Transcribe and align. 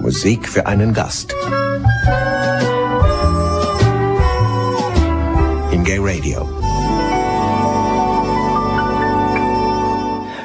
Musik 0.00 0.48
für 0.48 0.66
einen 0.66 0.94
Gast. 0.94 1.34
Im 5.70 5.84
Gay 5.84 5.98
Radio. 6.00 6.48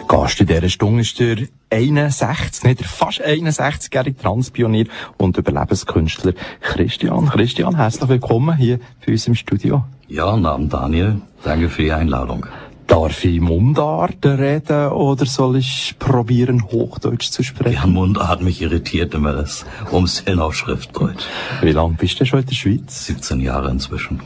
Gast 0.07 0.39
in 0.39 0.47
dieser 0.47 0.69
Stunde 0.69 1.01
ist 1.01 1.19
der 1.19 1.37
61, 1.69 2.63
nicht 2.63 2.79
der 2.79 2.87
fast 2.87 3.21
61-jährige 3.25 4.17
Transpionier 4.17 4.87
und 5.17 5.37
Überlebenskünstler 5.37 6.33
Christian. 6.61 7.27
Christian, 7.29 7.75
herzlich 7.75 8.07
willkommen 8.07 8.55
hier 8.55 8.79
bei 9.05 9.11
uns 9.11 9.27
im 9.27 9.35
Studio. 9.35 9.83
Ja, 10.07 10.37
Namen 10.37 10.69
Daniel. 10.69 11.21
Danke 11.43 11.69
für 11.69 11.81
die 11.81 11.91
Einladung. 11.91 12.45
Darf 12.87 13.25
ich 13.25 13.41
Mundart 13.41 14.25
reden 14.25 14.91
oder 14.91 15.25
soll 15.25 15.57
ich 15.57 15.95
probieren, 15.99 16.63
Hochdeutsch 16.71 17.29
zu 17.29 17.43
sprechen? 17.43 17.73
Ja, 17.75 17.85
Mundart 17.85 18.41
mich 18.41 18.61
irritiert 18.61 19.13
immer 19.13 19.33
das 19.33 19.65
Umstellen 19.91 20.39
auf 20.39 20.55
Schriftdeutsch. 20.55 21.25
Wie 21.61 21.73
lange 21.73 21.95
bist 21.95 22.19
du 22.19 22.25
schon 22.25 22.39
in 22.39 22.45
der 22.45 22.55
Schweiz? 22.55 23.05
17 23.05 23.41
Jahre 23.41 23.69
inzwischen. 23.71 24.21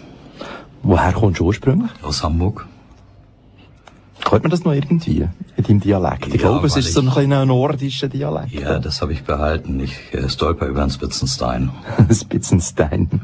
Woher 0.83 1.11
kommst 1.11 1.39
du 1.39 1.45
ursprünglich? 1.45 1.91
Aus 2.03 2.23
Hamburg. 2.23 2.67
Hört 4.29 4.43
man 4.43 4.51
das 4.51 4.63
noch 4.63 4.73
irgendwie 4.73 5.27
in 5.57 5.63
deinem 5.63 5.79
Dialekt? 5.81 6.27
Ich 6.27 6.35
Ja, 6.35 6.39
glaube, 6.49 6.67
es 6.67 6.77
ist 6.77 6.93
so 6.93 7.01
ein 7.01 7.09
kleiner 7.09 7.45
nordischer 7.45 8.07
Dialekt. 8.07 8.53
Ja, 8.53 8.79
das 8.79 9.01
habe 9.01 9.13
ich 9.13 9.23
behalten. 9.23 9.79
Ich 9.79 10.13
äh, 10.13 10.29
stolper 10.29 10.67
über 10.67 10.81
den 10.81 10.89
Spitzenstein. 10.89 11.69
Spitzenstein. 12.11 13.21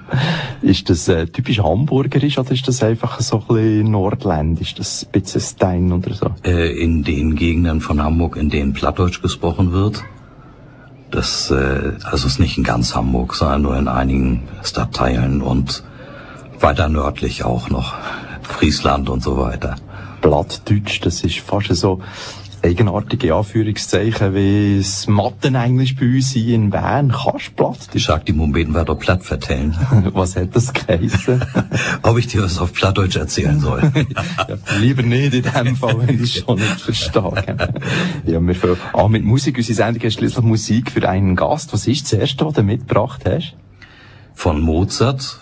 Ist 0.61 0.89
das 0.89 1.07
äh, 1.07 1.27
typisch 1.27 1.59
hamburgerisch 1.59 2.37
oder 2.37 2.51
ist 2.51 2.67
das 2.67 2.83
einfach 2.83 3.21
so 3.21 3.37
ein 3.39 3.47
bisschen 3.47 3.91
nordländisch, 3.91 4.75
das 4.75 5.01
Spitzenstein 5.01 5.91
oder 5.93 6.13
so? 6.13 6.31
Äh, 6.43 6.77
in 6.81 7.03
den 7.03 7.35
Gegenden 7.35 7.79
von 7.79 8.03
Hamburg, 8.03 8.35
in 8.35 8.49
denen 8.49 8.73
Plattdeutsch 8.73 9.21
gesprochen 9.21 9.71
wird. 9.71 10.03
Das 11.11 11.51
äh, 11.51 11.93
also 12.03 12.27
ist 12.27 12.39
nicht 12.39 12.57
in 12.57 12.65
ganz 12.65 12.95
Hamburg, 12.95 13.33
sondern 13.35 13.61
nur 13.61 13.77
in 13.77 13.87
einigen 13.87 14.43
Stadtteilen 14.63 15.41
und 15.41 15.83
weiter 16.59 16.89
nördlich 16.89 17.45
auch 17.45 17.69
noch. 17.69 17.93
Friesland 18.41 19.09
und 19.09 19.21
so 19.23 19.37
weiter. 19.37 19.75
Plattdeutsch, 20.21 21.01
das 21.01 21.21
ist 21.23 21.39
fast 21.39 21.73
so 21.75 22.01
eigenartige 22.63 23.35
Anführungszeichen 23.35 24.33
wie 24.33 24.77
das 24.79 25.07
Mattenenglisch 25.07 25.95
bei 25.95 26.05
uns 26.05 26.31
hier 26.31 26.55
in 26.55 26.69
Bern. 26.69 27.13
Kannst 27.13 27.49
du 27.49 27.51
Plattdeutsch? 27.53 27.95
Ich 27.95 28.05
sag 28.05 28.25
die 28.25 28.33
Mumbeten 28.33 28.73
weiter 28.73 28.95
platt 28.95 29.23
vertellen. 29.23 29.75
Was 30.13 30.35
hat 30.35 30.55
das 30.55 30.73
geheissen? 30.73 31.43
Ob 32.01 32.17
ich 32.17 32.27
dir 32.27 32.43
was 32.43 32.57
auf 32.59 32.73
Plattdeutsch 32.73 33.15
erzählen 33.15 33.59
soll. 33.59 33.81
ja, 34.47 34.57
lieber 34.79 35.03
nicht 35.03 35.33
in 35.33 35.43
dem 35.43 35.75
Fall, 35.75 35.95
wenn 35.99 36.15
ich 36.15 36.21
es 36.21 36.43
schon 36.43 36.59
nicht 36.59 36.81
verstehe. 36.81 37.43
ja, 38.25 38.39
wir 38.41 38.55
fangen 38.55 38.77
an 38.93 39.11
mit 39.11 39.23
Musik. 39.23 39.57
Unsere 39.57 39.75
Sendung 39.75 40.01
ist 40.03 40.15
schließlich 40.15 40.43
Musik 40.43 40.91
für 40.91 41.07
einen 41.07 41.35
Gast. 41.35 41.73
Was 41.73 41.87
ist 41.87 42.05
das 42.05 42.19
erste, 42.19 42.45
was 42.45 42.53
du 42.53 42.63
mitgebracht 42.63 43.21
hast? 43.25 43.53
von 44.33 44.61
Mozart, 44.61 45.39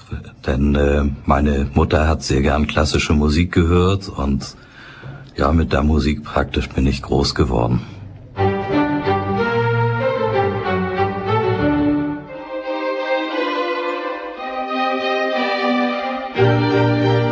denn 0.48 0.74
äh, 0.74 1.04
meine 1.26 1.70
Mutter 1.74 2.08
hat 2.08 2.24
sehr 2.24 2.42
gern 2.42 2.66
klassische 2.66 3.12
Musik 3.12 3.52
gehört 3.52 4.08
und 4.08 4.56
ja, 5.36 5.52
mit 5.52 5.74
der 5.74 5.84
Musik 5.84 6.24
praktisch 6.24 6.70
bin 6.70 6.88
ich 6.88 7.02
groß 7.02 7.36
geworden. 7.36 7.82
wunderschöne 16.36 17.25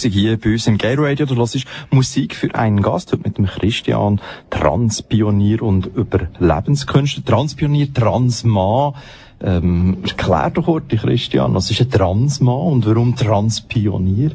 Musik 0.00 0.14
hier 0.14 0.40
bei 0.40 0.52
uns 0.52 0.66
im 0.66 0.78
Gay 0.78 0.94
Radio. 0.96 1.26
Du 1.26 1.36
hörst 1.36 1.58
Musik 1.90 2.34
für 2.34 2.54
einen 2.54 2.80
Gast, 2.80 3.12
heute 3.12 3.22
mit 3.22 3.36
dem 3.36 3.44
Christian, 3.44 4.18
Transpionier 4.48 5.60
und 5.60 5.90
Überlebenskünstler. 5.94 7.22
Transpionier, 7.22 7.92
Transmann. 7.92 8.94
Ähm, 9.42 9.98
erklär 10.02 10.52
doch 10.54 10.64
kurz, 10.64 10.88
Christian, 10.88 11.54
was 11.54 11.70
ist 11.70 11.82
ein 11.82 11.90
Transmann 11.90 12.72
und 12.72 12.86
warum 12.86 13.14
Transpionier? 13.14 14.30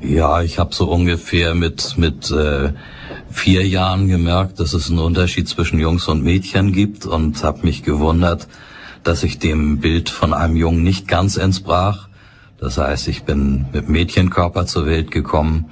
Ja, 0.00 0.40
ich 0.40 0.58
habe 0.58 0.74
so 0.74 0.88
ungefähr 0.88 1.54
mit 1.54 1.98
mit 1.98 2.30
äh, 2.30 2.72
vier 3.28 3.68
Jahren 3.68 4.08
gemerkt, 4.08 4.58
dass 4.58 4.72
es 4.72 4.88
einen 4.88 5.00
Unterschied 5.00 5.50
zwischen 5.50 5.78
Jungs 5.78 6.08
und 6.08 6.24
Mädchen 6.24 6.72
gibt 6.72 7.04
und 7.04 7.44
habe 7.44 7.60
mich 7.62 7.82
gewundert, 7.82 8.48
dass 9.02 9.22
ich 9.22 9.38
dem 9.38 9.80
Bild 9.80 10.08
von 10.08 10.32
einem 10.32 10.56
Jungen 10.56 10.82
nicht 10.82 11.06
ganz 11.06 11.36
entsprach. 11.36 12.05
Das 12.58 12.78
heißt, 12.78 13.08
ich 13.08 13.24
bin 13.24 13.66
mit 13.72 13.88
Mädchenkörper 13.88 14.66
zur 14.66 14.86
Welt 14.86 15.10
gekommen 15.10 15.70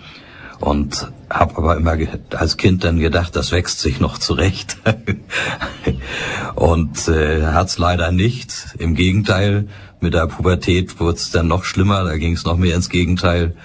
und 0.60 1.10
habe 1.30 1.56
aber 1.56 1.76
immer 1.76 1.96
als 2.36 2.56
Kind 2.56 2.84
dann 2.84 2.98
gedacht, 2.98 3.34
das 3.36 3.52
wächst 3.52 3.80
sich 3.80 4.00
noch 4.00 4.18
zurecht. 4.18 4.76
und 6.54 7.08
äh, 7.08 7.46
hat's 7.46 7.78
leider 7.78 8.12
nicht. 8.12 8.52
Im 8.78 8.94
Gegenteil, 8.94 9.68
mit 10.00 10.14
der 10.14 10.26
Pubertät 10.26 11.00
wurde 11.00 11.16
es 11.16 11.30
dann 11.30 11.48
noch 11.48 11.64
schlimmer, 11.64 12.04
da 12.04 12.16
ging 12.16 12.34
es 12.34 12.44
noch 12.44 12.56
mehr 12.56 12.76
ins 12.76 12.90
Gegenteil. 12.90 13.56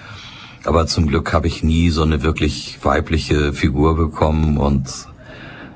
Aber 0.64 0.86
zum 0.86 1.06
Glück 1.06 1.32
habe 1.32 1.46
ich 1.46 1.62
nie 1.62 1.90
so 1.90 2.02
eine 2.02 2.22
wirklich 2.22 2.78
weibliche 2.82 3.52
Figur 3.52 3.96
bekommen 3.96 4.58
und 4.58 4.88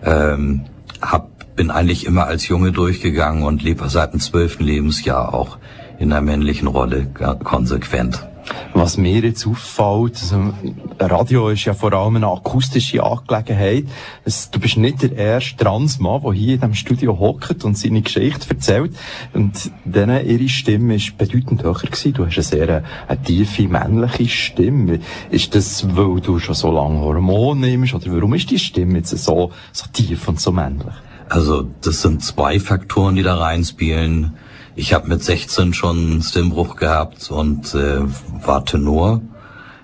ähm, 0.05 0.65
hab, 1.01 1.57
bin 1.57 1.71
eigentlich 1.71 2.05
immer 2.07 2.27
als 2.27 2.49
Junge 2.49 2.73
durchgegangen 2.73 3.45
und 3.45 3.63
lebe 3.63 3.89
seit 3.89 4.13
dem 4.13 4.21
zwölften 4.21 4.65
Lebensjahr 4.65 5.33
auch 5.33 5.59
in 5.99 6.11
der 6.11 6.21
männlichen 6.21 6.69
Rolle 6.69 7.07
konsequent. 7.43 8.27
Was 8.75 8.99
mir 8.99 9.21
jetzt 9.21 9.47
auffällt, 9.47 10.21
also 10.21 10.53
Radio 10.99 11.49
ist 11.49 11.65
ja 11.65 11.75
vor 11.75 11.93
allem 11.93 12.17
eine 12.17 12.27
akustische 12.27 13.03
Angelegenheit. 13.03 13.85
Es, 14.25 14.51
du 14.51 14.59
bist 14.59 14.77
nicht 14.77 15.03
der 15.03 15.13
erste 15.13 15.57
Transmann, 15.57 16.23
der 16.23 16.33
hier 16.33 16.55
in 16.55 16.61
diesem 16.61 16.75
Studio 16.75 17.19
hockt 17.19 17.65
und 17.65 17.79
seine 17.79 18.03
Geschichte 18.03 18.51
erzählt. 18.51 18.95
Und 19.33 19.71
denen, 19.85 20.27
ihre 20.27 20.49
Stimme 20.49 20.97
ist 20.97 21.17
bedeutend 21.17 21.63
höher 21.63 21.75
gewesen. 21.75 22.13
Du 22.13 22.27
hast 22.27 22.37
eine 22.37 22.43
sehr 22.43 22.85
eine 23.09 23.23
tiefe 23.23 23.69
männliche 23.69 24.29
Stimme. 24.29 25.01
Ist 25.31 25.55
das, 25.55 25.97
weil 25.97 26.21
du 26.21 26.39
schon 26.39 26.55
so 26.55 26.71
lange 26.71 27.01
Hormone 27.01 27.61
nimmst? 27.61 27.95
Oder 27.95 28.13
warum 28.13 28.35
ist 28.35 28.51
die 28.51 28.59
Stimme 28.59 28.99
jetzt 28.99 29.17
so, 29.17 29.53
so 29.73 29.87
tief 29.93 30.29
und 30.29 30.41
so 30.41 30.53
männlich? 30.53 30.95
Also, 31.29 31.67
das 31.81 32.03
sind 32.03 32.23
zwei 32.23 32.61
Faktoren, 32.61 33.15
die 33.15 33.23
da 33.23 33.37
reinspielen. 33.37 34.35
Ich 34.77 34.93
habe 34.93 35.09
mit 35.09 35.23
16 35.23 35.73
schon 35.73 36.21
Stimmbruch 36.21 36.75
gehabt 36.75 37.31
und 37.31 37.75
äh, 37.75 38.01
war 38.45 38.65
Tenor. 38.65 39.21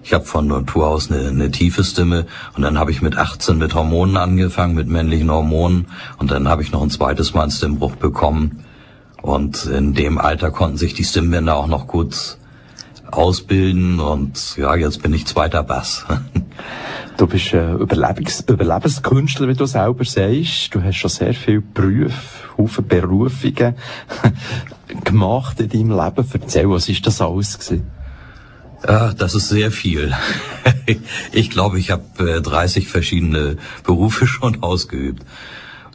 Ich 0.03 0.13
habe 0.13 0.25
von 0.25 0.49
Natur 0.49 0.89
aus 0.89 1.13
eine, 1.13 1.29
eine 1.29 1.51
tiefe 1.53 1.85
Stimme 1.85 2.27
und 2.57 2.63
dann 2.63 2.77
habe 2.77 2.91
ich 2.91 3.01
mit 3.01 3.17
18 3.17 3.57
mit 3.57 3.75
Hormonen 3.75 4.17
angefangen, 4.17 4.75
mit 4.75 4.89
männlichen 4.89 5.31
Hormonen 5.31 5.87
und 6.19 6.33
dann 6.33 6.49
habe 6.49 6.63
ich 6.63 6.73
noch 6.73 6.83
ein 6.83 6.91
zweites 6.91 7.35
Mal 7.35 7.43
einen 7.43 7.51
Stimmbruch 7.53 7.95
bekommen. 7.97 8.65
Und 9.23 9.67
in 9.67 9.95
dem 9.95 10.19
Alter 10.19 10.51
konnten 10.51 10.79
sich 10.79 10.95
die 10.95 11.05
Stimmbänder 11.05 11.55
auch 11.55 11.67
noch 11.69 11.87
gut 11.87 12.39
ausbilden 13.13 14.01
und 14.01 14.57
ja, 14.57 14.75
jetzt 14.75 15.03
bin 15.03 15.15
ich 15.15 15.27
zweiter 15.27 15.63
Bass. 15.63 16.07
Du 17.17 17.27
bist 17.27 17.53
äh, 17.53 17.75
Überlebens 17.75 18.45
Überlebenskünstler, 18.49 19.47
wie 19.47 19.55
du 19.55 19.67
selber 19.67 20.07
sagst. 20.07 20.75
Du 20.75 20.83
hast 20.83 20.97
schon 20.97 21.11
sehr 21.11 21.35
viele 21.35 21.61
Berufe, 21.61 22.57
Haufen 22.57 22.89
Berufungen 22.89 23.75
gemacht 25.05 25.61
in 25.61 25.69
deinem 25.69 25.91
Leben. 25.91 26.27
Erzähl, 26.33 26.71
was 26.71 26.89
ist 26.89 27.07
das 27.07 27.21
alles 27.21 27.59
gewesen? 27.59 27.91
Ja, 28.87 29.13
das 29.13 29.35
ist 29.35 29.51
sehr 29.51 29.71
viel. 29.71 30.15
ich 31.33 31.51
glaube, 31.51 31.79
ich 31.79 31.91
habe 31.91 32.37
äh, 32.37 32.41
30 32.41 32.89
verschiedene 32.89 33.59
Berufe 33.85 34.27
schon 34.27 34.63
ausgeübt. 34.63 35.23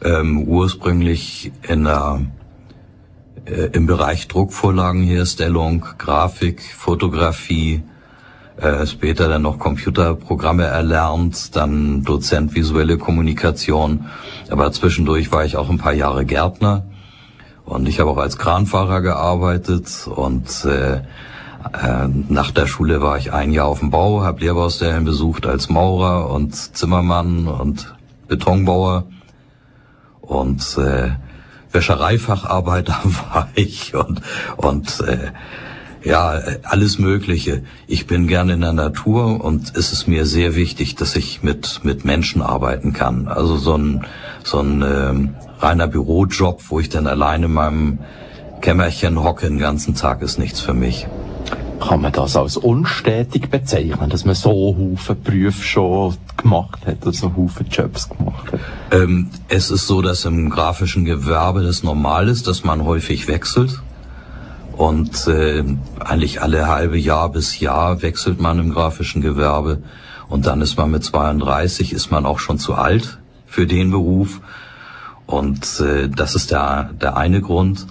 Ähm, 0.04 0.46
ursprünglich 0.46 1.50
in 1.66 1.84
der, 1.84 2.20
äh, 3.46 3.70
im 3.72 3.86
Bereich 3.86 4.28
Druckvorlagenherstellung, 4.28 5.84
Grafik, 5.98 6.62
Fotografie, 6.62 7.82
äh, 8.56 8.86
später 8.86 9.28
dann 9.28 9.42
noch 9.42 9.58
Computerprogramme 9.58 10.64
erlernt, 10.64 11.54
dann 11.56 12.02
Dozent 12.04 12.54
visuelle 12.54 12.98
Kommunikation. 12.98 14.06
Aber 14.50 14.72
zwischendurch 14.72 15.30
war 15.30 15.44
ich 15.44 15.56
auch 15.56 15.70
ein 15.70 15.78
paar 15.78 15.92
Jahre 15.92 16.24
Gärtner. 16.24 16.84
Und 17.64 17.88
ich 17.88 18.00
habe 18.00 18.10
auch 18.10 18.18
als 18.18 18.38
Kranfahrer 18.38 19.00
gearbeitet. 19.00 20.06
Und 20.06 20.64
äh, 20.64 20.96
äh, 20.96 22.08
nach 22.28 22.50
der 22.50 22.66
Schule 22.66 23.02
war 23.02 23.18
ich 23.18 23.32
ein 23.32 23.52
Jahr 23.52 23.66
auf 23.66 23.80
dem 23.80 23.90
Bau, 23.90 24.22
habe 24.22 24.40
Lehrbaustellen 24.40 25.04
besucht 25.04 25.46
als 25.46 25.68
Maurer 25.68 26.30
und 26.30 26.54
Zimmermann 26.54 27.48
und 27.48 27.94
Betonbauer. 28.28 29.04
Und 30.22 30.78
äh, 30.78 31.10
Wäschereifacharbeiter 31.76 32.98
war 33.04 33.48
ich 33.54 33.94
und 33.94 34.22
und 34.56 35.00
äh, 35.00 35.32
ja, 36.02 36.40
alles 36.62 36.98
Mögliche. 36.98 37.64
Ich 37.88 38.06
bin 38.06 38.28
gerne 38.28 38.52
in 38.54 38.60
der 38.60 38.72
Natur 38.72 39.44
und 39.44 39.76
es 39.76 39.92
ist 39.92 40.06
mir 40.06 40.24
sehr 40.24 40.54
wichtig, 40.54 40.94
dass 40.94 41.16
ich 41.16 41.42
mit, 41.42 41.80
mit 41.82 42.04
Menschen 42.04 42.42
arbeiten 42.42 42.92
kann. 42.92 43.26
Also 43.26 43.56
so 43.56 43.76
ein, 43.76 44.06
so 44.44 44.60
ein 44.60 44.82
ähm, 44.82 45.34
reiner 45.58 45.88
Bürojob, 45.88 46.62
wo 46.68 46.78
ich 46.78 46.90
dann 46.90 47.08
alleine 47.08 47.46
in 47.46 47.52
meinem 47.52 47.98
Kämmerchen 48.60 49.20
hocke 49.20 49.48
den 49.48 49.58
ganzen 49.58 49.96
Tag, 49.96 50.22
ist 50.22 50.38
nichts 50.38 50.60
für 50.60 50.74
mich. 50.74 51.08
Kann 51.80 52.00
man 52.00 52.12
das 52.12 52.36
als 52.36 52.56
unstetig 52.56 53.50
bezeichnen, 53.50 54.10
dass 54.10 54.24
man 54.24 54.34
so 54.34 54.50
Haufen 54.50 55.22
Berufe 55.22 55.62
schon 55.62 56.16
gemacht 56.36 56.86
hat, 56.86 57.06
also 57.06 57.34
Haufen 57.36 57.66
Jobs 57.68 58.08
gemacht 58.08 58.52
hat? 58.52 58.60
Ähm, 58.90 59.30
es 59.48 59.70
ist 59.70 59.86
so, 59.86 60.02
dass 60.02 60.24
im 60.24 60.50
grafischen 60.50 61.04
Gewerbe 61.04 61.62
das 61.62 61.82
normal 61.82 62.28
ist, 62.28 62.46
dass 62.46 62.64
man 62.64 62.84
häufig 62.84 63.28
wechselt. 63.28 63.82
Und 64.76 65.26
äh, 65.26 65.64
eigentlich 65.98 66.42
alle 66.42 66.68
halbe 66.68 66.98
Jahr 66.98 67.30
bis 67.30 67.60
Jahr 67.60 68.02
wechselt 68.02 68.40
man 68.40 68.58
im 68.58 68.72
grafischen 68.72 69.22
Gewerbe. 69.22 69.82
Und 70.28 70.46
dann 70.46 70.60
ist 70.60 70.76
man 70.76 70.90
mit 70.90 71.04
32, 71.04 71.92
ist 71.92 72.10
man 72.10 72.26
auch 72.26 72.38
schon 72.38 72.58
zu 72.58 72.74
alt 72.74 73.18
für 73.46 73.66
den 73.66 73.90
Beruf. 73.90 74.40
Und 75.26 75.80
äh, 75.80 76.08
das 76.08 76.34
ist 76.34 76.50
der, 76.50 76.90
der 77.00 77.16
eine 77.16 77.40
Grund. 77.40 77.86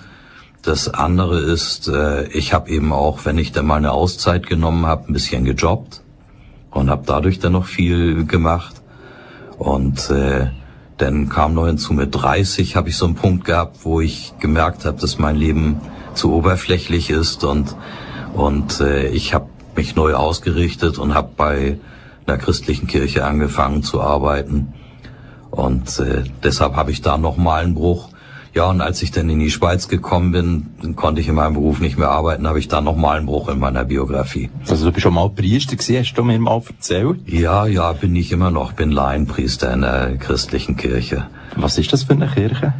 Das 0.65 0.89
andere 0.89 1.39
ist, 1.39 1.87
äh, 1.87 2.27
ich 2.29 2.53
habe 2.53 2.69
eben 2.71 2.91
auch, 2.91 3.25
wenn 3.25 3.37
ich 3.37 3.51
dann 3.51 3.67
mal 3.67 3.75
eine 3.75 3.91
Auszeit 3.91 4.47
genommen 4.47 4.87
habe, 4.87 5.07
ein 5.07 5.13
bisschen 5.13 5.45
gejobbt 5.45 6.01
und 6.71 6.89
habe 6.89 7.03
dadurch 7.05 7.39
dann 7.39 7.53
noch 7.53 7.65
viel 7.65 8.25
gemacht. 8.25 8.81
Und 9.59 10.09
äh, 10.09 10.47
dann 10.97 11.29
kam 11.29 11.53
noch 11.53 11.67
hinzu, 11.67 11.93
mit 11.93 12.15
30 12.15 12.75
habe 12.75 12.89
ich 12.89 12.97
so 12.97 13.05
einen 13.05 13.15
Punkt 13.15 13.45
gehabt, 13.45 13.83
wo 13.83 14.01
ich 14.01 14.33
gemerkt 14.39 14.85
habe, 14.85 14.99
dass 14.99 15.19
mein 15.19 15.35
Leben 15.35 15.81
zu 16.15 16.33
oberflächlich 16.33 17.09
ist 17.09 17.43
und 17.43 17.75
und 18.33 18.81
äh, 18.81 19.07
ich 19.07 19.33
habe 19.33 19.47
mich 19.75 19.95
neu 19.95 20.13
ausgerichtet 20.13 20.97
und 20.97 21.13
habe 21.13 21.29
bei 21.37 21.77
einer 22.25 22.37
christlichen 22.37 22.87
Kirche 22.87 23.23
angefangen 23.23 23.83
zu 23.83 24.01
arbeiten 24.01 24.73
und 25.51 25.99
äh, 25.99 26.23
deshalb 26.43 26.75
habe 26.75 26.91
ich 26.91 27.01
da 27.01 27.17
noch 27.17 27.37
mal 27.37 27.63
einen 27.63 27.75
Bruch. 27.75 28.09
Ja, 28.55 28.69
und 28.69 28.79
als 28.79 29.01
ich 29.01 29.11
dann 29.11 29.29
in 29.29 29.39
die 29.39 29.51
Schweiz 29.51 29.89
gekommen 29.89 30.31
bin, 30.31 30.95
konnte 30.95 31.19
ich 31.19 31.27
in 31.27 31.35
meinem 31.35 31.55
Beruf 31.55 31.81
nicht 31.81 31.97
mehr 31.97 32.07
arbeiten, 32.07 32.47
habe 32.47 32.57
ich 32.57 32.69
da 32.69 32.79
noch 32.79 32.95
mal 32.95 33.17
einen 33.17 33.25
Bruch 33.25 33.49
in 33.49 33.59
meiner 33.59 33.83
Biografie. 33.83 34.49
Also 34.69 34.85
du 34.85 34.93
bist 34.93 35.03
schon 35.03 35.13
mal 35.13 35.29
Priester 35.29 35.75
gewesen, 35.75 35.99
hast 35.99 36.13
du 36.13 36.23
mir 36.23 36.39
mal 36.39 36.61
erzählt? 36.65 37.19
Ja, 37.25 37.65
ja, 37.65 37.91
bin 37.91 38.15
ich 38.15 38.31
immer 38.31 38.51
noch, 38.51 38.71
bin 38.71 38.91
Laienpriester 38.91 39.73
in 39.73 39.81
der 39.81 40.15
christlichen 40.15 40.77
Kirche. 40.77 41.27
Was 41.57 41.77
ist 41.77 41.91
das 41.91 42.03
für 42.03 42.13
eine 42.13 42.29
Kirche? 42.29 42.73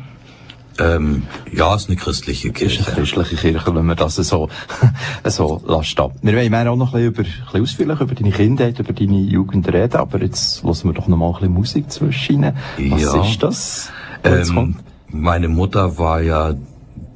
Ähm, 0.80 1.24
ja, 1.52 1.76
es 1.76 1.84
ist 1.84 1.90
eine 1.90 1.98
christliche 1.98 2.54
Kirche. 2.54 2.80
Ist 2.80 2.88
eine 2.88 2.96
christliche 2.96 3.36
Kirche, 3.36 3.76
wenn 3.76 3.86
man 3.86 3.98
das 3.98 4.16
so, 4.16 4.48
so 5.26 5.62
lässt 5.68 6.00
ab. 6.00 6.14
Wir 6.22 6.38
wollen 6.38 6.68
auch 6.70 6.78
noch 6.78 6.94
ein 6.94 7.12
bisschen, 7.12 7.14
über, 7.14 7.22
ein 7.24 7.44
bisschen 7.44 7.62
ausführlich 7.64 8.00
über 8.00 8.16
deine 8.16 8.32
Kindheit, 8.32 8.80
über 8.80 8.94
deine 8.94 9.20
Jugend 9.20 9.68
reden, 9.68 9.98
aber 9.98 10.22
jetzt 10.22 10.64
lassen 10.64 10.88
wir 10.88 10.94
doch 10.94 11.10
noch 11.10 11.18
mal 11.18 11.28
ein 11.28 11.34
bisschen 11.34 11.54
Musik 11.54 11.92
zwischen. 11.92 12.44
Was 12.44 13.02
ja. 13.02 13.22
ist 13.26 13.44
das? 13.44 13.92
Ähm, 14.24 14.78
meine 15.22 15.48
Mutter 15.48 15.98
war 15.98 16.22
ja 16.22 16.54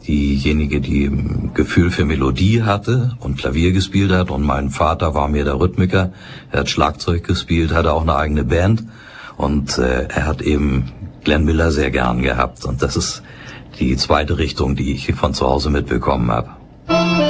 diejenige, 0.07 0.81
die 0.81 1.11
Gefühl 1.53 1.91
für 1.91 2.05
Melodie 2.05 2.63
hatte 2.63 3.15
und 3.19 3.37
Klavier 3.37 3.71
gespielt 3.71 4.11
hat 4.11 4.31
und 4.31 4.43
mein 4.43 4.69
Vater 4.69 5.13
war 5.13 5.27
mir 5.27 5.43
der 5.43 5.59
Rhythmiker. 5.59 6.13
Er 6.51 6.61
hat 6.61 6.69
Schlagzeug 6.69 7.23
gespielt, 7.23 7.73
hatte 7.73 7.93
auch 7.93 8.01
eine 8.01 8.15
eigene 8.15 8.43
Band 8.43 8.83
und 9.37 9.77
äh, 9.77 10.07
er 10.07 10.25
hat 10.25 10.41
eben 10.41 10.91
Glenn 11.23 11.45
Miller 11.45 11.71
sehr 11.71 11.91
gern 11.91 12.21
gehabt 12.21 12.65
und 12.65 12.81
das 12.81 12.95
ist 12.95 13.23
die 13.79 13.95
zweite 13.97 14.37
Richtung, 14.37 14.75
die 14.75 14.91
ich 14.93 15.13
von 15.13 15.33
zu 15.33 15.45
Hause 15.45 15.69
mitbekommen 15.69 16.31
habe. 16.31 17.28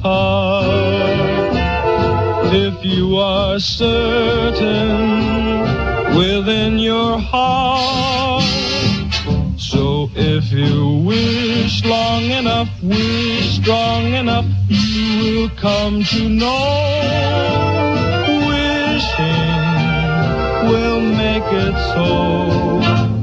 Part 0.00 1.56
if 2.54 2.84
you 2.84 3.16
are 3.16 3.58
certain 3.58 5.00
within 6.16 6.78
your 6.78 7.18
heart. 7.18 8.44
So 9.58 10.08
if 10.14 10.52
you 10.52 11.02
wish 11.04 11.84
long 11.84 12.24
enough, 12.24 12.68
wish 12.82 13.56
strong 13.56 14.14
enough, 14.14 14.46
you 14.68 15.40
will 15.40 15.48
come 15.50 16.04
to 16.04 16.28
know 16.28 17.66
Wishing 18.46 19.56
will 20.68 21.00
make 21.00 21.44
it 21.52 21.74
so. 21.94 23.15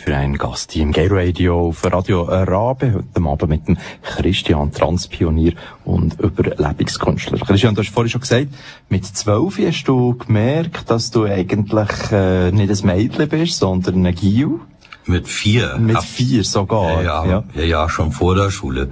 Für 0.00 0.16
einen 0.16 0.38
Gast 0.38 0.72
hier 0.72 0.82
im 0.82 0.92
Gay 0.92 1.08
Radio 1.10 1.68
auf 1.68 1.84
Radio 1.84 2.22
Rabe, 2.22 2.94
heute 2.94 3.28
Abend 3.28 3.48
mit 3.50 3.68
dem 3.68 3.76
Christian 4.02 4.72
Transpionier 4.72 5.52
und 5.84 6.18
Überlebungskünstler. 6.18 7.38
Christian, 7.38 7.74
du 7.74 7.82
hast 7.82 7.90
vorhin 7.90 8.10
schon 8.10 8.22
gesagt, 8.22 8.48
mit 8.88 9.04
zwölf 9.04 9.58
hast 9.58 9.84
du 9.84 10.16
gemerkt, 10.16 10.90
dass 10.90 11.10
du 11.10 11.24
eigentlich 11.24 11.90
äh, 12.12 12.50
nicht 12.50 12.70
ein 12.70 12.86
Mädchen 12.86 13.28
bist, 13.28 13.58
sondern 13.58 14.06
ein 14.06 14.14
Gil. 14.14 14.60
Mit 15.04 15.28
vier. 15.28 15.76
Mit 15.78 15.96
Hab, 15.96 16.04
vier 16.04 16.44
sogar. 16.44 17.02
Ja 17.02 17.26
ja, 17.26 17.44
ja, 17.54 17.62
ja, 17.62 17.88
schon 17.90 18.12
vor 18.12 18.34
der 18.34 18.50
Schule. 18.50 18.90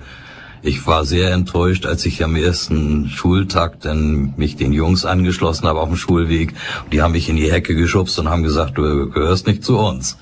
Ich 0.61 0.87
war 0.87 1.05
sehr 1.05 1.33
enttäuscht, 1.33 1.87
als 1.87 2.05
ich 2.05 2.23
am 2.23 2.37
ersten 2.37 3.09
Schultag 3.09 3.81
dann 3.81 4.35
mich 4.37 4.57
den 4.57 4.73
Jungs 4.73 5.05
angeschlossen 5.07 5.67
habe 5.67 5.81
auf 5.81 5.89
dem 5.89 5.97
Schulweg. 5.97 6.53
Die 6.93 7.01
haben 7.01 7.13
mich 7.13 7.29
in 7.29 7.37
die 7.37 7.51
Hecke 7.51 7.75
geschubst 7.75 8.19
und 8.19 8.29
haben 8.29 8.43
gesagt, 8.43 8.77
du 8.77 9.09
gehörst 9.09 9.47
nicht 9.47 9.65
zu 9.65 9.79
uns. 9.79 10.19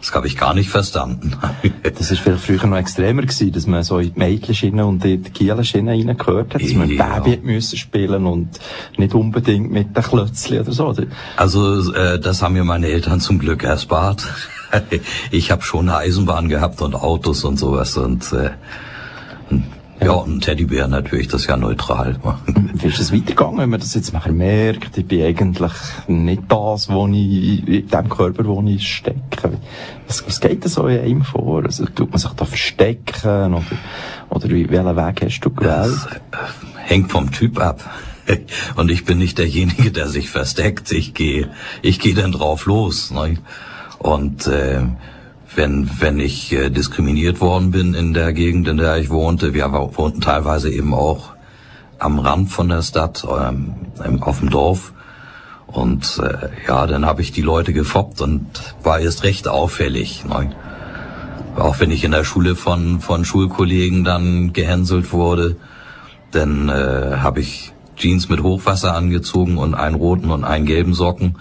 Das 0.00 0.14
habe 0.14 0.26
ich 0.26 0.36
gar 0.36 0.54
nicht 0.54 0.70
verstanden. 0.70 1.32
das 1.82 2.10
ist 2.10 2.20
vielleicht 2.20 2.44
früher 2.44 2.66
noch 2.66 2.76
extremer 2.76 3.22
gewesen, 3.22 3.52
dass 3.52 3.66
man 3.66 3.82
so 3.82 3.98
in 3.98 4.14
die 4.14 4.18
Mädchenschiene 4.18 4.86
und 4.86 5.04
in 5.04 5.22
die 5.22 5.30
Gielenschiene 5.30 5.90
reingehört 5.90 6.54
hat, 6.54 6.62
dass 6.62 6.72
man 6.74 6.90
ja. 6.90 7.18
Baby 7.18 7.40
müssen 7.44 7.76
spielen 7.76 8.26
und 8.26 8.48
nicht 8.96 9.14
unbedingt 9.14 9.70
mit 9.70 9.96
den 9.96 10.02
Klötzchen 10.02 10.60
oder 10.60 10.72
so. 10.72 10.94
Also 11.36 11.92
äh, 11.94 12.20
das 12.20 12.42
haben 12.42 12.54
mir 12.54 12.64
meine 12.64 12.86
Eltern 12.86 13.20
zum 13.20 13.38
Glück 13.38 13.64
erspart. 13.64 14.26
ich 15.30 15.50
habe 15.50 15.62
schon 15.62 15.88
eine 15.88 15.98
Eisenbahn 15.98 16.48
gehabt 16.48 16.80
und 16.82 16.94
Autos 16.94 17.44
und 17.44 17.58
sowas 17.58 17.96
und 17.96 18.32
äh, 18.32 18.50
ja, 20.00 20.12
und 20.12 20.42
Teddybär 20.42 20.86
natürlich, 20.86 21.28
das 21.28 21.46
ja 21.46 21.56
neutral. 21.56 22.20
Wie 22.74 22.86
ist 22.86 23.00
es 23.00 23.12
weitergegangen, 23.12 23.58
wenn 23.58 23.70
man 23.70 23.80
das 23.80 23.94
jetzt 23.94 24.12
nachher 24.12 24.32
merkt, 24.32 24.96
ich 24.96 25.06
bin 25.06 25.22
eigentlich 25.22 25.72
nicht 26.06 26.42
das, 26.48 26.88
wo 26.88 27.08
ich, 27.08 27.66
in 27.66 27.88
dem 27.88 28.08
Körper, 28.08 28.44
wo 28.44 28.62
ich 28.66 28.86
stecke? 28.86 29.58
Was, 30.06 30.24
was 30.26 30.40
geht 30.40 30.64
da 30.64 30.68
so 30.68 30.86
in 30.86 31.00
einem 31.00 31.24
vor? 31.24 31.64
Also, 31.64 31.86
tut 31.86 32.10
man 32.10 32.18
sich 32.18 32.30
da 32.30 32.44
verstecken? 32.44 33.54
Oder, 33.54 33.64
oder 34.30 34.48
wie, 34.50 34.70
welchen 34.70 34.96
Weg 34.96 35.22
hast 35.22 35.40
du 35.40 35.50
gewählt? 35.50 35.98
Das 36.30 36.40
äh, 36.40 36.44
hängt 36.76 37.10
vom 37.10 37.32
Typ 37.32 37.58
ab. 37.58 37.82
Und 38.76 38.90
ich 38.90 39.04
bin 39.04 39.18
nicht 39.18 39.38
derjenige, 39.38 39.90
der 39.90 40.06
sich 40.06 40.30
versteckt. 40.30 40.92
Ich 40.92 41.14
gehe, 41.14 41.50
ich 41.82 41.98
gehe 41.98 42.14
dann 42.14 42.32
drauf 42.32 42.66
los. 42.66 43.10
Ne? 43.10 43.38
Und 43.98 44.46
äh, 44.46 44.82
wenn, 45.54 45.90
wenn 46.00 46.20
ich 46.20 46.52
äh, 46.52 46.70
diskriminiert 46.70 47.40
worden 47.40 47.70
bin 47.70 47.94
in 47.94 48.14
der 48.14 48.32
Gegend, 48.32 48.68
in 48.68 48.76
der 48.76 48.96
ich 48.98 49.10
wohnte. 49.10 49.54
Wir 49.54 49.72
wohnten 49.72 50.20
teilweise 50.20 50.70
eben 50.70 50.94
auch 50.94 51.34
am 51.98 52.18
Rand 52.18 52.50
von 52.50 52.68
der 52.68 52.82
Stadt, 52.82 53.26
ähm, 53.26 54.20
auf 54.20 54.40
dem 54.40 54.50
Dorf. 54.50 54.92
Und 55.66 56.20
äh, 56.22 56.48
ja, 56.66 56.86
dann 56.86 57.04
habe 57.04 57.22
ich 57.22 57.32
die 57.32 57.42
Leute 57.42 57.72
gefoppt 57.72 58.20
und 58.20 58.46
war 58.82 59.00
erst 59.00 59.24
recht 59.24 59.48
auffällig. 59.48 60.24
Ne? 60.24 60.52
Auch 61.56 61.80
wenn 61.80 61.90
ich 61.90 62.04
in 62.04 62.12
der 62.12 62.24
Schule 62.24 62.54
von, 62.54 63.00
von 63.00 63.24
Schulkollegen 63.24 64.04
dann 64.04 64.52
gehänselt 64.52 65.12
wurde, 65.12 65.56
dann 66.30 66.68
äh, 66.68 67.16
habe 67.18 67.40
ich 67.40 67.72
Jeans 67.96 68.28
mit 68.28 68.42
Hochwasser 68.42 68.94
angezogen 68.94 69.58
und 69.58 69.74
einen 69.74 69.96
roten 69.96 70.30
und 70.30 70.44
einen 70.44 70.66
gelben 70.66 70.94
Socken 70.94 71.36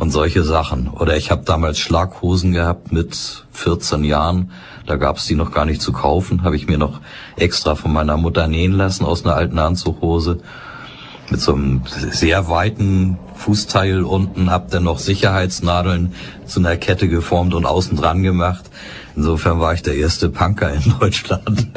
und 0.00 0.10
solche 0.10 0.42
Sachen. 0.42 0.88
Oder 0.88 1.16
ich 1.18 1.30
habe 1.30 1.42
damals 1.44 1.78
Schlaghosen 1.78 2.52
gehabt 2.52 2.90
mit 2.90 3.44
14 3.52 4.02
Jahren. 4.02 4.50
Da 4.86 4.96
gab 4.96 5.18
es 5.18 5.26
die 5.26 5.34
noch 5.34 5.52
gar 5.52 5.66
nicht 5.66 5.82
zu 5.82 5.92
kaufen. 5.92 6.42
Habe 6.42 6.56
ich 6.56 6.66
mir 6.66 6.78
noch 6.78 7.00
extra 7.36 7.74
von 7.74 7.92
meiner 7.92 8.16
Mutter 8.16 8.48
nähen 8.48 8.72
lassen 8.72 9.04
aus 9.04 9.24
einer 9.24 9.36
alten 9.36 9.58
Anzughose. 9.58 10.40
Mit 11.30 11.40
so 11.40 11.52
einem 11.52 11.82
sehr 11.86 12.48
weiten 12.48 13.18
Fußteil 13.34 14.02
unten. 14.02 14.50
Hab 14.50 14.70
dann 14.70 14.84
noch 14.84 14.98
Sicherheitsnadeln 14.98 16.14
zu 16.46 16.60
einer 16.60 16.78
Kette 16.78 17.06
geformt 17.06 17.52
und 17.52 17.66
außen 17.66 17.98
dran 17.98 18.22
gemacht. 18.22 18.70
Insofern 19.16 19.60
war 19.60 19.74
ich 19.74 19.82
der 19.82 19.96
erste 19.96 20.30
Punker 20.30 20.72
in 20.72 20.94
Deutschland. 20.98 21.68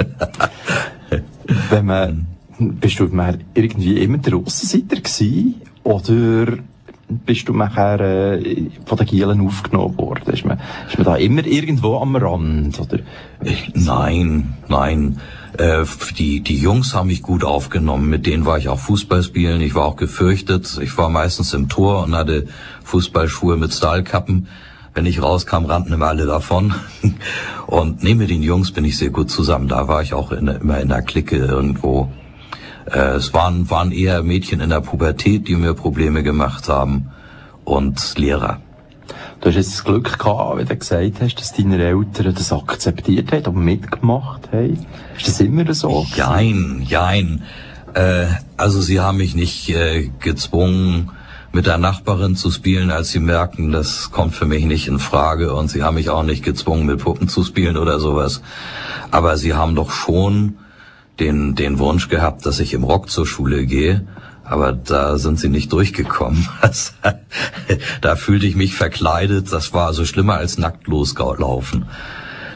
Wenn 1.70 1.86
man, 1.86 2.28
bist 2.58 3.00
du 3.00 3.08
mal 3.08 3.40
irgendwie 3.54 4.02
immer 4.02 4.20
der 4.20 4.38
Aussenseiter 4.38 5.02
gewesen? 5.02 5.56
Oder 5.84 6.60
bist 7.08 7.48
du 7.48 7.54
nachher 7.54 8.00
äh, 8.00 8.70
von 8.86 8.98
den 8.98 9.08
Gielen 9.08 9.42
aufgenommen 9.42 9.98
worden? 9.98 10.34
Ist 10.34 10.46
man, 10.46 10.60
ist 10.88 10.98
man 10.98 11.06
da 11.06 11.16
immer 11.16 11.46
irgendwo 11.46 11.98
am 11.98 12.16
Rand? 12.16 12.80
Oder? 12.80 13.00
Nein, 13.74 14.56
nein. 14.68 15.20
Äh, 15.58 15.86
die, 16.18 16.42
die 16.42 16.58
Jungs 16.58 16.96
haben 16.96 17.08
mich 17.08 17.22
gut 17.22 17.44
aufgenommen. 17.44 18.10
Mit 18.10 18.26
denen 18.26 18.46
war 18.46 18.58
ich 18.58 18.70
auch 18.70 18.80
Fußball 18.80 19.24
spielen. 19.24 19.62
Ich 19.62 19.76
war 19.76 19.86
auch 19.86 19.96
gefürchtet. 19.96 20.80
Ich 20.82 20.98
war 20.98 21.10
meistens 21.10 21.54
im 21.54 21.70
Tor 21.70 22.04
und 22.04 22.16
hatte 22.16 22.48
Fußballschuhe 22.84 23.58
mit 23.58 23.74
Stahlkappen. 23.74 24.48
Wenn 24.96 25.06
ich 25.06 25.22
rauskam, 25.22 25.66
rannten 25.66 25.94
immer 25.94 26.08
alle 26.08 26.28
davon. 26.28 26.74
Und 27.66 28.04
neben 28.04 28.28
den 28.28 28.44
Jungs 28.44 28.72
bin 28.72 28.86
ich 28.86 28.96
sehr 29.00 29.10
gut 29.10 29.32
zusammen. 29.32 29.68
Da 29.68 29.88
war 29.88 30.04
ich 30.04 30.14
auch 30.14 30.32
in, 30.32 30.48
immer 30.48 30.80
in 30.82 30.90
der 30.90 31.02
Clique 31.02 31.36
irgendwo. 31.36 32.12
Äh, 32.86 33.16
es 33.16 33.34
waren, 33.34 33.70
waren 33.70 33.92
eher 33.92 34.24
Mädchen 34.24 34.60
in 34.60 34.70
der 34.70 34.82
Pubertät, 34.82 35.48
die 35.48 35.56
mir 35.56 35.74
Probleme 35.74 36.24
gemacht 36.24 36.70
haben 36.70 37.12
und 37.64 38.18
Lehrer. 38.18 38.60
Du 39.42 39.50
hast 39.50 39.56
jetzt 39.56 39.74
das 39.74 39.84
Glück 39.84 40.18
gehabt, 40.18 40.60
wie 40.60 40.66
du 40.66 40.76
gesagt 40.78 41.22
hast, 41.22 41.36
dass 41.36 41.54
deine 41.54 41.84
Eltern 41.84 42.34
das 42.34 42.54
akzeptiert 42.54 43.32
haben 43.32 43.58
und 43.58 43.66
mitgemacht 43.66 44.52
haben. 44.52 44.86
Ist 45.18 45.28
das 45.28 45.40
immer 45.42 45.74
so? 45.74 46.06
Jein, 46.16 46.82
jein. 46.88 47.44
Äh, 47.94 48.26
also 48.58 48.82
sie 48.82 49.00
haben 49.00 49.18
mich 49.18 49.36
nicht 49.36 49.70
äh, 49.70 50.10
gezwungen, 50.20 51.12
mit 51.52 51.68
der 51.68 51.78
Nachbarin 51.78 52.36
zu 52.36 52.50
spielen, 52.50 52.90
als 52.90 53.12
sie 53.12 53.20
merken, 53.20 53.72
das 53.72 54.12
kommt 54.12 54.34
für 54.34 54.46
mich 54.46 54.66
nicht 54.66 54.88
in 54.88 54.98
Frage 54.98 55.54
und 55.54 55.70
sie 55.70 55.84
haben 55.84 55.96
mich 55.96 56.10
auch 56.10 56.24
nicht 56.24 56.44
gezwungen, 56.44 56.88
mit 56.88 57.00
Puppen 57.04 57.28
zu 57.28 57.44
spielen 57.44 57.78
oder 57.78 58.00
sowas. 58.00 58.42
Aber 59.12 59.38
sie 59.38 59.54
haben 59.54 59.76
doch 59.76 59.92
schon 59.92 60.58
den, 61.20 61.56
den 61.56 61.80
Wunsch 61.80 62.10
gehabt, 62.10 62.46
dass 62.46 62.60
ich 62.60 62.74
im 62.74 62.84
Rock 62.84 63.10
zur 63.10 63.26
Schule 63.26 63.66
gehe. 63.66 64.08
Aber 64.44 64.74
da 64.74 65.18
sind 65.18 65.40
sie 65.40 65.50
nicht 65.50 65.72
durchgekommen. 65.72 66.48
da 68.02 68.16
fühlte 68.16 68.46
ich 68.46 68.56
mich 68.56 68.76
verkleidet. 68.76 69.52
Das 69.52 69.74
war 69.74 69.88
also 69.88 70.06
schlimmer 70.06 70.36
als 70.36 70.58
nackt 70.58 70.88
loslaufen. 70.88 71.86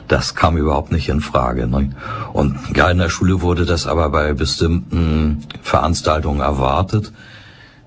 Das 0.07 0.35
kam 0.35 0.57
überhaupt 0.57 0.91
nicht 0.91 1.09
in 1.09 1.21
Frage. 1.21 1.67
Ne? 1.67 1.91
Und 2.33 2.57
ja, 2.75 2.89
in 2.89 2.97
der 2.97 3.09
Schule 3.09 3.41
wurde 3.41 3.65
das 3.65 3.87
aber 3.87 4.09
bei 4.09 4.33
bestimmten 4.33 5.45
Veranstaltungen 5.61 6.41
erwartet. 6.41 7.11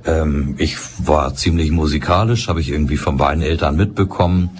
Ähm, 0.05 0.55
ich 0.59 0.77
war 0.99 1.35
ziemlich 1.35 1.71
musikalisch, 1.71 2.49
habe 2.49 2.61
ich 2.61 2.71
irgendwie 2.71 2.97
von 2.97 3.17
beiden 3.17 3.43
Eltern 3.43 3.77
mitbekommen. 3.77 4.51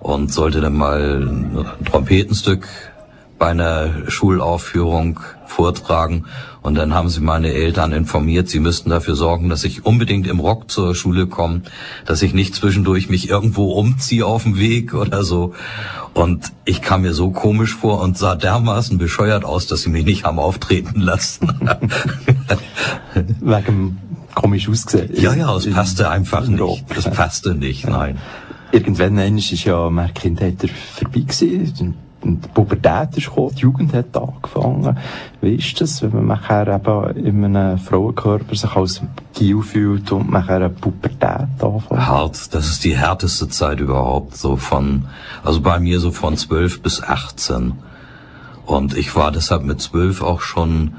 und 0.00 0.32
sollte 0.32 0.62
dann 0.62 0.76
mal 0.76 1.20
ein 1.20 1.66
Trompetenstück 1.84 2.66
bei 3.40 3.48
einer 3.48 4.08
Schulaufführung 4.08 5.18
vortragen. 5.46 6.26
Und 6.60 6.74
dann 6.74 6.92
haben 6.92 7.08
sie 7.08 7.22
meine 7.22 7.50
Eltern 7.54 7.90
informiert, 7.90 8.50
sie 8.50 8.60
müssten 8.60 8.90
dafür 8.90 9.16
sorgen, 9.16 9.48
dass 9.48 9.64
ich 9.64 9.86
unbedingt 9.86 10.26
im 10.26 10.40
Rock 10.40 10.70
zur 10.70 10.94
Schule 10.94 11.26
komme, 11.26 11.62
dass 12.04 12.20
ich 12.20 12.34
nicht 12.34 12.54
zwischendurch 12.54 13.08
mich 13.08 13.30
irgendwo 13.30 13.72
umziehe 13.72 14.26
auf 14.26 14.42
dem 14.42 14.58
Weg 14.58 14.92
oder 14.92 15.24
so. 15.24 15.54
Und 16.12 16.52
ich 16.66 16.82
kam 16.82 17.00
mir 17.00 17.14
so 17.14 17.30
komisch 17.30 17.74
vor 17.74 18.02
und 18.02 18.18
sah 18.18 18.34
dermaßen 18.34 18.98
bescheuert 18.98 19.46
aus, 19.46 19.66
dass 19.66 19.82
sie 19.82 19.90
mich 19.90 20.04
nicht 20.04 20.24
haben 20.24 20.38
auftreten 20.38 21.00
lassen. 21.00 21.48
Wegen 23.40 23.98
komisch 24.34 24.68
ausgesehen. 24.68 25.18
ja, 25.18 25.34
ja, 25.34 25.56
es 25.56 25.68
passte 25.70 26.10
einfach 26.10 26.46
nicht. 26.46 26.84
Es 26.94 27.04
passte 27.04 27.54
nicht, 27.54 27.88
nein. 27.88 28.18
Irgendwann 28.70 29.16
ist 29.38 29.64
ja 29.64 29.88
meine 29.88 30.12
Kindheit 30.12 30.56
vorbei 30.94 31.20
gewesen. 31.20 32.09
Die 32.22 32.48
Pubertät 32.52 33.16
ist 33.16 33.28
gekommen, 33.28 33.54
die 33.54 33.60
Jugend 33.60 33.94
hat 33.94 34.16
angefangen. 34.16 34.98
Wie 35.40 35.54
ist 35.54 35.80
das, 35.80 36.02
wenn 36.02 36.12
man 36.12 36.26
nachher 36.26 36.80
eben 37.16 37.44
in 37.44 37.56
einem 37.56 37.78
Frauenkörper 37.78 38.54
sich 38.54 38.76
als 38.76 39.00
Gil 39.34 39.62
fühlt 39.62 40.12
und 40.12 40.30
nachher 40.30 40.56
eine 40.56 40.68
Pubertät 40.68 41.48
anfängt? 41.60 41.90
Hart, 41.90 42.54
das 42.54 42.68
ist 42.68 42.84
die 42.84 42.96
härteste 42.96 43.48
Zeit 43.48 43.80
überhaupt, 43.80 44.36
so 44.36 44.56
von, 44.56 45.06
also 45.42 45.62
bei 45.62 45.80
mir 45.80 45.98
so 45.98 46.10
von 46.10 46.36
12 46.36 46.82
bis 46.82 47.02
18. 47.02 47.72
Und 48.66 48.96
ich 48.96 49.16
war 49.16 49.32
deshalb 49.32 49.64
mit 49.64 49.80
12 49.80 50.22
auch 50.22 50.42
schon 50.42 50.94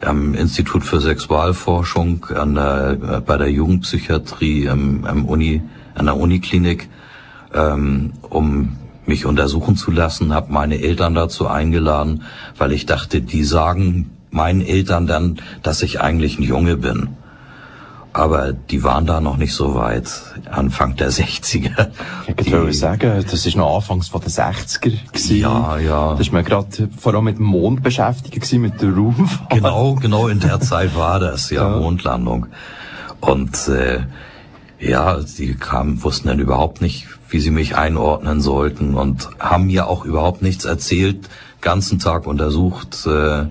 am 0.00 0.34
Institut 0.34 0.84
für 0.84 1.00
Sexualforschung 1.00 2.26
an 2.34 2.54
der, 2.54 3.20
bei 3.26 3.36
der 3.36 3.50
Jugendpsychiatrie 3.50 4.68
am, 4.68 5.04
am 5.04 5.24
Uni, 5.26 5.62
an 5.94 6.06
der 6.06 6.16
Uniklinik, 6.16 6.88
ähm, 7.52 8.12
um 8.22 8.76
mich 9.10 9.26
untersuchen 9.26 9.76
zu 9.76 9.90
lassen, 9.90 10.32
habe 10.32 10.52
meine 10.52 10.80
Eltern 10.80 11.14
dazu 11.14 11.46
eingeladen, 11.48 12.22
weil 12.56 12.72
ich 12.72 12.86
dachte, 12.86 13.20
die 13.20 13.44
sagen 13.44 14.10
meinen 14.30 14.62
Eltern 14.62 15.06
dann, 15.06 15.40
dass 15.62 15.82
ich 15.82 16.00
eigentlich 16.00 16.38
ein 16.38 16.44
Junge 16.44 16.76
bin. 16.76 17.08
Aber 18.12 18.52
die 18.52 18.82
waren 18.82 19.06
da 19.06 19.20
noch 19.20 19.36
nicht 19.36 19.54
so 19.54 19.74
weit, 19.74 20.08
Anfang 20.50 20.96
der 20.96 21.10
60er. 21.22 21.90
Ich 22.36 22.50
würde 22.50 22.72
sagen, 22.72 23.24
das 23.30 23.46
ist 23.46 23.56
noch 23.56 23.74
Anfangs 23.76 24.08
von 24.08 24.20
den 24.20 24.30
60er 24.30 25.12
gewesen. 25.12 25.36
Ja, 25.36 25.78
ja. 25.78 26.14
Da 26.14 26.20
ist 26.20 26.32
man 26.32 26.44
gerade 26.44 26.88
vor 26.98 27.14
allem 27.14 27.24
mit 27.24 27.38
dem 27.38 27.46
Mond 27.46 27.82
beschäftigt 27.82 28.34
gewesen, 28.34 28.62
mit 28.62 28.80
der 28.82 28.94
Raumfahrt. 28.94 29.50
Genau, 29.50 29.94
genau 29.94 30.26
in 30.28 30.40
der 30.40 30.60
Zeit 30.60 30.96
war 30.96 31.20
das, 31.20 31.50
ja, 31.50 31.62
Ja. 31.70 31.78
Mondlandung. 31.78 32.46
Und 33.20 33.68
äh, 33.68 34.00
ja, 34.80 35.18
die 35.38 35.54
kamen, 35.54 36.02
wussten 36.02 36.28
dann 36.28 36.40
überhaupt 36.40 36.80
nicht, 36.80 37.06
wie 37.30 37.40
sie 37.40 37.50
mich 37.50 37.76
einordnen 37.76 38.40
sollten 38.40 38.94
und 38.94 39.28
haben 39.38 39.66
mir 39.66 39.86
auch 39.86 40.04
überhaupt 40.04 40.42
nichts 40.42 40.64
erzählt, 40.64 41.28
ganzen 41.60 41.98
Tag 41.98 42.26
untersucht, 42.26 43.06
äh, 43.06 43.46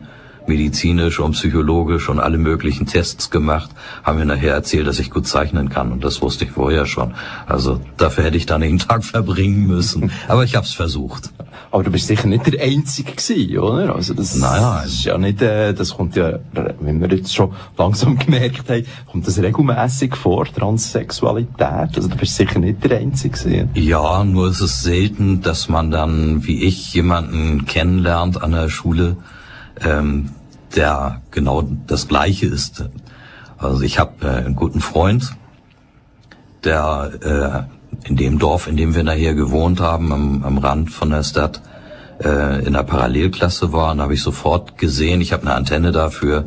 medizinisch 0.47 1.19
und 1.19 1.33
psychologisch 1.33 2.09
und 2.09 2.19
alle 2.19 2.37
möglichen 2.37 2.87
Tests 2.87 3.29
gemacht, 3.29 3.69
haben 4.03 4.17
mir 4.17 4.25
nachher 4.25 4.53
erzählt, 4.53 4.87
dass 4.87 4.99
ich 4.99 5.11
gut 5.11 5.27
zeichnen 5.27 5.69
kann 5.69 5.91
und 5.91 6.03
das 6.03 6.21
wusste 6.21 6.45
ich 6.45 6.51
vorher 6.51 6.85
schon. 6.85 7.13
Also 7.45 7.79
dafür 7.97 8.25
hätte 8.25 8.37
ich 8.37 8.47
da 8.47 8.57
nicht 8.57 8.69
einen 8.69 8.79
Tag 8.79 9.03
verbringen 9.15 9.67
müssen, 9.67 10.11
aber 10.27 10.43
ich 10.43 10.55
habe 10.55 10.65
es 10.65 10.73
versucht. 10.73 11.29
Aber 11.71 11.83
du 11.83 11.91
bist 11.91 12.07
sicher 12.07 12.27
nicht 12.27 12.51
der 12.51 12.63
Einzige 12.63 13.11
gewesen, 13.11 13.59
oder? 13.59 13.95
Also 13.95 14.15
das, 14.15 14.35
nein. 14.35 14.59
das 14.59 14.85
ist 14.87 15.03
ja 15.03 15.17
nicht, 15.19 15.41
äh, 15.41 15.73
das 15.73 15.95
kommt 15.95 16.15
ja, 16.15 16.39
wenn 16.79 16.99
wir 16.99 17.09
jetzt 17.09 17.35
schon 17.35 17.53
langsam 17.77 18.17
gemerkt 18.19 18.69
haben, 18.69 18.85
kommt 19.11 19.27
das 19.27 19.37
regelmäßig 19.37 20.15
vor, 20.15 20.45
Transsexualität. 20.45 21.95
Also 21.95 22.07
du 22.07 22.15
bist 22.15 22.35
sicher 22.35 22.57
nicht 22.57 22.83
der 22.83 22.97
Einzige 22.97 23.37
gewesen. 23.37 23.69
Ja, 23.75 24.23
nur 24.23 24.49
ist 24.49 24.61
es 24.61 24.81
selten, 24.81 25.41
dass 25.41 25.69
man 25.69 25.91
dann, 25.91 26.45
wie 26.45 26.63
ich, 26.63 26.93
jemanden 26.93 27.65
kennenlernt 27.65 28.41
an 28.41 28.51
der 28.51 28.69
Schule, 28.69 29.17
ähm, 29.81 30.31
der 30.75 31.21
genau 31.29 31.67
das 31.85 32.07
Gleiche 32.07 32.47
ist. 32.47 32.85
Also 33.59 33.81
ich 33.83 33.99
habe 33.99 34.25
äh, 34.25 34.45
einen 34.45 34.55
guten 34.55 34.81
Freund, 34.81 35.35
der 36.63 37.67
äh, 37.69 37.78
in 38.05 38.15
dem 38.15 38.39
Dorf, 38.39 38.67
in 38.67 38.77
dem 38.77 38.95
wir 38.95 39.03
nachher 39.03 39.33
gewohnt 39.33 39.79
haben, 39.79 40.11
am, 40.11 40.43
am 40.43 40.57
Rand 40.57 40.91
von 40.91 41.09
der 41.09 41.23
Stadt, 41.23 41.61
äh, 42.23 42.65
in 42.65 42.73
der 42.73 42.83
Parallelklasse 42.83 43.71
war. 43.73 43.91
Und 43.91 44.01
habe 44.01 44.13
ich 44.13 44.21
sofort 44.21 44.77
gesehen, 44.77 45.21
ich 45.21 45.33
habe 45.33 45.43
eine 45.43 45.55
Antenne 45.55 45.91
dafür, 45.91 46.45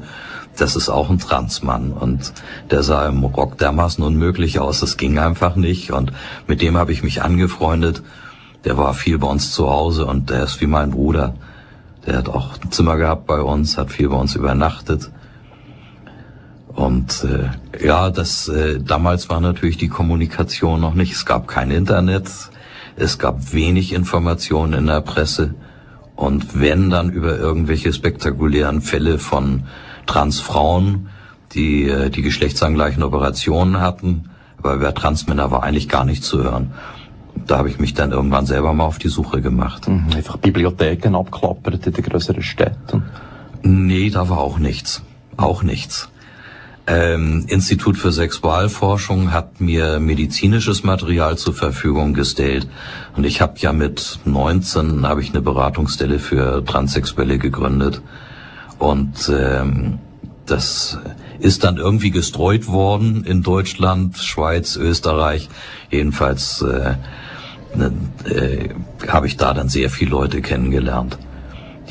das 0.56 0.76
ist 0.76 0.88
auch 0.88 1.10
ein 1.10 1.18
Transmann. 1.18 1.92
Und 1.92 2.32
der 2.70 2.82
sah 2.82 3.06
im 3.06 3.24
Rock 3.24 3.58
dermaßen 3.58 4.04
unmöglich 4.04 4.58
aus, 4.58 4.80
das 4.80 4.96
ging 4.96 5.18
einfach 5.18 5.56
nicht. 5.56 5.92
Und 5.92 6.12
mit 6.46 6.60
dem 6.62 6.76
habe 6.76 6.92
ich 6.92 7.02
mich 7.02 7.22
angefreundet. 7.22 8.02
Der 8.64 8.76
war 8.76 8.94
viel 8.94 9.18
bei 9.18 9.26
uns 9.26 9.52
zu 9.52 9.68
Hause 9.68 10.06
und 10.06 10.30
der 10.30 10.44
ist 10.44 10.60
wie 10.60 10.66
mein 10.66 10.90
Bruder. 10.90 11.34
Der 12.06 12.18
hat 12.18 12.28
auch 12.28 12.50
ein 12.62 12.70
Zimmer 12.70 12.96
gehabt 12.96 13.26
bei 13.26 13.40
uns, 13.40 13.78
hat 13.78 13.90
viel 13.90 14.08
bei 14.08 14.16
uns 14.16 14.34
übernachtet. 14.36 15.10
Und 16.74 17.24
äh, 17.24 17.86
ja, 17.86 18.10
das 18.10 18.48
äh, 18.48 18.80
damals 18.80 19.28
war 19.28 19.40
natürlich 19.40 19.76
die 19.76 19.88
Kommunikation 19.88 20.80
noch 20.80 20.94
nicht. 20.94 21.12
Es 21.12 21.26
gab 21.26 21.46
kein 21.46 21.70
Internet, 21.70 22.30
es 22.96 23.18
gab 23.18 23.52
wenig 23.52 23.92
Informationen 23.92 24.72
in 24.72 24.86
der 24.86 25.00
Presse 25.02 25.54
und 26.16 26.60
wenn 26.60 26.90
dann 26.90 27.10
über 27.10 27.36
irgendwelche 27.38 27.92
spektakulären 27.92 28.80
Fälle 28.80 29.18
von 29.18 29.64
Transfrauen, 30.06 31.08
die 31.52 31.88
äh, 31.88 32.10
die 32.10 32.22
geschlechtsangleichen 32.22 33.02
Operationen 33.02 33.80
hatten, 33.80 34.30
aber 34.58 34.74
über 34.74 34.94
Transmänner 34.94 35.50
war 35.50 35.62
eigentlich 35.62 35.88
gar 35.88 36.04
nicht 36.04 36.24
zu 36.24 36.42
hören. 36.42 36.72
Da 37.46 37.58
habe 37.58 37.68
ich 37.68 37.78
mich 37.78 37.94
dann 37.94 38.12
irgendwann 38.12 38.46
selber 38.46 38.72
mal 38.72 38.84
auf 38.84 38.98
die 38.98 39.08
Suche 39.08 39.40
gemacht. 39.40 39.88
Mhm. 39.88 40.06
Einfach 40.14 40.36
Bibliotheken 40.36 41.16
abklappert 41.16 41.86
in 41.86 41.92
den 41.92 42.04
grösseren 42.04 42.42
Städten. 42.42 43.04
Nee, 43.62 44.10
da 44.10 44.28
war 44.28 44.38
auch 44.38 44.58
nichts. 44.58 45.02
Auch 45.36 45.62
nichts. 45.62 46.08
Ähm, 46.84 47.44
Institut 47.46 47.96
für 47.96 48.10
Sexualforschung 48.10 49.32
hat 49.32 49.60
mir 49.60 50.00
medizinisches 50.00 50.82
Material 50.82 51.38
zur 51.38 51.54
Verfügung 51.54 52.12
gestellt 52.12 52.66
und 53.16 53.24
ich 53.24 53.40
habe 53.40 53.54
ja 53.58 53.72
mit 53.72 54.18
19 54.24 55.06
habe 55.06 55.20
ich 55.20 55.30
eine 55.30 55.42
Beratungsstelle 55.42 56.18
für 56.18 56.64
Transsexuelle 56.64 57.38
gegründet 57.38 58.02
und 58.80 59.30
ähm, 59.32 60.00
das 60.44 60.98
ist 61.38 61.62
dann 61.64 61.76
irgendwie 61.76 62.10
gestreut 62.10 62.66
worden 62.66 63.24
in 63.24 63.42
Deutschland, 63.42 64.18
Schweiz, 64.18 64.76
Österreich. 64.76 65.48
Jedenfalls 65.90 66.62
äh, 66.62 66.94
ne, 67.76 67.92
äh, 68.24 68.68
habe 69.08 69.26
ich 69.26 69.36
da 69.36 69.54
dann 69.54 69.68
sehr 69.68 69.88
viele 69.88 70.10
Leute 70.10 70.40
kennengelernt. 70.40 71.18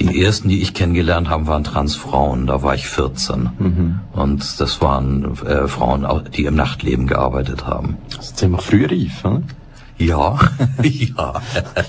Die 0.07 0.23
ersten, 0.23 0.49
die 0.49 0.61
ich 0.61 0.73
kennengelernt 0.73 1.29
habe, 1.29 1.47
waren 1.47 1.63
Transfrauen. 1.63 2.47
Da 2.47 2.61
war 2.63 2.75
ich 2.75 2.87
14. 2.87 3.99
Und 4.13 4.59
das 4.59 4.81
waren 4.81 5.37
äh, 5.45 5.67
Frauen, 5.67 6.05
au- 6.05 6.19
die 6.21 6.45
im 6.45 6.55
Nachtleben 6.55 7.07
gearbeitet 7.07 7.65
haben. 7.67 7.97
Also 8.17 8.33
ziemlich 8.33 8.61
früh 8.61 8.85
reif, 8.85 9.23
oder? 9.25 9.41
Ja, 9.97 10.39
ja. 10.83 11.33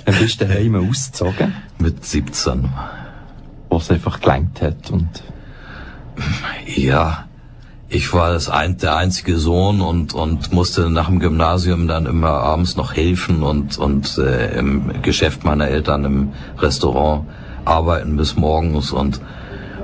Dann 0.05 0.14
bist 0.20 0.40
du 0.40 0.46
daheim 0.46 0.75
ausgezogen, 0.77 1.55
Mit 1.79 2.05
17. 2.05 2.68
wo 3.70 3.79
es 3.79 3.90
einfach 3.90 4.20
gelangt 4.20 4.61
hat 4.61 4.90
und 4.90 5.09
Ja, 6.66 7.25
ich 7.88 8.12
war 8.12 8.33
das 8.33 8.48
ein, 8.48 8.79
der 8.79 8.96
einzige 8.96 9.38
Sohn 9.38 9.81
und, 9.81 10.14
und 10.14 10.53
musste 10.53 10.88
nach 10.90 11.07
dem 11.09 11.20
Gymnasium 11.20 11.88
dann 11.88 12.07
immer 12.07 12.29
abends 12.31 12.77
noch 12.77 12.94
helfen 12.94 13.42
und, 13.42 13.77
und 13.79 14.16
äh, 14.18 14.59
im 14.59 15.03
Geschäft 15.03 15.44
meiner 15.44 15.68
Eltern 15.68 16.05
im 16.05 16.33
Restaurant 16.59 17.27
arbeiten 17.64 18.16
bis 18.16 18.37
morgens 18.37 18.92
und, 18.92 19.20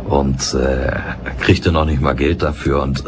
und 0.09 0.55
äh, 0.55 0.93
kriegte 1.41 1.73
noch 1.73 1.85
nicht 1.85 2.01
mal 2.01 2.14
Geld 2.14 2.43
dafür. 2.43 2.83
Und 2.83 3.05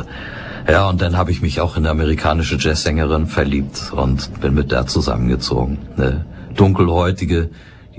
ja, 0.68 0.88
und 0.88 1.00
dann 1.02 1.16
habe 1.16 1.30
ich 1.30 1.42
mich 1.42 1.61
auch 1.61 1.76
in 1.76 1.85
eine 1.85 1.90
amerikanische 1.90 2.56
Jazzsängerin 2.59 3.26
verliebt 3.26 3.92
und 3.94 4.40
bin 4.40 4.54
mit 4.54 4.70
der 4.70 4.87
zusammengezogen. 4.87 5.78
Eine 5.96 6.24
dunkelhäutige, 6.54 7.50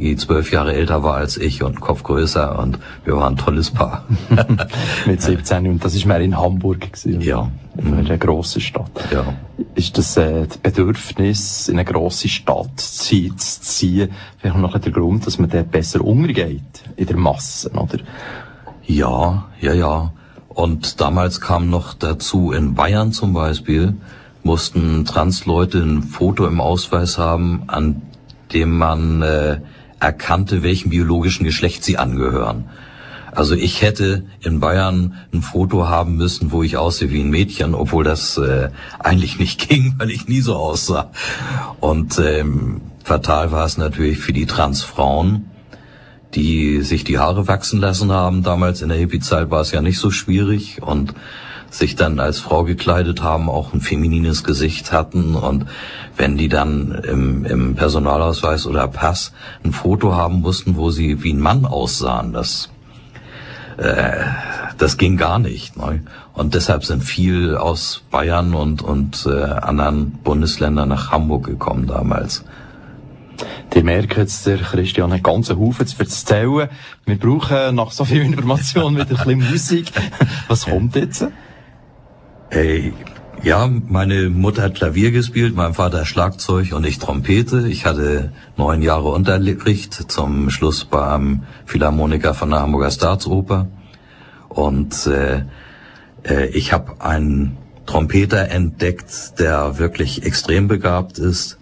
die 0.01 0.15
zwölf 0.15 0.51
Jahre 0.51 0.73
älter 0.73 1.03
war 1.03 1.15
als 1.15 1.37
ich 1.37 1.63
und 1.63 1.79
Kopf 1.79 2.03
größer 2.03 2.57
und 2.57 2.79
wir 3.05 3.15
waren 3.17 3.33
ein 3.33 3.37
tolles 3.37 3.69
Paar. 3.69 4.05
mit 5.05 5.21
17 5.21 5.67
und 5.67 5.85
das 5.85 5.93
ist 5.93 6.05
mehr 6.05 6.19
in 6.19 6.37
Hamburg 6.37 6.91
gewesen. 6.91 7.21
Ja. 7.21 7.51
In 7.77 7.93
einer 7.93 8.17
grossen 8.17 8.61
Stadt. 8.61 8.91
ja. 9.11 9.33
Ist 9.75 9.97
das 9.97 10.17
äh, 10.17 10.47
das 10.47 10.57
Bedürfnis, 10.57 11.69
in 11.69 11.75
eine 11.75 11.85
grosse 11.85 12.27
Stadt 12.27 12.79
zu 12.79 13.35
ziehen, 13.35 14.09
vielleicht 14.37 14.57
noch 14.57 14.77
der 14.77 14.91
Grund, 14.91 15.27
dass 15.27 15.37
man 15.37 15.49
dort 15.49 15.71
besser 15.71 16.01
umgeht 16.01 16.61
in 16.97 17.05
der 17.05 17.17
Masse, 17.17 17.69
oder? 17.71 17.99
Ja, 18.83 19.45
ja, 19.61 19.73
ja. 19.73 20.11
Und 20.49 20.99
damals 20.99 21.39
kam 21.39 21.69
noch 21.69 21.93
dazu, 21.93 22.51
in 22.51 22.73
Bayern 22.73 23.13
zum 23.13 23.33
Beispiel, 23.33 23.95
mussten 24.43 25.05
Transleute 25.05 25.77
ein 25.77 26.03
Foto 26.03 26.47
im 26.47 26.59
Ausweis 26.59 27.17
haben, 27.17 27.63
an 27.67 28.01
dem 28.51 28.77
man 28.77 29.21
äh, 29.21 29.61
erkannte, 30.01 30.63
welchem 30.63 30.89
biologischen 30.89 31.45
Geschlecht 31.45 31.83
sie 31.83 31.97
angehören. 31.97 32.65
Also 33.31 33.55
ich 33.55 33.81
hätte 33.81 34.25
in 34.41 34.59
Bayern 34.59 35.15
ein 35.33 35.41
Foto 35.41 35.87
haben 35.87 36.17
müssen, 36.17 36.51
wo 36.51 36.63
ich 36.63 36.75
aussehe 36.75 37.11
wie 37.11 37.21
ein 37.21 37.29
Mädchen, 37.29 37.73
obwohl 37.75 38.03
das 38.03 38.37
äh, 38.37 38.69
eigentlich 38.99 39.39
nicht 39.39 39.69
ging, 39.69 39.95
weil 39.97 40.11
ich 40.11 40.27
nie 40.27 40.41
so 40.41 40.55
aussah. 40.55 41.11
Und 41.79 42.19
ähm, 42.19 42.81
fatal 43.03 43.51
war 43.51 43.65
es 43.65 43.77
natürlich 43.77 44.19
für 44.19 44.33
die 44.33 44.47
Transfrauen, 44.47 45.45
die 46.33 46.81
sich 46.81 47.03
die 47.03 47.19
Haare 47.19 47.47
wachsen 47.47 47.79
lassen 47.79 48.11
haben. 48.11 48.43
Damals 48.43 48.81
in 48.81 48.89
der 48.89 48.97
Hippie-Zeit 48.97 49.49
war 49.49 49.61
es 49.61 49.71
ja 49.71 49.81
nicht 49.81 49.99
so 49.99 50.11
schwierig 50.11 50.81
und 50.81 51.13
sich 51.71 51.95
dann 51.95 52.19
als 52.19 52.39
Frau 52.39 52.63
gekleidet 52.63 53.23
haben, 53.23 53.49
auch 53.49 53.73
ein 53.73 53.81
feminines 53.81 54.43
Gesicht 54.43 54.91
hatten 54.91 55.35
und 55.35 55.65
wenn 56.17 56.37
die 56.37 56.49
dann 56.49 56.91
im, 56.91 57.45
im 57.45 57.75
Personalausweis 57.75 58.67
oder 58.67 58.87
Pass 58.87 59.33
ein 59.63 59.71
Foto 59.71 60.13
haben 60.13 60.41
mussten, 60.41 60.75
wo 60.75 60.91
sie 60.91 61.23
wie 61.23 61.33
ein 61.33 61.39
Mann 61.39 61.65
aussahen, 61.65 62.33
das 62.33 62.69
äh, 63.77 64.25
das 64.77 64.97
ging 64.97 65.17
gar 65.17 65.39
nicht. 65.39 65.77
Ne? 65.77 66.03
Und 66.33 66.55
deshalb 66.55 66.83
sind 66.85 67.03
viel 67.03 67.55
aus 67.55 68.03
Bayern 68.09 68.53
und, 68.53 68.81
und 68.81 69.25
äh, 69.25 69.43
anderen 69.43 70.13
Bundesländern 70.23 70.89
nach 70.89 71.11
Hamburg 71.11 71.45
gekommen 71.45 71.87
damals. 71.87 72.43
Die 73.73 73.83
merken 73.83 74.19
jetzt, 74.19 74.45
der 74.45 74.57
Christian 74.57 75.11
einen 75.11 75.23
ganzen 75.23 75.57
Haufen 75.57 75.87
zu 75.87 75.97
erzählen. 75.99 76.69
Wir 77.05 77.17
brauchen 77.17 77.75
nach 77.75 77.91
so 77.91 78.05
viel 78.05 78.21
Information 78.21 78.95
wieder 78.95 79.05
ein 79.05 79.15
bisschen 79.15 79.51
Musik. 79.51 79.91
Was 80.47 80.65
kommt 80.65 80.95
jetzt? 80.95 81.27
Hey, 82.53 82.91
ja, 83.43 83.69
meine 83.87 84.29
Mutter 84.29 84.63
hat 84.63 84.75
Klavier 84.75 85.11
gespielt, 85.11 85.55
mein 85.55 85.73
Vater 85.73 86.05
Schlagzeug 86.05 86.73
und 86.73 86.85
ich 86.85 86.99
Trompete. 86.99 87.65
Ich 87.69 87.85
hatte 87.85 88.33
neun 88.57 88.81
Jahre 88.81 89.07
Unterricht 89.07 90.11
zum 90.11 90.49
Schluss 90.49 90.83
beim 90.83 91.43
Philharmoniker 91.65 92.33
von 92.33 92.49
der 92.49 92.59
Hamburger 92.59 92.91
Staatsoper. 92.91 93.67
Und 94.49 95.07
äh, 95.07 95.45
äh, 96.23 96.47
ich 96.47 96.73
habe 96.73 96.99
einen 96.99 97.55
Trompeter 97.85 98.49
entdeckt, 98.49 99.39
der 99.39 99.79
wirklich 99.79 100.25
extrem 100.25 100.67
begabt 100.67 101.19
ist. 101.19 101.57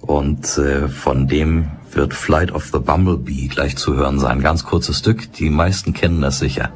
Und 0.00 0.56
äh, 0.56 0.88
von 0.88 1.26
dem 1.28 1.72
wird 1.92 2.14
Flight 2.14 2.52
of 2.52 2.70
the 2.72 2.78
Bumblebee 2.78 3.48
gleich 3.48 3.76
zu 3.76 3.94
hören 3.94 4.18
sein. 4.18 4.40
Ganz 4.40 4.64
kurzes 4.64 5.00
Stück. 5.00 5.30
Die 5.34 5.50
meisten 5.50 5.92
kennen 5.92 6.22
das 6.22 6.38
sicher. 6.38 6.72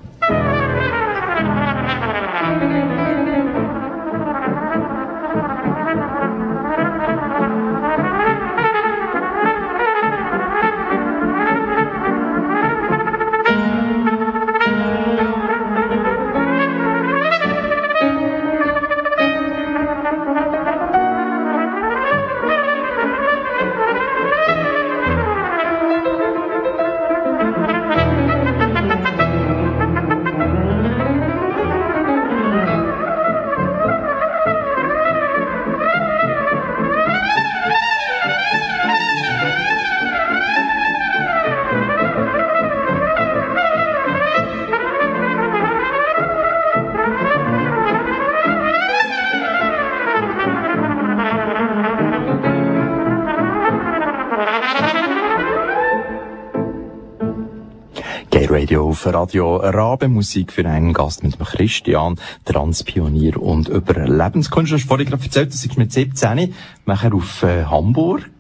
Radio 58.71 58.89
auf 58.91 59.05
Radio 59.05 59.57
Rabe 59.57 60.07
Musik 60.07 60.53
für 60.53 60.65
einen 60.65 60.93
Gast 60.93 61.25
mit 61.25 61.37
Christian, 61.41 62.21
Transpionier 62.45 63.43
und 63.43 63.69
Überlebenskünstler. 63.69 64.77
Du 64.77 64.81
hast 64.81 64.89
vorhin 64.89 65.09
gerade 65.09 65.25
erzählt, 65.25 65.53
dass 65.53 65.65
ich 65.65 65.77
mit 65.77 65.93
17 65.93 66.55
nachher 66.87 67.13
auf 67.13 67.43
äh, 67.43 67.65
Hamburg 67.65 68.31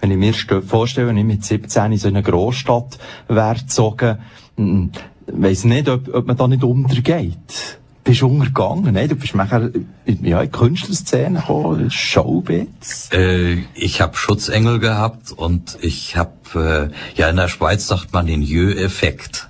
wenn 0.00 0.12
ich 0.12 0.16
mir 0.16 0.62
vorstelle, 0.62 1.08
wenn 1.08 1.18
ich 1.18 1.26
mit 1.26 1.44
17 1.44 1.92
in 1.92 1.98
so 1.98 2.08
eine 2.08 2.22
Großstadt 2.22 2.98
wäre 3.28 3.56
gezogen, 3.56 4.18
weiss 5.26 5.64
nicht, 5.64 5.90
ob, 5.90 6.08
ob 6.08 6.26
man 6.26 6.38
da 6.38 6.48
nicht 6.48 6.64
untergeht 6.64 7.80
bist 8.02 8.22
untergegangen, 8.22 8.94
ne? 8.94 9.08
Du 9.08 9.14
bist 9.14 9.34
nachher 9.34 9.70
ja, 10.22 10.42
in 10.42 10.50
Künstlerszene 10.50 11.40
gekommen, 11.40 11.90
Showbiz. 11.90 13.08
Äh, 13.12 13.64
ich 13.74 14.00
habe 14.00 14.16
Schutzengel 14.16 14.78
gehabt 14.78 15.32
und 15.32 15.78
ich 15.80 16.16
habe, 16.16 16.90
äh, 17.14 17.18
ja 17.18 17.28
in 17.28 17.36
der 17.36 17.48
Schweiz 17.48 17.86
sagt 17.86 18.12
man 18.12 18.26
den 18.26 18.42
Jö-Effekt. 18.42 19.48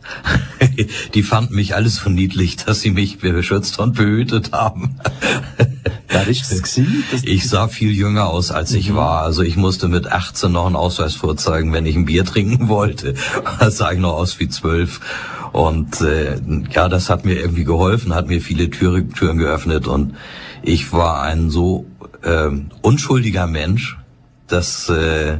Die 1.14 1.22
fanden 1.22 1.54
mich 1.54 1.74
alles 1.74 1.96
so 1.96 2.10
niedlich, 2.10 2.56
dass 2.56 2.80
sie 2.80 2.90
mich 2.90 3.18
beschützt 3.18 3.78
und 3.78 3.94
behütet 3.94 4.52
haben. 4.52 4.96
Gewesen? 6.08 7.04
Das 7.10 7.22
ich 7.22 7.48
sah 7.48 7.68
viel 7.68 7.92
jünger 7.92 8.28
aus, 8.28 8.50
als 8.50 8.72
ich 8.72 8.90
mhm. 8.90 8.96
war. 8.96 9.22
Also 9.22 9.42
ich 9.42 9.56
musste 9.56 9.88
mit 9.88 10.10
18 10.10 10.50
noch 10.50 10.66
einen 10.66 10.76
Ausweis 10.76 11.14
vorzeigen, 11.14 11.72
wenn 11.72 11.86
ich 11.86 11.96
ein 11.96 12.04
Bier 12.04 12.24
trinken 12.24 12.68
wollte. 12.68 13.14
Da 13.60 13.70
sah 13.70 13.92
ich 13.92 13.98
noch 13.98 14.14
aus 14.14 14.40
wie 14.40 14.48
zwölf. 14.48 15.00
Und 15.52 16.00
äh, 16.00 16.40
ja, 16.70 16.88
das 16.88 17.10
hat 17.10 17.24
mir 17.24 17.34
irgendwie 17.34 17.64
geholfen, 17.64 18.14
hat 18.14 18.28
mir 18.28 18.40
viele 18.40 18.70
Türe, 18.70 19.08
Türen 19.08 19.38
geöffnet 19.38 19.86
und 19.86 20.14
ich 20.62 20.92
war 20.92 21.22
ein 21.22 21.50
so 21.50 21.86
äh, 22.22 22.50
unschuldiger 22.82 23.46
Mensch, 23.46 23.98
dass 24.46 24.88
äh, 24.88 25.38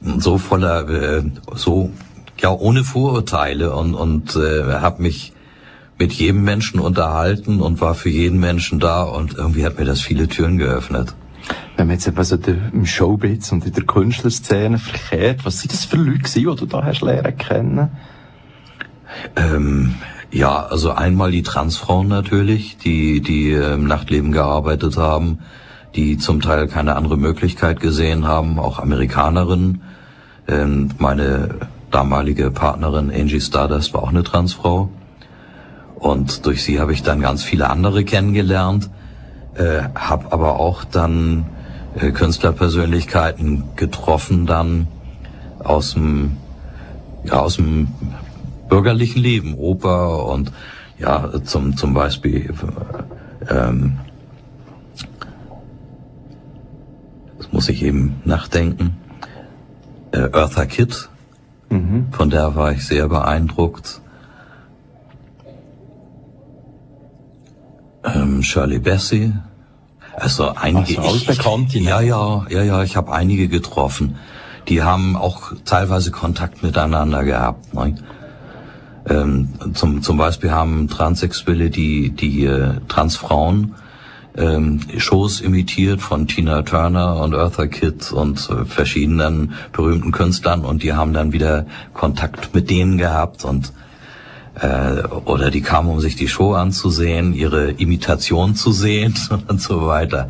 so 0.00 0.38
voller, 0.38 0.88
äh, 0.88 1.22
so 1.54 1.90
ja 2.40 2.50
ohne 2.50 2.84
Vorurteile 2.84 3.74
und 3.74 3.94
und 3.94 4.36
äh, 4.36 4.80
habe 4.80 5.02
mich 5.02 5.32
mit 5.98 6.12
jedem 6.12 6.42
Menschen 6.42 6.80
unterhalten 6.80 7.60
und 7.60 7.80
war 7.80 7.94
für 7.94 8.08
jeden 8.08 8.40
Menschen 8.40 8.80
da 8.80 9.04
und 9.04 9.34
irgendwie 9.34 9.64
hat 9.64 9.78
mir 9.78 9.84
das 9.84 10.00
viele 10.00 10.26
Türen 10.26 10.58
geöffnet. 10.58 11.14
Wenn 11.76 11.86
man 11.86 11.96
jetzt 11.96 12.06
eben 12.06 12.24
so 12.24 12.36
im 12.36 12.86
Showbiz 12.86 13.52
und 13.52 13.64
in 13.64 13.72
der 13.72 13.84
Künstlerszene 13.84 14.78
verkehrt, 14.78 15.44
was 15.44 15.60
sind 15.60 15.72
das 15.72 15.84
für 15.84 15.96
Leute 15.96 16.18
gewesen, 16.18 16.50
die 16.50 16.56
du 16.56 16.66
da 16.66 16.84
hast 16.84 17.02
lernen 17.02 17.36
kennen? 17.36 17.90
Ähm, 19.36 19.94
ja, 20.32 20.64
also 20.64 20.92
einmal 20.92 21.30
die 21.30 21.42
Transfrauen 21.42 22.08
natürlich, 22.08 22.78
die, 22.78 23.20
die 23.20 23.52
im 23.52 23.84
Nachtleben 23.84 24.32
gearbeitet 24.32 24.96
haben, 24.96 25.40
die 25.94 26.16
zum 26.16 26.40
Teil 26.40 26.68
keine 26.68 26.96
andere 26.96 27.18
Möglichkeit 27.18 27.80
gesehen 27.80 28.26
haben, 28.26 28.58
auch 28.58 28.78
Amerikanerinnen. 28.78 29.82
Ähm, 30.48 30.88
meine 30.98 31.50
damalige 31.90 32.50
Partnerin 32.50 33.12
Angie 33.12 33.42
Stardust 33.42 33.92
war 33.92 34.02
auch 34.02 34.08
eine 34.08 34.22
Transfrau. 34.22 34.88
Und 35.96 36.46
durch 36.46 36.64
sie 36.64 36.80
habe 36.80 36.94
ich 36.94 37.02
dann 37.02 37.20
ganz 37.20 37.44
viele 37.44 37.68
andere 37.68 38.02
kennengelernt, 38.02 38.88
äh, 39.54 39.82
habe 39.94 40.32
aber 40.32 40.58
auch 40.58 40.84
dann 40.84 41.44
äh, 41.94 42.10
Künstlerpersönlichkeiten 42.10 43.64
getroffen 43.76 44.46
dann 44.46 44.88
aus 45.62 45.92
dem 45.92 46.38
ja, 47.24 47.34
aus 47.34 47.56
dem 47.56 47.88
bürgerlichen 48.72 49.20
Leben, 49.20 49.54
Oper 49.58 50.24
und 50.28 50.50
ja, 50.98 51.30
zum, 51.44 51.76
zum 51.76 51.92
Beispiel, 51.92 52.54
ähm, 53.50 53.98
das 57.36 57.52
muss 57.52 57.68
ich 57.68 57.82
eben 57.82 58.22
nachdenken, 58.24 58.96
äh, 60.12 60.20
Eartha 60.32 60.64
Kitt, 60.64 61.10
mhm. 61.68 62.06
von 62.12 62.30
der 62.30 62.56
war 62.56 62.72
ich 62.72 62.86
sehr 62.86 63.08
beeindruckt. 63.08 64.00
Ähm, 68.04 68.42
Shirley 68.42 68.78
Bassey, 68.78 69.34
also 70.16 70.54
einige. 70.54 70.98
Also 71.02 71.16
ich, 71.16 71.26
bekannt, 71.26 71.74
ja, 71.74 72.00
ja, 72.00 72.46
ja, 72.48 72.62
ja, 72.62 72.82
ich 72.82 72.96
habe 72.96 73.12
einige 73.12 73.48
getroffen. 73.48 74.16
Die 74.68 74.82
haben 74.82 75.14
auch 75.14 75.52
teilweise 75.66 76.10
Kontakt 76.10 76.62
miteinander 76.62 77.22
gehabt. 77.22 77.74
Ne? 77.74 77.96
Ähm, 79.08 79.48
zum, 79.74 80.02
zum 80.02 80.16
Beispiel 80.16 80.52
haben 80.52 80.88
Transsexuelle 80.88 81.70
die, 81.70 82.10
die 82.10 82.44
äh, 82.44 82.74
Transfrauen 82.88 83.74
ähm, 84.36 84.80
Shows 84.96 85.40
imitiert 85.40 86.00
von 86.00 86.26
Tina 86.26 86.62
Turner 86.62 87.16
und 87.20 87.34
Eartha 87.34 87.66
Kitt 87.66 88.12
und 88.12 88.48
äh, 88.48 88.64
verschiedenen 88.64 89.54
berühmten 89.72 90.12
Künstlern 90.12 90.64
und 90.64 90.82
die 90.82 90.92
haben 90.92 91.12
dann 91.12 91.32
wieder 91.32 91.66
Kontakt 91.92 92.54
mit 92.54 92.70
denen 92.70 92.98
gehabt 92.98 93.44
und 93.44 93.72
äh, 94.60 95.02
oder 95.24 95.50
die 95.50 95.62
kamen, 95.62 95.90
um 95.90 96.00
sich 96.00 96.16
die 96.16 96.28
Show 96.28 96.54
anzusehen, 96.54 97.34
ihre 97.34 97.70
Imitation 97.72 98.54
zu 98.54 98.72
sehen 98.72 99.14
und 99.48 99.60
so 99.60 99.86
weiter. 99.86 100.28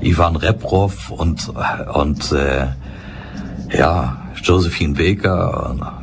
Ivan 0.00 0.36
Reprov 0.36 1.10
und 1.10 1.52
und 1.94 2.32
äh, 2.32 2.66
ja 3.76 4.18
Josephine 4.42 4.94
Baker 4.94 6.01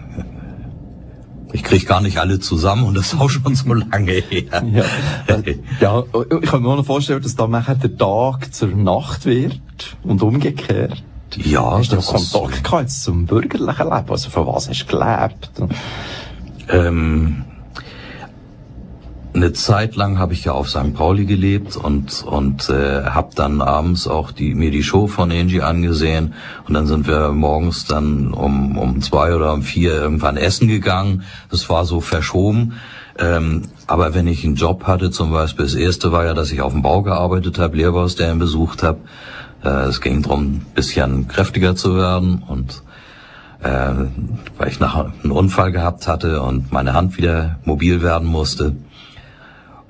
ich 1.51 1.63
krieg 1.63 1.87
gar 1.87 2.01
nicht 2.01 2.17
alle 2.19 2.39
zusammen 2.39 2.83
und 2.83 2.95
das 2.95 3.13
ist 3.13 3.19
auch 3.19 3.29
schon 3.29 3.55
so 3.55 3.73
lange 3.73 4.11
her. 4.11 4.63
Ja, 4.71 4.83
ja 5.79 6.03
ich 6.41 6.49
kann 6.49 6.61
mir 6.61 6.69
auch 6.69 6.77
noch 6.77 6.85
vorstellen, 6.85 7.21
dass 7.21 7.35
da 7.35 7.47
nachher 7.47 7.75
der 7.75 7.97
Tag 7.97 8.53
zur 8.53 8.69
Nacht 8.69 9.25
wird 9.25 9.59
und 10.03 10.21
umgekehrt. 10.21 11.03
Ja, 11.37 11.77
hast 11.77 11.91
du 11.91 11.97
das 11.97 12.07
Kontakt 12.07 12.55
ist- 12.55 12.63
gehabt 12.63 12.81
jetzt 12.83 13.03
zum 13.03 13.25
bürgerlichen 13.25 13.83
Leben? 13.89 14.09
Also 14.09 14.29
von 14.29 14.47
was 14.47 14.67
hast 14.69 14.85
du 14.91 14.97
gelebt? 14.97 15.51
Ähm, 16.69 17.45
eine 19.39 19.53
Zeit 19.53 19.95
lang 19.95 20.19
habe 20.19 20.33
ich 20.33 20.43
ja 20.43 20.51
auf 20.51 20.69
St. 20.69 20.93
Pauli 20.93 21.25
gelebt 21.25 21.77
und 21.77 22.23
und 22.23 22.69
äh, 22.69 23.03
habe 23.05 23.29
dann 23.35 23.61
abends 23.61 24.07
auch 24.07 24.31
die 24.31 24.53
mir 24.53 24.69
die 24.69 24.83
Show 24.83 25.07
von 25.07 25.31
Angie 25.31 25.61
angesehen 25.61 26.33
und 26.67 26.73
dann 26.73 26.87
sind 26.87 27.07
wir 27.07 27.31
morgens 27.31 27.85
dann 27.85 28.33
um 28.33 28.77
um 28.77 29.01
zwei 29.01 29.33
oder 29.33 29.53
um 29.53 29.61
vier 29.61 29.93
irgendwann 29.93 30.35
essen 30.35 30.67
gegangen. 30.67 31.23
Das 31.49 31.69
war 31.69 31.85
so 31.85 32.01
verschoben. 32.01 32.73
Ähm, 33.17 33.63
aber 33.87 34.13
wenn 34.13 34.27
ich 34.27 34.43
einen 34.43 34.55
Job 34.55 34.85
hatte, 34.85 35.09
zum 35.09 35.31
Beispiel 35.31 35.65
das 35.65 35.75
erste 35.75 36.11
war 36.11 36.25
ja, 36.25 36.33
dass 36.33 36.51
ich 36.51 36.61
auf 36.61 36.73
dem 36.73 36.81
Bau 36.81 37.01
gearbeitet 37.01 37.59
habe, 37.59 37.77
Lehrbaustellen 37.77 38.39
besucht 38.39 38.83
habe. 38.83 38.99
Äh, 39.63 39.87
es 39.87 40.01
ging 40.01 40.21
darum, 40.21 40.43
ein 40.43 40.65
bisschen 40.75 41.27
kräftiger 41.27 41.75
zu 41.75 41.95
werden 41.95 42.43
und 42.47 42.83
äh, 43.61 43.91
weil 44.57 44.67
ich 44.67 44.79
nachher 44.79 45.11
einen 45.23 45.31
Unfall 45.31 45.71
gehabt 45.71 46.07
hatte 46.07 46.41
und 46.41 46.71
meine 46.71 46.93
Hand 46.93 47.17
wieder 47.17 47.59
mobil 47.63 48.01
werden 48.01 48.27
musste. 48.27 48.75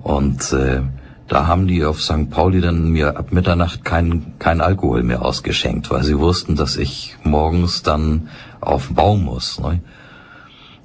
Und 0.01 0.53
äh, 0.53 0.81
da 1.27 1.45
haben 1.47 1.67
die 1.67 1.85
auf 1.85 2.01
St. 2.01 2.29
Pauli 2.29 2.59
dann 2.59 2.89
mir 2.89 3.17
ab 3.17 3.31
Mitternacht 3.31 3.85
kein, 3.85 4.33
kein 4.39 4.61
Alkohol 4.61 5.03
mehr 5.03 5.23
ausgeschenkt, 5.23 5.91
weil 5.91 6.03
sie 6.03 6.17
wussten, 6.17 6.55
dass 6.55 6.75
ich 6.75 7.15
morgens 7.23 7.83
dann 7.83 8.29
auf 8.61 8.87
den 8.87 8.95
Bau 8.95 9.15
muss. 9.15 9.59
Ne? 9.59 9.81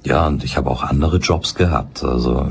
Ja, 0.04 0.26
und 0.26 0.44
ich 0.44 0.58
habe 0.58 0.70
auch 0.70 0.82
andere 0.82 1.16
Jobs 1.16 1.54
gehabt. 1.54 2.04
Also 2.04 2.46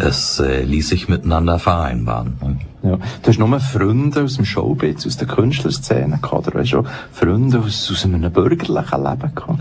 es 0.00 0.40
äh, 0.40 0.62
ließ 0.64 0.88
sich 0.88 1.08
miteinander 1.08 1.60
vereinbaren. 1.60 2.36
Ne? 2.42 2.58
Ja. 2.82 2.96
Du 3.22 3.28
hast 3.28 3.38
nur 3.38 3.60
Freunde 3.60 4.24
aus 4.24 4.36
dem 4.36 4.44
Showbiz, 4.44 5.06
aus 5.06 5.16
der 5.16 5.28
Künstlerszene 5.28 6.18
gehabt, 6.20 6.48
oder 6.48 6.60
hast 6.60 6.72
du 6.72 6.84
Freunde 7.12 7.60
aus, 7.60 7.88
aus 7.92 8.04
einem 8.04 8.32
bürgerlichen 8.32 8.74
Leben 8.74 9.34
gehabt? 9.34 9.60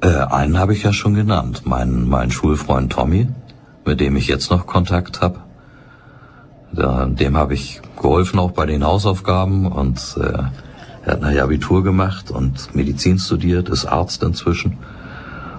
Äh, 0.00 0.32
einen 0.32 0.58
habe 0.58 0.74
ich 0.74 0.82
ja 0.82 0.92
schon 0.92 1.14
genannt, 1.14 1.62
mein, 1.64 2.08
mein 2.08 2.30
Schulfreund 2.30 2.92
Tommy, 2.92 3.28
mit 3.84 4.00
dem 4.00 4.16
ich 4.16 4.28
jetzt 4.28 4.50
noch 4.50 4.66
Kontakt 4.66 5.20
habe. 5.20 5.40
Dem 6.72 7.36
habe 7.36 7.54
ich 7.54 7.82
geholfen 8.00 8.38
auch 8.38 8.52
bei 8.52 8.64
den 8.64 8.84
Hausaufgaben 8.84 9.66
und 9.66 10.16
äh, 10.18 10.44
er 11.04 11.12
hat 11.12 11.20
nachher 11.20 11.44
Abitur 11.44 11.82
gemacht 11.82 12.30
und 12.30 12.74
Medizin 12.74 13.18
studiert, 13.18 13.68
ist 13.68 13.86
Arzt 13.86 14.22
inzwischen. 14.22 14.78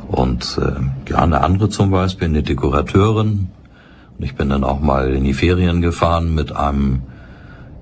Und 0.07 0.59
äh, 0.61 1.11
ja, 1.11 1.17
eine 1.17 1.41
andere 1.41 1.69
zum 1.69 1.91
Beispiel, 1.91 2.27
eine 2.27 2.43
Dekorateurin. 2.43 3.49
Und 4.17 4.23
ich 4.23 4.35
bin 4.35 4.49
dann 4.49 4.63
auch 4.63 4.79
mal 4.79 5.13
in 5.13 5.23
die 5.23 5.33
Ferien 5.33 5.81
gefahren 5.81 6.33
mit 6.33 6.55
einem 6.55 7.03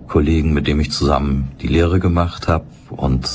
Kollegen, 0.08 0.54
mit 0.54 0.68
dem 0.68 0.80
ich 0.80 0.92
zusammen 0.92 1.52
die 1.62 1.68
Lehre 1.68 2.00
gemacht 2.00 2.48
habe. 2.48 2.66
Und 2.90 3.30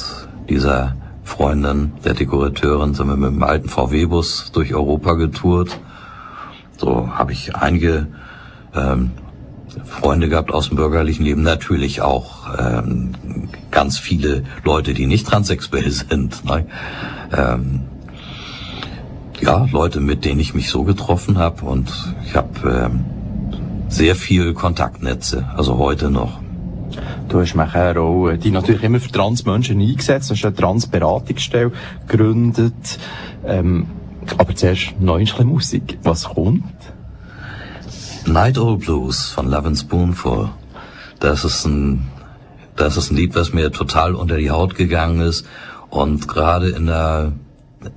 dieser 0.48 0.96
Freundin, 1.22 1.92
der 2.04 2.14
Dekorateurin, 2.14 2.94
sind 2.94 3.08
wir 3.08 3.16
mit 3.16 3.30
dem 3.30 3.42
alten 3.42 3.68
VW-Bus 3.68 4.50
durch 4.52 4.74
Europa 4.74 5.14
getourt. 5.14 5.78
So 6.76 7.08
habe 7.10 7.32
ich 7.32 7.54
einige 7.56 8.06
ähm, 8.74 9.12
Freunde 9.84 10.28
gehabt 10.28 10.52
aus 10.52 10.68
dem 10.68 10.76
bürgerlichen 10.76 11.24
Leben, 11.24 11.42
natürlich 11.42 12.00
auch 12.00 12.46
ähm, 12.58 13.12
ganz 13.70 13.98
viele 13.98 14.44
Leute, 14.64 14.94
die 14.94 15.06
nicht 15.06 15.26
transsexuell 15.26 15.90
sind. 16.10 16.44
Ne? 16.44 16.66
Ähm, 17.36 17.82
ja, 19.40 19.66
Leute, 19.70 20.00
mit 20.00 20.24
denen 20.24 20.40
ich 20.40 20.54
mich 20.54 20.70
so 20.70 20.84
getroffen 20.84 21.38
habe 21.38 21.64
und 21.66 21.92
ich 22.24 22.34
habe 22.34 22.88
ähm, 22.90 23.04
sehr 23.88 24.16
viel 24.16 24.54
Kontaktnetze, 24.54 25.46
also 25.56 25.78
heute 25.78 26.10
noch. 26.10 26.40
Du 27.28 27.40
hast 27.40 27.54
nachher 27.54 28.00
auch 28.00 28.28
äh, 28.28 28.38
dich 28.38 28.52
natürlich 28.52 28.82
immer 28.82 29.00
für 29.00 29.10
Transmenschen 29.10 29.80
eingesetzt, 29.80 30.30
hast 30.30 30.44
eine 30.44 30.54
Transberatungsstelle 30.54 31.72
gegründet. 32.06 32.98
Ähm, 33.44 33.86
aber 34.38 34.54
zuerst 34.54 35.00
noch 35.00 35.18
ein 35.18 35.46
Musik. 35.46 35.98
Was 36.02 36.24
kommt? 36.24 36.64
Night 38.26 38.58
Owl 38.58 38.78
Blues 38.78 39.30
von 39.30 39.48
Love 39.48 39.68
and 39.68 39.78
Spoonful. 39.78 40.50
Das 41.20 41.44
ist 41.44 41.64
ein, 41.64 42.08
das 42.74 42.96
ist 42.96 43.10
ein 43.10 43.16
Lied, 43.16 43.34
was 43.34 43.52
mir 43.52 43.70
total 43.70 44.14
unter 44.14 44.36
die 44.36 44.50
Haut 44.50 44.74
gegangen 44.74 45.20
ist. 45.20 45.46
Und 45.90 46.26
gerade 46.26 46.68
in 46.70 46.86
der 46.86 47.32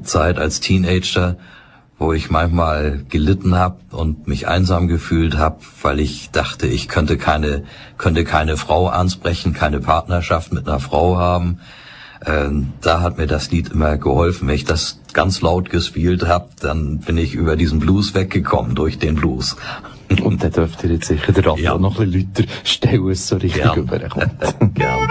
Zeit 0.03 0.37
als 0.37 0.59
Teenager, 0.59 1.37
wo 1.97 2.13
ich 2.13 2.29
manchmal 2.29 3.03
gelitten 3.09 3.55
habe 3.55 3.79
und 3.91 4.27
mich 4.27 4.47
einsam 4.47 4.87
gefühlt 4.87 5.37
habe, 5.37 5.59
weil 5.81 5.99
ich 5.99 6.31
dachte, 6.31 6.67
ich 6.67 6.87
könnte 6.87 7.17
keine, 7.17 7.63
könnte 7.97 8.23
keine 8.23 8.55
Frau 8.55 8.87
ansprechen, 8.87 9.53
keine 9.53 9.79
Partnerschaft 9.81 10.53
mit 10.53 10.67
einer 10.67 10.79
Frau 10.79 11.17
haben. 11.17 11.59
Ähm, 12.25 12.73
da 12.81 13.01
hat 13.01 13.17
mir 13.17 13.27
das 13.27 13.49
Lied 13.51 13.69
immer 13.69 13.97
geholfen. 13.97 14.47
Wenn 14.47 14.55
ich 14.55 14.65
das 14.65 14.99
ganz 15.13 15.41
laut 15.41 15.69
gespielt 15.69 16.27
habe, 16.27 16.49
dann 16.59 16.99
bin 16.99 17.17
ich 17.17 17.33
über 17.33 17.55
diesen 17.55 17.79
Blues 17.79 18.13
weggekommen 18.13 18.75
durch 18.75 18.99
den 18.99 19.15
Blues. 19.15 19.55
Und 20.23 20.43
dann 20.43 20.51
dürft 20.51 20.83
ihr 20.83 20.91
jetzt 20.91 21.07
sicher 21.07 21.31
der 21.31 21.45
Radio 21.45 21.63
Ja. 21.63 21.77
noch 21.77 21.99
ein 21.99 22.11
bisschen 22.11 22.29
lauter 22.35 22.51
stellen, 22.63 23.15
so 23.15 23.35
richtig 23.37 23.61
Gern. 23.61 23.77
überkommt. 23.79 24.31
Gern. 24.73 25.07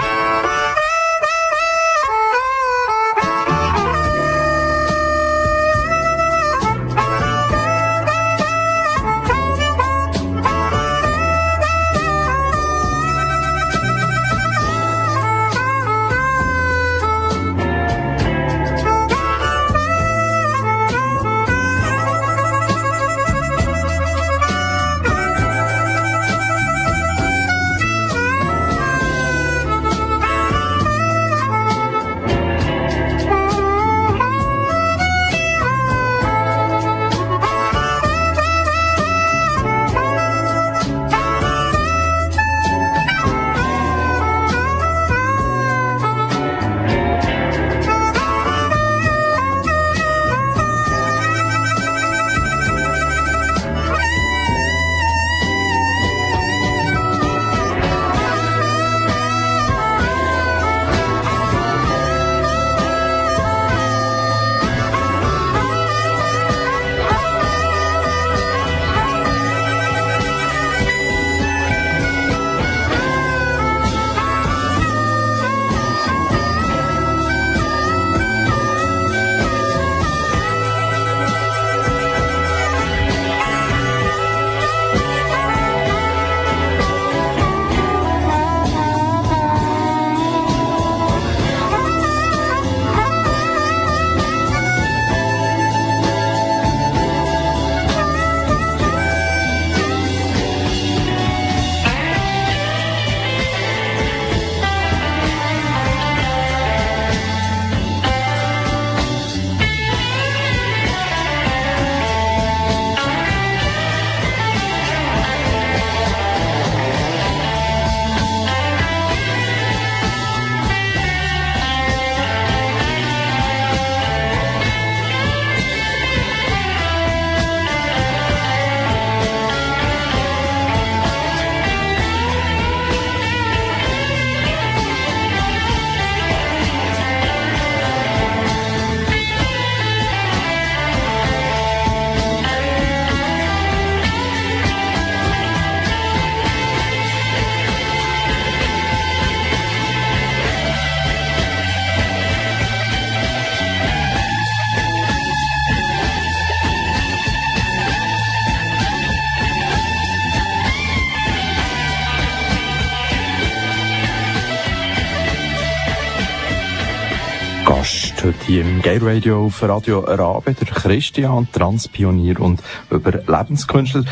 Radio 169.03 169.47
auf 169.47 169.63
Radio 169.63 170.07
Arabe, 170.07 170.55
der 170.55 170.67
Christian, 170.67 171.49
Transpionier 171.53 172.41
und 172.41 172.63
Überlebenskünstler. 172.91 174.05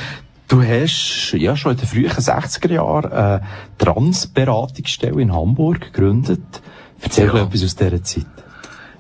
Du 0.49 0.62
hast 0.62 1.33
ja 1.33 1.57
schon 1.57 1.72
in 1.72 1.79
den 1.79 1.88
frühen 1.88 2.11
60er 2.11 2.72
Jahren 2.72 3.12
eine 3.12 3.42
Transberatungsstelle 3.79 5.20
in 5.20 5.33
Hamburg 5.33 5.92
gegründet. 5.92 6.62
Erzähl 7.01 7.27
ja. 7.27 7.42
etwas 7.42 7.64
aus 7.64 7.77
dieser 7.77 8.03
Zeit. 8.03 8.27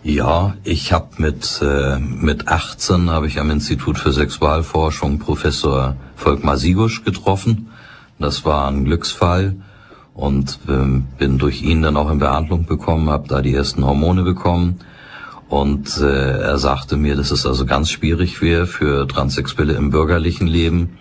Ja, 0.02 0.54
ich 0.64 0.92
habe 0.92 1.08
mit 1.18 1.60
äh, 1.62 1.98
mit 1.98 2.48
18 2.48 3.10
habe 3.10 3.26
ich 3.26 3.38
am 3.38 3.50
Institut 3.50 3.98
für 3.98 4.12
Sexualforschung 4.12 5.18
Professor 5.18 5.96
Volkmar 6.16 6.58
Sigusch 6.58 7.04
getroffen. 7.04 7.70
Das 8.18 8.44
war 8.44 8.68
ein 8.68 8.84
Glücksfall 8.84 9.56
und 10.14 10.58
äh, 10.68 11.02
bin 11.18 11.38
durch 11.38 11.62
ihn 11.62 11.82
dann 11.82 11.96
auch 11.96 12.10
in 12.10 12.18
Behandlung 12.18 12.66
bekommen, 12.66 13.10
habe 13.10 13.28
da 13.28 13.42
die 13.42 13.54
ersten 13.54 13.84
Hormone 13.84 14.22
bekommen 14.22 14.80
und 15.48 15.98
äh, 15.98 16.40
er 16.40 16.58
sagte 16.58 16.96
mir, 16.96 17.14
dass 17.16 17.30
es 17.30 17.46
also 17.46 17.66
ganz 17.66 17.90
schwierig 17.90 18.42
wäre 18.42 18.66
für 18.66 19.06
Transsexuelle 19.06 19.74
im 19.74 19.90
bürgerlichen 19.90 20.46
Leben, 20.46 20.98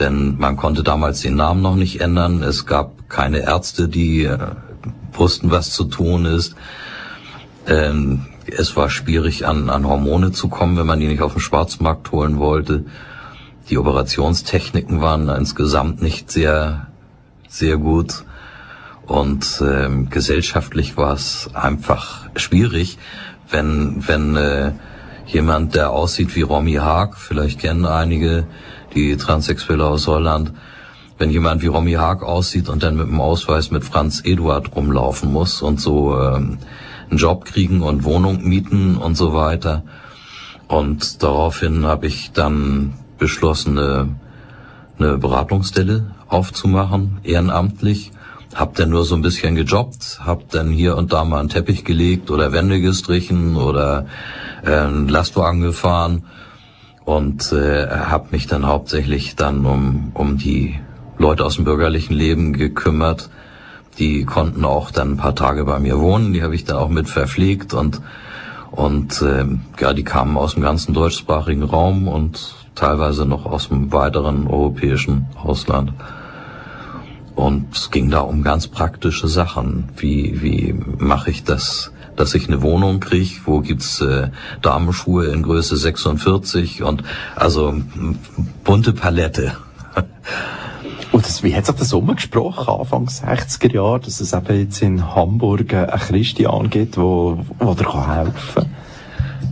denn 0.00 0.36
man 0.38 0.56
konnte 0.56 0.82
damals 0.82 1.20
den 1.20 1.36
Namen 1.36 1.62
noch 1.62 1.76
nicht 1.76 2.00
ändern. 2.00 2.42
Es 2.42 2.66
gab 2.66 3.08
keine 3.08 3.38
Ärzte, 3.38 3.88
die 3.88 4.24
äh, 4.24 4.38
wussten, 5.12 5.52
was 5.52 5.70
zu 5.70 5.84
tun 5.84 6.24
ist. 6.24 6.56
Ähm, 7.66 8.26
es 8.46 8.76
war 8.76 8.90
schwierig, 8.90 9.46
an, 9.46 9.70
an 9.70 9.86
Hormone 9.86 10.32
zu 10.32 10.48
kommen, 10.48 10.76
wenn 10.76 10.86
man 10.86 10.98
die 11.00 11.06
nicht 11.06 11.22
auf 11.22 11.32
dem 11.32 11.40
Schwarzmarkt 11.40 12.10
holen 12.10 12.38
wollte. 12.38 12.84
Die 13.70 13.78
Operationstechniken 13.78 15.00
waren 15.00 15.28
insgesamt 15.28 16.02
nicht 16.02 16.30
sehr, 16.30 16.88
sehr 17.48 17.78
gut. 17.78 18.24
Und 19.06 19.62
ähm, 19.64 20.10
gesellschaftlich 20.10 20.96
war 20.96 21.12
es 21.12 21.50
einfach 21.54 22.28
schwierig, 22.36 22.98
wenn, 23.54 24.06
wenn 24.06 24.36
äh, 24.36 24.72
jemand, 25.26 25.74
der 25.76 25.90
aussieht 25.90 26.34
wie 26.34 26.42
Romy 26.42 26.74
Haag, 26.74 27.16
vielleicht 27.16 27.60
kennen 27.60 27.86
einige 27.86 28.46
die 28.94 29.16
Transsexuelle 29.16 29.86
aus 29.86 30.08
Holland, 30.08 30.52
wenn 31.18 31.30
jemand 31.30 31.62
wie 31.62 31.68
Romy 31.68 31.92
Haag 31.92 32.24
aussieht 32.24 32.68
und 32.68 32.82
dann 32.82 32.96
mit 32.96 33.06
dem 33.06 33.20
Ausweis 33.20 33.70
mit 33.70 33.84
Franz 33.84 34.22
Eduard 34.24 34.74
rumlaufen 34.74 35.32
muss 35.32 35.62
und 35.62 35.80
so 35.80 36.18
ähm, 36.18 36.58
einen 37.08 37.18
Job 37.18 37.44
kriegen 37.44 37.80
und 37.82 38.02
Wohnung 38.02 38.42
mieten 38.42 38.96
und 38.96 39.14
so 39.14 39.34
weiter. 39.34 39.84
Und 40.66 41.22
daraufhin 41.22 41.86
habe 41.86 42.06
ich 42.08 42.32
dann 42.32 42.94
beschlossen, 43.18 43.78
eine, 43.78 44.16
eine 44.98 45.18
Beratungsstelle 45.18 46.10
aufzumachen, 46.26 47.18
ehrenamtlich 47.22 48.10
hab 48.54 48.74
dann 48.76 48.90
nur 48.90 49.04
so 49.04 49.14
ein 49.16 49.22
bisschen 49.22 49.56
gejobbt, 49.56 50.20
hab 50.24 50.48
dann 50.50 50.70
hier 50.70 50.96
und 50.96 51.12
da 51.12 51.24
mal 51.24 51.40
einen 51.40 51.48
Teppich 51.48 51.84
gelegt 51.84 52.30
oder 52.30 52.52
Wände 52.52 52.80
gestrichen 52.80 53.56
oder 53.56 54.06
äh, 54.64 54.70
einen 54.70 55.08
Lastwagen 55.08 55.60
gefahren 55.60 56.24
und 57.04 57.52
äh, 57.52 57.88
habe 57.88 58.28
mich 58.30 58.46
dann 58.46 58.66
hauptsächlich 58.66 59.36
dann 59.36 59.66
um, 59.66 60.12
um 60.14 60.38
die 60.38 60.78
Leute 61.18 61.44
aus 61.44 61.56
dem 61.56 61.64
bürgerlichen 61.64 62.14
Leben 62.14 62.52
gekümmert. 62.52 63.28
Die 63.98 64.24
konnten 64.24 64.64
auch 64.64 64.90
dann 64.90 65.12
ein 65.12 65.16
paar 65.16 65.34
Tage 65.34 65.64
bei 65.64 65.78
mir 65.78 65.98
wohnen, 66.00 66.32
die 66.32 66.42
habe 66.42 66.54
ich 66.54 66.64
dann 66.64 66.76
auch 66.76 66.88
mit 66.88 67.08
verpflegt 67.08 67.74
und 67.74 68.00
und 68.70 69.22
äh, 69.22 69.44
ja, 69.78 69.92
die 69.92 70.02
kamen 70.02 70.36
aus 70.36 70.54
dem 70.54 70.62
ganzen 70.64 70.94
deutschsprachigen 70.94 71.62
Raum 71.62 72.08
und 72.08 72.54
teilweise 72.74 73.24
noch 73.24 73.46
aus 73.46 73.68
dem 73.68 73.92
weiteren 73.92 74.48
europäischen 74.48 75.26
Ausland. 75.40 75.92
Und 77.34 77.74
es 77.74 77.90
ging 77.90 78.10
da 78.10 78.20
um 78.20 78.42
ganz 78.42 78.68
praktische 78.68 79.28
Sachen. 79.28 79.88
Wie, 79.96 80.40
wie 80.42 80.74
mache 80.98 81.30
ich 81.30 81.44
das, 81.44 81.92
dass 82.16 82.34
ich 82.34 82.48
eine 82.48 82.62
Wohnung 82.62 83.00
kriege? 83.00 83.40
Wo 83.44 83.60
gibt's 83.60 84.00
äh, 84.00 84.30
Damenschuhe 84.62 85.26
in 85.26 85.42
Größe 85.42 85.76
46? 85.76 86.82
Und 86.82 87.02
also 87.34 87.74
bunte 88.62 88.92
Palette. 88.92 89.56
Und 91.12 91.24
das, 91.24 91.42
wie 91.44 91.54
hat 91.54 91.66
sich 91.66 91.76
das 91.76 91.92
umgesprochen, 91.92 92.68
Anfang 92.68 93.06
60er 93.06 93.72
Jahre, 93.72 94.00
dass 94.00 94.20
es 94.20 94.32
eben 94.32 94.58
jetzt 94.58 94.82
in 94.82 95.14
Hamburg 95.14 95.72
einen 95.72 96.00
Christian 96.00 96.70
gibt, 96.70 96.96
wo, 96.96 97.44
wo 97.60 97.76
helfen 97.76 98.34
kann? 98.54 98.83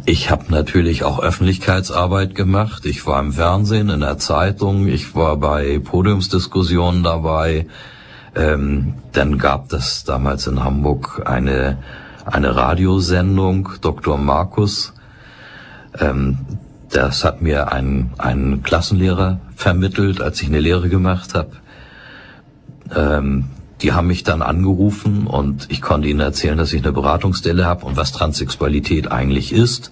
Ich 0.05 0.31
habe 0.31 0.45
natürlich 0.49 1.05
auch 1.05 1.21
Öffentlichkeitsarbeit 1.21 2.35
gemacht. 2.35 2.87
Ich 2.87 3.07
war 3.07 3.21
im 3.21 3.33
Fernsehen, 3.33 3.89
in 3.89 4.01
der 4.01 4.19
Zeitung, 4.19 4.89
ich 4.89 5.15
war 5.15 5.37
bei 5.37 5.79
Podiumsdiskussionen 5.79 7.03
dabei. 7.03 7.67
Ähm, 8.35 8.95
dann 9.13 9.39
gab 9.39 9.73
es 9.73 10.05
damals 10.05 10.47
in 10.47 10.65
Hamburg 10.65 11.23
eine, 11.27 11.79
eine 12.25 12.57
Radiosendung, 12.57 13.69
Dr. 13.81 14.19
Markus. 14.19 14.95
Ähm, 15.99 16.39
das 16.91 17.25
hat 17.25 17.41
mir 17.41 17.73
ein, 17.73 18.11
ein 18.19 18.63
Klassenlehrer 18.63 19.41
vermittelt, 19.55 20.21
als 20.21 20.43
ich 20.43 20.49
eine 20.49 20.61
Lehre 20.61 20.89
gemacht 20.89 21.35
habe. 21.35 21.53
Ähm, 22.95 23.47
die 23.83 23.93
haben 23.93 24.07
mich 24.07 24.23
dann 24.23 24.43
angerufen 24.43 25.27
und 25.27 25.67
ich 25.69 25.83
konnte 25.83 26.09
ihnen 26.09 26.21
erzählen, 26.21 26.57
dass 26.57 26.73
ich 26.73 26.83
eine 26.83 26.93
Beratungsstelle 26.93 27.67
habe 27.67 27.85
und 27.85 27.97
was 27.97 28.13
Transsexualität 28.13 29.11
eigentlich 29.11 29.53
ist. 29.53 29.91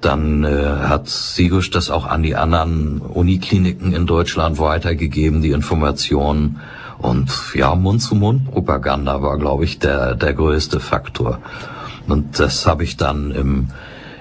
Dann 0.00 0.44
äh, 0.44 0.64
hat 0.88 1.08
Sigusch 1.08 1.70
das 1.70 1.90
auch 1.90 2.06
an 2.06 2.22
die 2.22 2.36
anderen 2.36 3.00
Unikliniken 3.00 3.92
in 3.92 4.06
Deutschland 4.06 4.58
weitergegeben, 4.58 5.42
die 5.42 5.50
Informationen. 5.50 6.60
Und 6.98 7.30
ja, 7.54 7.74
Mund-zu-Mund-Propaganda 7.74 9.20
war, 9.22 9.38
glaube 9.38 9.64
ich, 9.64 9.78
der, 9.78 10.14
der 10.14 10.32
größte 10.32 10.80
Faktor. 10.80 11.40
Und 12.06 12.38
das 12.38 12.66
habe 12.66 12.84
ich 12.84 12.96
dann 12.96 13.30
im, 13.30 13.68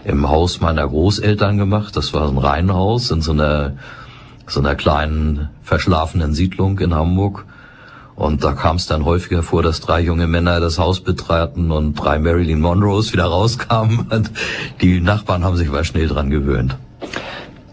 im 0.03 0.29
Haus 0.29 0.59
meiner 0.59 0.87
Großeltern 0.87 1.57
gemacht. 1.57 1.95
Das 1.95 2.13
war 2.13 2.27
ein 2.27 2.37
Reihenhaus 2.37 3.11
in 3.11 3.21
so 3.21 3.31
einer, 3.31 3.73
so 4.47 4.59
einer 4.59 4.75
kleinen 4.75 5.49
verschlafenen 5.61 6.33
Siedlung 6.33 6.79
in 6.79 6.93
Hamburg. 6.93 7.45
Und 8.23 8.41
da 8.45 8.53
kam 8.53 8.77
es 8.77 8.87
dann 8.87 9.03
häufiger 9.03 9.43
vor, 9.43 9.63
dass 9.63 9.81
drei 9.81 9.99
junge 9.99 10.27
Männer 10.27 10.61
das 10.61 10.79
Haus 10.79 11.01
betraten 11.01 11.71
und 11.71 11.95
drei 11.95 12.19
Marilyn 12.19 12.61
Monroes 12.61 13.11
wieder 13.11 13.25
rauskamen. 13.25 14.07
Und 14.09 14.31
die 14.81 15.01
Nachbarn 15.01 15.43
haben 15.43 15.57
sich 15.57 15.69
mal 15.69 15.83
schnell 15.83 16.07
dran 16.07 16.29
gewöhnt. 16.29 16.77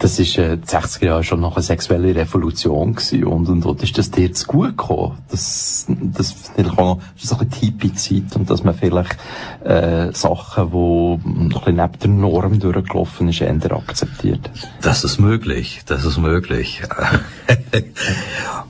Das 0.01 0.19
ist 0.19 0.39
äh, 0.39 0.57
die 0.57 0.67
60er 0.67 1.05
Jahre 1.05 1.25
schon 1.25 1.41
noch 1.41 1.57
eine 1.57 1.63
sexuelle 1.63 2.15
Revolution 2.15 2.95
gewesen 2.95 3.25
und, 3.25 3.49
und 3.51 3.65
dort 3.67 3.83
ist 3.83 3.99
das 3.99 4.11
dir 4.11 4.33
zu 4.33 4.47
gut 4.47 4.79
gekommen. 4.79 5.19
Das, 5.31 5.87
das 5.89 6.33
vielleicht 6.33 6.79
auch 6.79 6.97
noch, 6.97 7.03
das 7.15 7.25
ist 7.25 7.39
eine 7.39 7.51
Hippie-Zeit 7.51 8.35
und 8.35 8.49
dass 8.49 8.65
man 8.65 8.75
vielleicht 8.75 9.19
äh, 9.63 10.11
Sachen, 10.15 10.73
wo 10.73 11.21
noch 11.23 11.67
ein 11.67 11.77
neben 11.77 11.99
der 11.99 12.09
Norm 12.09 12.59
durchgelaufen 12.59 13.29
ist, 13.29 13.43
eher 13.43 13.73
akzeptiert. 13.73 14.51
Das 14.81 15.05
ist 15.05 15.19
möglich, 15.19 15.83
das 15.85 16.07
ist 16.07 16.17
möglich. 16.17 16.83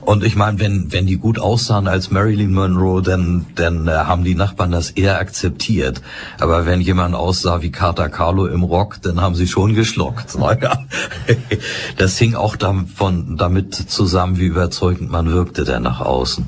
und 0.01 0.25
ich 0.25 0.35
meine, 0.35 0.59
wenn, 0.59 0.91
wenn 0.91 1.05
die 1.05 1.17
gut 1.17 1.39
aussahen 1.39 1.87
als 1.87 2.11
Marilyn 2.11 2.51
Monroe, 2.51 3.01
dann, 3.01 3.45
dann 3.55 3.87
äh, 3.87 3.91
haben 3.91 4.25
die 4.25 4.35
Nachbarn 4.35 4.71
das 4.71 4.91
eher 4.91 5.17
akzeptiert. 5.17 6.01
Aber 6.41 6.65
wenn 6.65 6.81
jemand 6.81 7.15
aussah 7.15 7.61
wie 7.61 7.71
Carter 7.71 8.09
Carlo 8.09 8.47
im 8.47 8.63
Rock, 8.63 9.01
dann 9.01 9.21
haben 9.21 9.35
sie 9.35 9.47
schon 9.47 9.75
geschluckt. 9.75 10.37
Naja. 10.37 10.85
das 11.97 12.17
hing 12.17 12.35
auch 12.35 12.55
davon, 12.55 13.37
damit 13.37 13.75
zusammen, 13.75 14.37
wie 14.37 14.45
überzeugend 14.45 15.11
man 15.11 15.31
wirkte 15.31 15.63
der 15.63 15.79
nach 15.79 16.01
außen. 16.01 16.47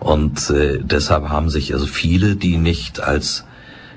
Und 0.00 0.50
äh, 0.50 0.78
deshalb 0.82 1.28
haben 1.28 1.50
sich 1.50 1.74
also 1.74 1.86
viele, 1.86 2.36
die 2.36 2.56
nicht 2.56 3.00
als 3.00 3.44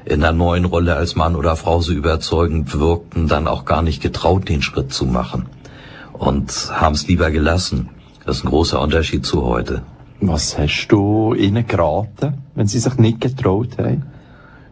in 0.06 0.20
der 0.20 0.34
neuen 0.34 0.66
Rolle 0.66 0.96
als 0.96 1.16
Mann 1.16 1.36
oder 1.36 1.56
Frau 1.56 1.80
so 1.80 1.94
überzeugend 1.94 2.78
wirkten, 2.78 3.28
dann 3.28 3.48
auch 3.48 3.64
gar 3.64 3.82
nicht 3.82 4.02
getraut, 4.02 4.50
den 4.50 4.62
Schritt 4.62 4.94
zu 4.94 5.06
machen. 5.06 5.46
Und 6.12 6.52
haben 6.72 6.94
es 6.94 7.08
lieber 7.08 7.32
gelassen. 7.32 7.90
Das 8.26 8.38
ist 8.38 8.44
ein 8.44 8.50
großer 8.50 8.82
Unterschied 8.82 9.26
zu 9.26 9.44
heute. 9.44 9.82
Was 10.20 10.58
hast 10.58 10.88
du 10.90 11.34
ihnen 11.34 11.68
geraten, 11.68 12.44
wenn 12.56 12.68
sie 12.68 12.80
sich 12.80 12.96
nicht 12.96 13.22
getraut 13.22 13.78
haben? 13.78 14.04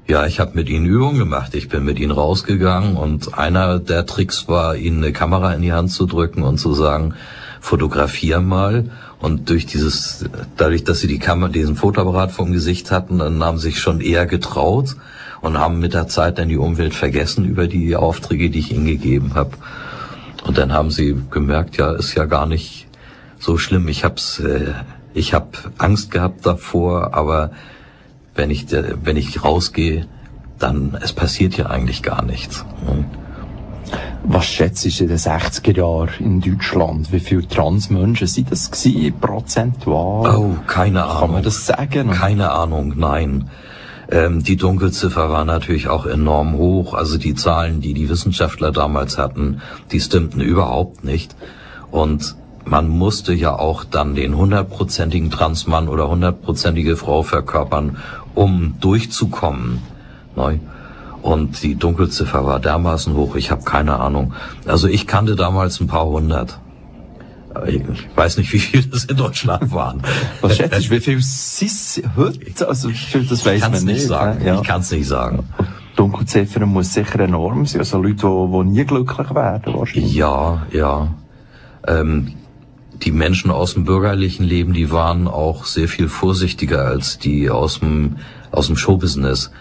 Ja, 0.07 0.25
ich 0.25 0.39
habe 0.39 0.51
mit 0.55 0.67
ihnen 0.67 0.85
Übungen 0.85 1.19
gemacht. 1.19 1.53
Ich 1.55 1.69
bin 1.69 1.85
mit 1.85 1.99
ihnen 1.99 2.11
rausgegangen 2.11 2.97
und 2.97 3.37
einer 3.37 3.79
der 3.79 4.05
Tricks 4.05 4.47
war, 4.47 4.75
ihnen 4.75 5.03
eine 5.03 5.13
Kamera 5.13 5.53
in 5.53 5.61
die 5.61 5.73
Hand 5.73 5.91
zu 5.91 6.05
drücken 6.05 6.43
und 6.43 6.57
zu 6.57 6.73
sagen, 6.73 7.13
fotografier 7.61 8.41
mal. 8.41 8.89
Und 9.19 9.49
durch 9.49 9.67
dieses, 9.67 10.25
dadurch, 10.57 10.83
dass 10.83 10.99
sie 10.99 11.07
die 11.07 11.19
Kamera, 11.19 11.49
diesen 11.49 11.75
Fotoapparat 11.75 12.31
vom 12.31 12.51
Gesicht 12.51 12.91
hatten, 12.91 13.19
dann 13.19 13.43
haben 13.43 13.59
sie 13.59 13.69
sich 13.69 13.79
schon 13.79 14.01
eher 14.01 14.25
getraut 14.25 14.95
und 15.41 15.59
haben 15.59 15.79
mit 15.79 15.93
der 15.93 16.07
Zeit 16.07 16.39
dann 16.39 16.49
die 16.49 16.57
Umwelt 16.57 16.95
vergessen 16.95 17.45
über 17.45 17.67
die 17.67 17.95
Aufträge, 17.95 18.49
die 18.49 18.59
ich 18.59 18.71
ihnen 18.71 18.85
gegeben 18.85 19.35
habe. 19.35 19.51
Und 20.43 20.57
dann 20.57 20.73
haben 20.73 20.89
sie 20.89 21.15
gemerkt, 21.29 21.77
ja, 21.77 21.91
ist 21.93 22.15
ja 22.15 22.25
gar 22.25 22.47
nicht 22.47 22.87
so 23.39 23.57
schlimm. 23.57 23.87
Ich 23.87 24.03
hab's, 24.03 24.39
äh, 24.39 24.73
ich 25.13 25.33
habe 25.33 25.49
Angst 25.77 26.09
gehabt 26.09 26.45
davor, 26.45 27.13
aber 27.13 27.51
wenn 28.35 28.49
ich, 28.49 28.67
wenn 28.71 29.17
ich 29.17 29.43
rausgehe, 29.43 30.07
dann, 30.59 30.97
es 31.01 31.13
passiert 31.13 31.57
ja 31.57 31.67
eigentlich 31.67 32.03
gar 32.03 32.23
nichts. 32.23 32.65
Was 34.23 34.45
schätzt 34.45 34.85
du 34.85 35.03
in 35.03 35.09
den 35.09 35.17
60er 35.17 35.75
Jahren 35.75 36.09
in 36.19 36.41
Deutschland? 36.41 37.11
Wie 37.11 37.19
viele 37.19 37.47
Transmenschen 37.47 38.27
sind 38.27 38.51
das 38.51 38.69
gewesen, 38.69 39.19
prozentual? 39.19 40.35
Oh, 40.35 40.55
keine 40.67 41.03
Ahnung. 41.03 41.19
Kann 41.19 41.31
man 41.31 41.43
das 41.43 41.65
sagen? 41.65 42.11
Keine 42.11 42.51
Ahnung, 42.51 42.93
nein. 42.95 43.49
Ähm, 44.11 44.43
die 44.43 44.57
Dunkelziffer 44.57 45.29
war 45.31 45.45
natürlich 45.45 45.87
auch 45.87 46.05
enorm 46.05 46.53
hoch. 46.57 46.93
Also 46.93 47.17
die 47.17 47.33
Zahlen, 47.33 47.81
die 47.81 47.93
die 47.93 48.09
Wissenschaftler 48.09 48.71
damals 48.71 49.17
hatten, 49.17 49.61
die 49.91 49.99
stimmten 49.99 50.41
überhaupt 50.41 51.03
nicht. 51.03 51.35
Und 51.89 52.35
man 52.65 52.87
musste 52.87 53.33
ja 53.33 53.57
auch 53.57 53.83
dann 53.83 54.15
den 54.15 54.35
hundertprozentigen 54.35 55.31
Transmann 55.31 55.87
oder 55.87 56.09
hundertprozentige 56.09 56.97
Frau 56.97 57.23
verkörpern, 57.23 57.97
um 58.35 58.75
durchzukommen. 58.79 59.79
Neu. 60.35 60.57
Und 61.21 61.61
die 61.61 61.75
Dunkelziffer 61.75 62.45
war 62.45 62.59
dermaßen 62.59 63.15
hoch, 63.15 63.35
ich 63.35 63.51
habe 63.51 63.63
keine 63.63 63.99
Ahnung. 63.99 64.33
Also 64.65 64.87
ich 64.87 65.05
kannte 65.05 65.35
damals 65.35 65.79
ein 65.79 65.87
paar 65.87 66.05
hundert. 66.05 66.59
Ich 67.67 67.83
weiß 68.15 68.37
nicht, 68.37 68.53
wie 68.53 68.59
viele 68.59 68.87
das 68.87 69.03
in 69.05 69.17
Deutschland 69.17 69.71
waren. 69.71 70.01
Was 70.41 70.55
schätzt 70.55 70.87
du, 70.87 70.91
wie 70.91 70.99
viel 71.01 71.21
sind 71.21 72.15
heute? 72.15 72.67
Also, 72.67 72.89
wie 72.89 72.93
viel, 72.93 73.25
das 73.25 73.45
weiß 73.45 73.61
man 73.61 73.71
nicht. 73.71 73.85
nicht 73.85 74.07
sagen. 74.07 74.43
Ja. 74.45 74.55
Ich 74.55 74.63
kann 74.63 74.81
es 74.81 74.91
nicht 74.91 75.07
sagen. 75.07 75.49
Dunkelziffer 75.97 76.65
muss 76.65 76.93
sicher 76.93 77.19
enorm 77.19 77.65
sein. 77.65 77.81
Also 77.81 78.01
Leute, 78.01 78.27
die, 78.27 78.51
die 78.51 78.69
nie 78.69 78.85
glücklich 78.85 79.35
werden, 79.35 79.73
wahrscheinlich. 79.73 80.15
Ja, 80.15 80.65
ja. 80.71 81.09
Ähm, 81.85 82.33
die 83.03 83.11
Menschen 83.11 83.51
aus 83.51 83.73
dem 83.73 83.85
bürgerlichen 83.85 84.45
Leben, 84.45 84.73
die 84.73 84.91
waren 84.91 85.27
auch 85.27 85.65
sehr 85.65 85.87
viel 85.87 86.07
vorsichtiger 86.07 86.85
als 86.85 87.17
die 87.17 87.49
aus 87.49 87.79
dem, 87.79 88.17
aus 88.51 88.67
dem 88.67 88.77
Showbusiness 88.77 89.51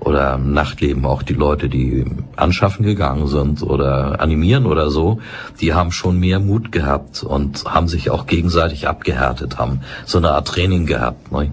oder 0.00 0.34
im 0.34 0.52
Nachtleben. 0.52 1.04
Auch 1.04 1.22
die 1.22 1.34
Leute, 1.34 1.68
die 1.68 2.04
anschaffen 2.36 2.84
gegangen 2.84 3.26
sind 3.26 3.62
oder 3.62 4.20
animieren 4.20 4.66
oder 4.66 4.90
so, 4.90 5.20
die 5.60 5.74
haben 5.74 5.92
schon 5.92 6.18
mehr 6.18 6.40
Mut 6.40 6.72
gehabt 6.72 7.22
und 7.22 7.64
haben 7.64 7.88
sich 7.88 8.10
auch 8.10 8.26
gegenseitig 8.26 8.88
abgehärtet, 8.88 9.58
haben 9.58 9.80
so 10.06 10.18
eine 10.18 10.30
Art 10.30 10.48
Training 10.48 10.86
gehabt. 10.86 11.30
Ne? 11.32 11.52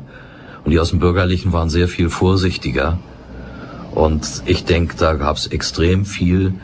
Und 0.63 0.71
die 0.71 0.79
aus 0.79 0.89
dem 0.89 0.99
Bürgerlichen 0.99 1.53
waren 1.53 1.69
sehr 1.69 1.88
viel 1.88 2.09
vorsichtiger. 2.09 2.97
Und 3.93 4.43
ich 4.45 4.65
denke, 4.65 4.95
da 4.97 5.13
gab 5.13 5.38
es 5.38 5.47
extrem 5.47 6.05
viel, 6.05 6.55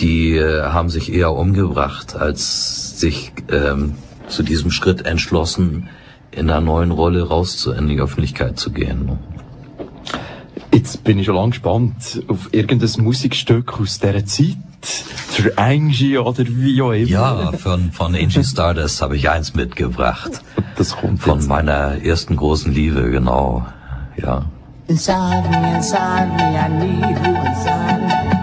die 0.00 0.36
äh, 0.36 0.62
haben 0.62 0.88
sich 0.88 1.12
eher 1.12 1.32
umgebracht, 1.32 2.16
als 2.16 2.83
sich 3.04 3.32
ähm, 3.50 3.94
zu 4.28 4.42
diesem 4.42 4.70
Schritt 4.70 5.04
entschlossen, 5.04 5.88
in 6.30 6.48
einer 6.50 6.60
neuen 6.60 6.90
Rolle 6.90 7.28
raus 7.28 7.66
in 7.66 7.86
die 7.88 8.00
Öffentlichkeit 8.00 8.58
zu 8.58 8.70
gehen. 8.70 9.18
Jetzt 10.72 11.04
bin 11.04 11.18
ich 11.18 11.26
schon 11.26 11.36
lange 11.36 11.50
gespannt 11.50 12.22
auf 12.28 12.48
irgendein 12.52 13.04
Musikstück 13.04 13.78
aus 13.80 14.00
dieser 14.00 14.24
Zeit. 14.24 14.56
Für 15.36 15.56
Angie 15.56 16.18
oder 16.18 16.44
wie 16.46 16.82
auch 16.82 16.92
immer. 16.92 17.08
Ja, 17.08 17.52
von, 17.52 17.92
von 17.92 18.14
Angie 18.14 18.44
Stardust 18.44 19.00
habe 19.02 19.16
ich 19.16 19.28
eins 19.30 19.54
mitgebracht. 19.54 20.32
Das 20.76 20.96
kommt 20.96 21.20
Von 21.20 21.38
jetzt. 21.38 21.48
meiner 21.48 22.02
ersten 22.02 22.36
großen 22.36 22.72
Liebe, 22.72 23.10
genau. 23.10 23.66
Ja. 24.16 24.44
Inside 24.88 25.44
me, 25.50 25.76
inside 25.76 26.28
me, 26.36 26.46
I 26.56 26.68
need 26.68 27.18
you 27.26 27.34
inside 27.48 28.28
me. 28.28 28.33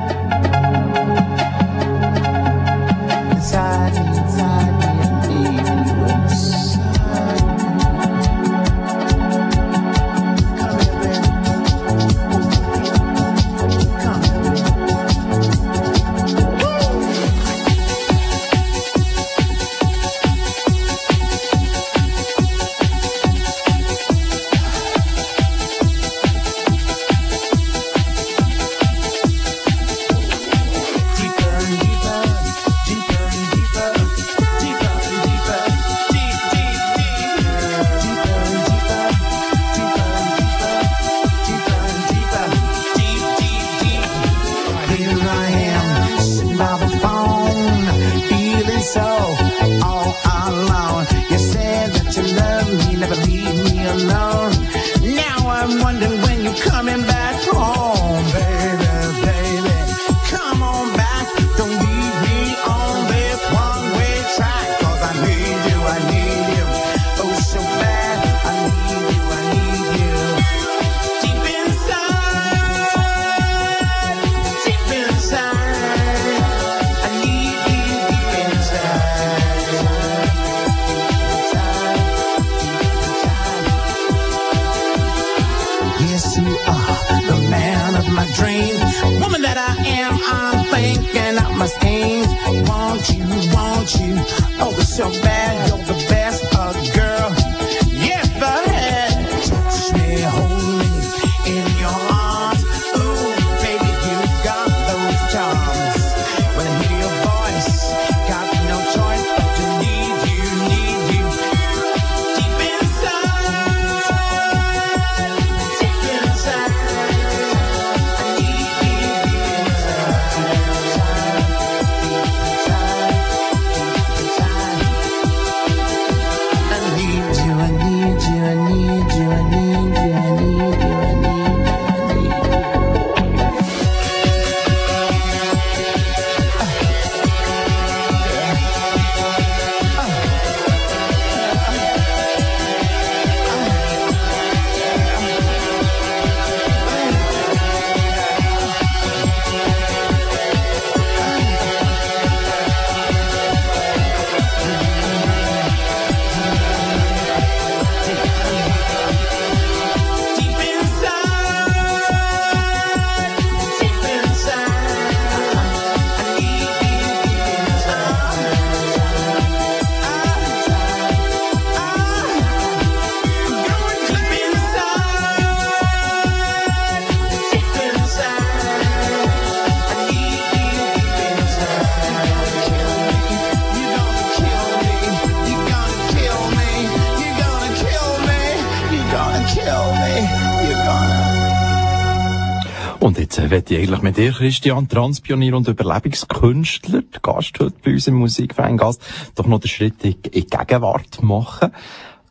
Möchte 193.71 193.83
ich 193.83 193.89
eigentlich 193.89 194.01
mit 194.01 194.17
dir, 194.17 194.31
Christian, 194.33 194.89
Transpionier 194.89 195.55
und 195.55 195.67
Überlebungskünstler, 195.67 197.03
der 197.03 197.19
Gast 197.21 197.57
heute 197.59 197.75
bei 197.83 197.91
uns 197.91 198.07
im 198.07 198.15
Musikverein 198.15 198.75
Gast, 198.75 199.01
doch 199.35 199.45
noch 199.47 199.61
den 199.61 199.69
Schritt 199.69 200.03
in, 200.03 200.11
in 200.11 200.41
die 200.41 200.45
Gegenwart 200.45 201.23
machen. 201.23 201.71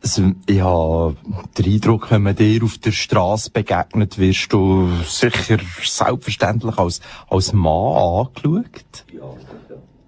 Also, 0.03 0.33
ich 0.47 0.61
habe 0.61 1.17
den 1.57 1.73
Eindruck, 1.73 2.11
wenn 2.11 2.23
man 2.23 2.37
dir 2.37 2.63
auf 2.63 2.77
der 2.79 2.93
Straße 2.93 3.51
begegnet, 3.51 4.19
wirst 4.19 4.53
du 4.53 4.91
sicher 5.07 5.59
selbstverständlich 5.83 6.77
als, 6.77 7.01
als 7.29 7.53
Mann 7.55 8.27
angeschaut. 8.27 9.05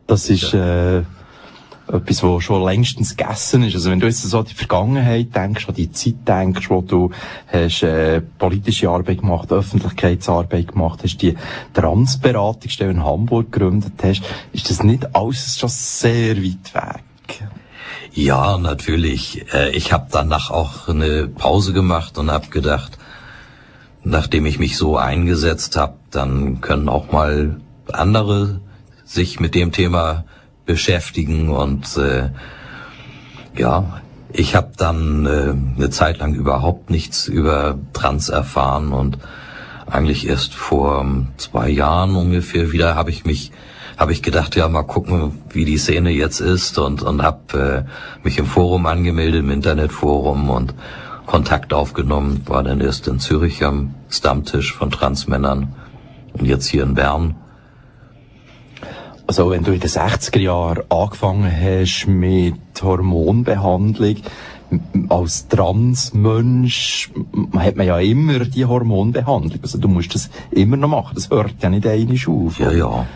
Das 0.06 0.28
ist 0.28 0.52
äh, 0.52 1.02
etwas, 1.92 2.22
was 2.22 2.42
schon 2.42 2.64
längstens 2.64 3.16
gegessen 3.16 3.62
ist. 3.64 3.74
Also 3.74 3.90
wenn 3.90 4.00
du 4.00 4.06
jetzt 4.06 4.22
so 4.22 4.38
an 4.38 4.46
die 4.46 4.54
Vergangenheit 4.54 5.34
denkst, 5.34 5.68
an 5.68 5.74
die 5.74 5.92
Zeit 5.92 6.26
denkst, 6.26 6.70
wo 6.70 6.80
du 6.80 7.10
hast 7.52 7.82
äh, 7.82 8.20
politische 8.20 8.88
Arbeit 8.88 9.18
gemacht, 9.20 9.52
Öffentlichkeitsarbeit 9.52 10.68
gemacht 10.68 11.00
hast, 11.02 11.18
die 11.18 11.36
Transberatungsstelle 11.74 12.90
in 12.90 13.04
Hamburg 13.04 13.52
gegründet 13.52 13.92
hast, 14.02 14.22
ist 14.52 14.70
das 14.70 14.82
nicht 14.82 15.14
alles 15.14 15.58
schon 15.58 15.68
sehr 15.68 16.36
weit 16.38 16.74
weg? 16.74 17.48
Ja, 18.14 18.58
natürlich. 18.58 19.44
Äh, 19.52 19.70
Ich 19.76 19.92
habe 19.92 20.08
danach 20.10 20.50
auch 20.50 20.88
eine 20.88 21.28
Pause 21.28 21.72
gemacht 21.72 22.18
und 22.18 22.30
habe 22.30 22.48
gedacht, 22.48 22.98
nachdem 24.02 24.46
ich 24.46 24.58
mich 24.58 24.76
so 24.76 24.96
eingesetzt 24.96 25.76
habe, 25.76 25.94
dann 26.10 26.60
können 26.60 26.88
auch 26.88 27.12
mal 27.12 27.60
andere 27.92 28.60
sich 29.04 29.40
mit 29.40 29.54
dem 29.54 29.72
Thema 29.72 30.24
beschäftigen 30.64 31.50
und 31.50 31.96
äh, 31.96 32.30
ja, 33.56 34.00
ich 34.32 34.54
habe 34.54 34.72
dann 34.76 35.26
äh, 35.26 35.54
eine 35.76 35.90
Zeit 35.90 36.18
lang 36.18 36.34
überhaupt 36.34 36.90
nichts 36.90 37.28
über 37.28 37.78
Trans 37.92 38.28
erfahren 38.28 38.92
und 38.92 39.18
eigentlich 39.86 40.26
erst 40.26 40.54
vor 40.54 41.00
ähm, 41.00 41.28
zwei 41.36 41.68
Jahren 41.68 42.16
ungefähr 42.16 42.72
wieder 42.72 42.94
habe 42.94 43.10
ich 43.10 43.24
mich 43.24 43.52
habe 43.98 44.12
ich 44.12 44.22
gedacht, 44.22 44.56
ja 44.56 44.68
mal 44.68 44.84
gucken, 44.84 45.42
wie 45.50 45.64
die 45.64 45.76
Szene 45.76 46.10
jetzt 46.10 46.40
ist 46.40 46.78
und 46.78 47.02
und 47.02 47.22
habe 47.22 47.86
äh, 47.86 48.24
mich 48.24 48.38
im 48.38 48.46
Forum 48.46 48.86
angemeldet, 48.86 49.40
im 49.40 49.50
Internetforum 49.50 50.48
und 50.48 50.74
Kontakt 51.26 51.72
aufgenommen, 51.72 52.42
war 52.46 52.62
dann 52.62 52.80
erst 52.80 53.06
in 53.06 53.18
Zürich 53.18 53.64
am 53.64 53.94
Stammtisch 54.08 54.74
von 54.74 54.90
Transmännern 54.90 55.74
und 56.32 56.46
jetzt 56.46 56.66
hier 56.66 56.82
in 56.82 56.94
Bern. 56.94 57.36
Also 59.26 59.50
wenn 59.50 59.62
du 59.62 59.72
in 59.72 59.80
den 59.80 59.90
60er 59.90 60.38
Jahren 60.38 60.82
angefangen 60.88 61.50
hast 61.50 62.06
mit 62.06 62.54
Hormonbehandlung, 62.82 64.16
als 65.08 65.48
Transmensch 65.48 67.10
hat 67.56 67.76
man 67.76 67.86
ja 67.86 67.98
immer 67.98 68.40
die 68.40 68.64
Hormonbehandlung. 68.64 69.60
Also 69.62 69.78
du 69.78 69.88
musst 69.88 70.14
das 70.14 70.30
immer 70.50 70.76
noch 70.76 70.88
machen. 70.88 71.12
Das 71.14 71.30
hört 71.30 71.54
ja 71.62 71.68
nicht 71.70 71.86
einmal 71.86 72.16
auf. 72.26 72.58
Ja, 72.58 72.72
ja. 72.72 73.06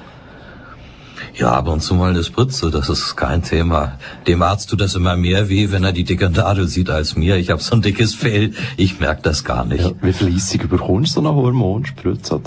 Ja, 1.35 1.53
ab 1.53 1.69
und 1.69 1.83
zu 1.83 1.95
mal 1.95 2.11
eine 2.11 2.25
Spritze, 2.25 2.71
das 2.71 2.89
ist 2.89 3.15
kein 3.15 3.43
Thema. 3.43 3.99
Dem 4.27 4.41
Arzt 4.41 4.71
tut 4.71 4.81
das 4.81 4.95
immer 4.95 5.17
mehr 5.17 5.51
weh, 5.51 5.71
wenn 5.71 5.85
er 5.85 5.93
die 5.93 6.05
dicke 6.05 6.31
Nadel 6.31 6.67
sieht 6.67 6.89
als 6.89 7.15
mir. 7.15 7.37
Ich 7.37 7.51
habe 7.51 7.61
so 7.61 7.75
ein 7.75 7.83
dickes 7.83 8.15
Fell, 8.15 8.55
ich 8.79 9.01
merk 9.01 9.23
das 9.23 9.45
gar 9.45 9.67
nicht. 9.67 9.85
Ja, 9.85 9.93
wie 10.01 10.15
fleissig 10.15 10.67
bekommst 10.69 11.17
du 11.17 11.21
so 11.21 11.29
eine 11.29 11.37
Hormonspritze? 11.37 12.41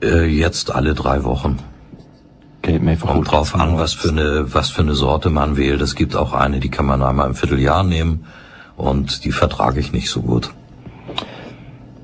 Äh, 0.00 0.26
jetzt 0.26 0.72
alle 0.72 0.94
drei 0.94 1.24
Wochen. 1.24 1.58
Geht 2.64 2.82
mir 2.82 2.92
einfach 2.92 3.08
Kommt 3.08 3.30
drauf 3.30 3.54
an, 3.54 3.76
was 3.76 3.92
für 3.92 4.08
eine, 4.08 4.54
was 4.54 4.70
für 4.70 4.80
eine 4.80 4.94
Sorte 4.94 5.28
man 5.28 5.58
wählt. 5.58 5.82
Es 5.82 5.94
gibt 5.94 6.16
auch 6.16 6.32
eine, 6.32 6.60
die 6.60 6.70
kann 6.70 6.86
man 6.86 7.02
einmal 7.02 7.26
im 7.26 7.34
Vierteljahr 7.34 7.84
nehmen 7.84 8.24
und 8.78 9.24
die 9.26 9.32
vertrage 9.32 9.80
ich 9.80 9.92
nicht 9.92 10.08
so 10.08 10.22
gut. 10.22 10.50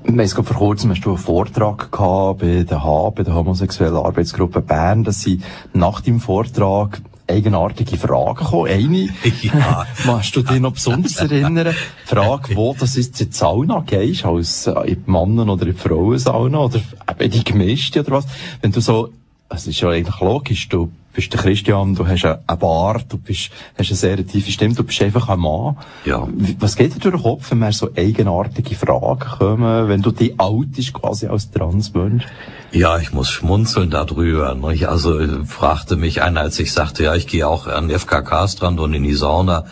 Ich 0.03 0.15
weiss, 0.15 0.35
gerade 0.35 0.47
vor 0.47 0.57
kurzem 0.57 0.91
hast 0.91 1.01
du 1.01 1.09
einen 1.09 1.17
Vortrag 1.17 1.91
gehabt 1.91 2.41
bei 2.41 2.63
der 2.63 2.83
H, 2.83 3.09
bei 3.09 3.23
der 3.23 3.33
homosexuellen 3.33 3.95
Arbeitsgruppe 3.95 4.61
Bern, 4.61 5.03
dass 5.03 5.21
sie 5.21 5.41
nach 5.73 5.99
dem 6.01 6.19
Vortrag 6.19 7.01
eigenartige 7.27 7.97
Fragen 7.97 8.45
kommen. 8.45 8.71
Eine, 8.71 9.09
Ja. 9.41 9.87
magst 10.05 10.35
du 10.35 10.43
dich 10.43 10.59
noch 10.59 10.73
besonders 10.73 11.15
erinnern? 11.15 11.73
Die 11.73 12.07
Frage, 12.07 12.55
wo 12.55 12.75
das 12.79 12.97
ist 12.97 13.19
die 13.19 13.31
Sauna 13.31 13.83
gehst, 13.83 14.25
als 14.25 14.67
in 14.85 15.01
Mannen- 15.07 15.49
oder 15.49 15.65
in 15.65 15.73
die 15.73 15.79
Frauensauna, 15.79 16.59
oder 16.59 16.81
eben 17.19 17.31
die 17.31 17.43
gemischte 17.43 18.01
oder 18.01 18.11
was. 18.11 18.25
Wenn 18.61 18.71
du 18.71 18.79
so, 18.79 19.09
es 19.53 19.67
ist 19.67 19.81
ja 19.81 19.89
eigentlich 19.89 20.19
logisch, 20.19 20.69
du 20.69 20.91
bist 21.13 21.33
der 21.33 21.41
Christian, 21.41 21.93
du 21.93 22.07
hast 22.07 22.23
einen 22.25 22.59
Bart, 22.59 23.05
du 23.09 23.17
bist, 23.17 23.51
hast 23.77 23.89
eine 23.89 23.97
sehr 23.97 24.25
tiefe 24.25 24.51
Stimme, 24.51 24.75
du 24.75 24.83
bist 24.83 25.01
einfach 25.01 25.27
ein 25.29 25.39
Mann. 25.39 25.77
Ja. 26.05 26.27
Was 26.59 26.75
geht 26.75 26.95
dir 26.95 26.99
durch 26.99 27.15
den 27.15 27.23
Kopf, 27.23 27.51
wenn 27.51 27.59
mir 27.59 27.73
so 27.73 27.89
eigenartige 27.95 28.75
Fragen 28.75 29.19
kommen, 29.19 29.89
wenn 29.89 30.01
du 30.01 30.11
die 30.11 30.39
outest 30.39 30.93
quasi 30.93 31.27
als 31.27 31.51
Transmensch? 31.51 32.25
Ja, 32.71 32.97
ich 32.97 33.11
muss 33.11 33.29
schmunzeln 33.29 33.89
darüber. 33.89 34.55
Nicht? 34.55 34.87
Also 34.87 35.19
äh, 35.19 35.45
fragte 35.45 35.97
mich 35.97 36.21
einer, 36.21 36.41
als 36.41 36.57
ich 36.59 36.71
sagte, 36.71 37.03
ja, 37.03 37.15
ich 37.15 37.27
gehe 37.27 37.45
auch 37.45 37.67
an 37.67 37.89
FKK-Strand 37.89 38.79
und 38.79 38.93
in 38.93 39.03
die 39.03 39.13
Sauna. 39.13 39.65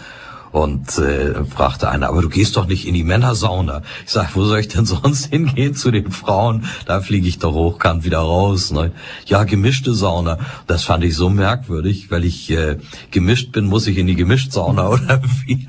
Und 0.52 0.98
äh, 0.98 1.46
fragte 1.46 1.90
einer, 1.90 2.10
aber 2.10 2.22
du 2.24 2.30
gehst 2.30 2.58
doch 2.58 2.66
nicht 2.68 2.88
in 2.88 2.94
die 2.96 3.04
Männersauna. 3.04 3.82
Ich 4.06 4.12
sag, 4.12 4.36
wo 4.36 4.44
soll 4.46 4.60
ich 4.60 4.68
denn 4.68 4.86
sonst 4.86 5.28
hingehen 5.28 5.76
zu 5.76 5.92
den 5.92 6.12
Frauen? 6.12 6.66
Da 6.86 7.02
fliege 7.02 7.28
ich 7.28 7.38
doch 7.40 7.54
hochkant 7.54 8.04
wieder 8.04 8.20
raus. 8.20 8.72
Ne? 8.72 8.92
Ja, 9.26 9.44
gemischte 9.44 9.94
Sauna. 9.94 10.40
Das 10.68 10.84
fand 10.84 11.04
ich 11.04 11.16
so 11.16 11.30
merkwürdig, 11.30 12.10
weil 12.12 12.26
ich 12.26 12.50
äh, 12.52 12.78
gemischt 13.12 13.52
bin, 13.52 13.66
muss 13.66 13.86
ich 13.88 13.98
in 13.98 14.08
die 14.08 14.16
Gemischtsauna 14.16 14.90
oder 14.90 15.22
wie? 15.46 15.68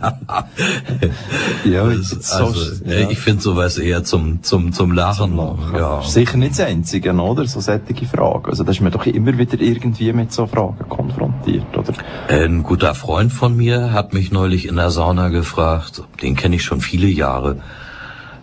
Ja, 1.65 1.85
Das- 1.87 2.13
jetzt 2.13 2.33
also, 2.33 2.53
so- 2.59 2.85
äh, 2.85 3.03
ja. 3.03 3.11
ich 3.11 3.19
finde 3.19 3.43
sowas 3.43 3.79
eher 3.79 4.05
zum 4.05 4.43
zum 4.43 4.73
zum 4.73 4.93
Lachen. 4.93 5.37
Ja. 5.77 6.03
Sicher 6.03 6.37
nicht 6.37 6.53
das 6.53 6.61
Einzige, 6.61 7.13
oder? 7.13 7.47
So 7.47 7.61
sättige 7.61 8.07
Fragen. 8.07 8.47
Also, 8.47 8.65
da 8.65 8.71
ist 8.71 8.81
man 8.81 8.93
doch 8.93 9.07
immer 9.07 9.37
wieder 9.37 9.61
irgendwie 9.61 10.13
mit 10.13 10.33
so 10.33 10.47
Fragen 10.47 10.77
konfrontiert, 10.89 11.77
oder? 11.77 11.93
Ein 12.29 12.63
guter 12.63 12.95
Freund 12.95 13.33
von 13.33 13.57
mir 13.57 13.93
hat 13.93 14.15
mich 14.15 14.31
neulich 14.33 14.70
in 14.71 14.77
der 14.77 14.91
Sauna 14.91 15.29
gefragt, 15.29 16.03
den 16.23 16.37
kenne 16.37 16.57
ich 16.57 16.65
schon 16.65 16.81
viele 16.81 17.09
Jahre, 17.09 17.61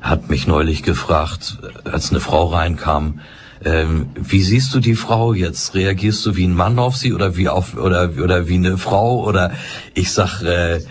hat 0.01 0.30
mich 0.30 0.45
neulich 0.45 0.84
gefragt, 0.84 1.57
als 1.86 2.11
eine 2.11 2.19
Frau 2.19 2.45
reinkam, 2.47 3.21
ähm, 3.63 4.09
wie 4.15 4.43
siehst 4.43 4.73
du 4.73 4.80
die 4.80 4.95
Frau 4.95 5.34
jetzt? 5.34 5.73
Reagierst 5.73 6.25
du 6.25 6.36
wie 6.36 6.45
ein 6.45 6.53
Mann 6.53 6.78
auf 6.78 6.95
sie 6.95 7.13
oder 7.13 7.38
wie 7.38 7.49
auf 7.49 7.75
oder 7.75 8.11
oder 8.23 8.47
wie 8.47 8.55
eine 8.55 8.78
Frau? 8.78 9.23
Oder 9.25 9.51
ich 9.95 10.11
sag, 10.11 10.43
äh, 10.43 10.82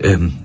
ähm, 0.00 0.38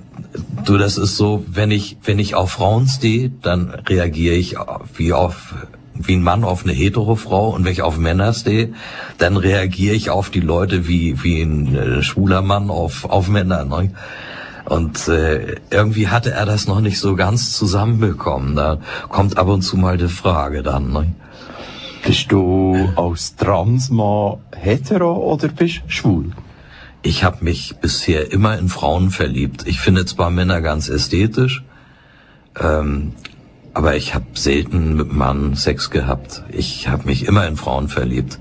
du, 0.65 0.77
das 0.77 0.97
ist 0.97 1.15
so, 1.15 1.45
wenn 1.47 1.71
ich 1.71 1.97
wenn 2.03 2.19
ich 2.19 2.35
auf 2.35 2.51
Frauen 2.51 2.87
stehe, 2.87 3.31
dann 3.41 3.69
reagiere 3.69 4.35
ich 4.35 4.57
wie 4.95 5.13
auf 5.13 5.55
wie 5.93 6.15
ein 6.15 6.23
Mann 6.23 6.43
auf 6.43 6.63
eine 6.63 6.73
hetero 6.73 7.15
Frau 7.15 7.49
und 7.49 7.63
wenn 7.63 7.71
ich 7.71 7.83
auf 7.83 7.97
Männer 7.97 8.33
stehe, 8.33 8.73
dann 9.17 9.37
reagiere 9.37 9.95
ich 9.95 10.09
auf 10.09 10.29
die 10.29 10.39
Leute 10.41 10.87
wie 10.87 11.23
wie 11.23 11.41
ein 11.41 11.75
äh, 11.75 12.03
schwuler 12.03 12.41
Mann 12.41 12.69
auf 12.69 13.05
auf 13.05 13.29
Männer. 13.29 13.63
Ne? 13.63 13.91
Und 14.71 15.09
äh, 15.09 15.57
irgendwie 15.69 16.07
hatte 16.07 16.31
er 16.31 16.45
das 16.45 16.65
noch 16.65 16.79
nicht 16.79 16.97
so 16.97 17.17
ganz 17.17 17.51
zusammenbekommen. 17.51 18.55
Da 18.55 18.77
kommt 19.09 19.37
ab 19.37 19.49
und 19.49 19.63
zu 19.63 19.75
mal 19.75 19.97
die 19.97 20.07
Frage 20.07 20.63
dann. 20.63 20.93
Ne? 20.93 21.13
Bist 22.05 22.31
du 22.31 22.87
als 22.95 23.35
Transmann 23.35 24.37
hetero 24.55 25.11
oder 25.11 25.49
bist 25.49 25.81
schwul? 25.87 26.31
Ich 27.01 27.25
habe 27.25 27.43
mich 27.43 27.75
bisher 27.81 28.31
immer 28.31 28.57
in 28.57 28.69
Frauen 28.69 29.09
verliebt. 29.09 29.67
Ich 29.67 29.81
finde 29.81 30.05
zwar 30.05 30.29
Männer 30.29 30.61
ganz 30.61 30.87
ästhetisch, 30.87 31.65
ähm, 32.57 33.11
aber 33.73 33.97
ich 33.97 34.15
habe 34.15 34.27
selten 34.35 34.95
mit 34.95 35.11
Mann 35.11 35.53
Sex 35.55 35.89
gehabt. 35.89 36.43
Ich 36.47 36.87
habe 36.87 37.07
mich 37.07 37.27
immer 37.27 37.45
in 37.45 37.57
Frauen 37.57 37.89
verliebt. 37.89 38.39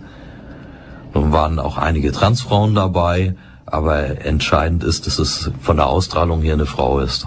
Nun 1.12 1.32
waren 1.32 1.58
auch 1.58 1.76
einige 1.76 2.12
Transfrauen 2.12 2.76
dabei, 2.76 3.34
aber 3.70 4.24
entscheidend 4.24 4.84
ist, 4.84 5.06
dass 5.06 5.18
es 5.18 5.50
von 5.60 5.76
der 5.76 5.86
Ausstrahlung 5.86 6.42
her 6.42 6.54
eine 6.54 6.66
Frau 6.66 7.00
ist. 7.00 7.26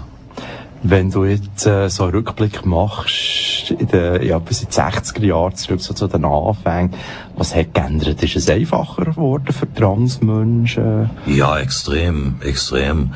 Wenn 0.86 1.10
du 1.10 1.24
jetzt 1.24 1.66
äh, 1.66 1.88
so 1.88 2.02
einen 2.04 2.12
Rückblick 2.12 2.66
machst, 2.66 3.70
in 3.70 3.86
den, 3.86 4.22
ja, 4.22 4.38
bis 4.38 4.62
in 4.62 4.68
die 4.68 4.74
60er 4.74 5.24
Jahre 5.24 5.54
zurück, 5.54 5.80
so 5.80 5.94
zu 5.94 6.06
den 6.06 6.26
Anfängen, 6.26 6.92
was 7.36 7.54
hat 7.54 7.72
geändert? 7.72 8.22
Ist 8.22 8.36
es 8.36 8.50
einfacher 8.50 9.06
geworden 9.06 9.50
für 9.50 9.72
Transmenschen? 9.72 11.08
Ja, 11.24 11.58
extrem, 11.58 12.36
extrem. 12.40 13.14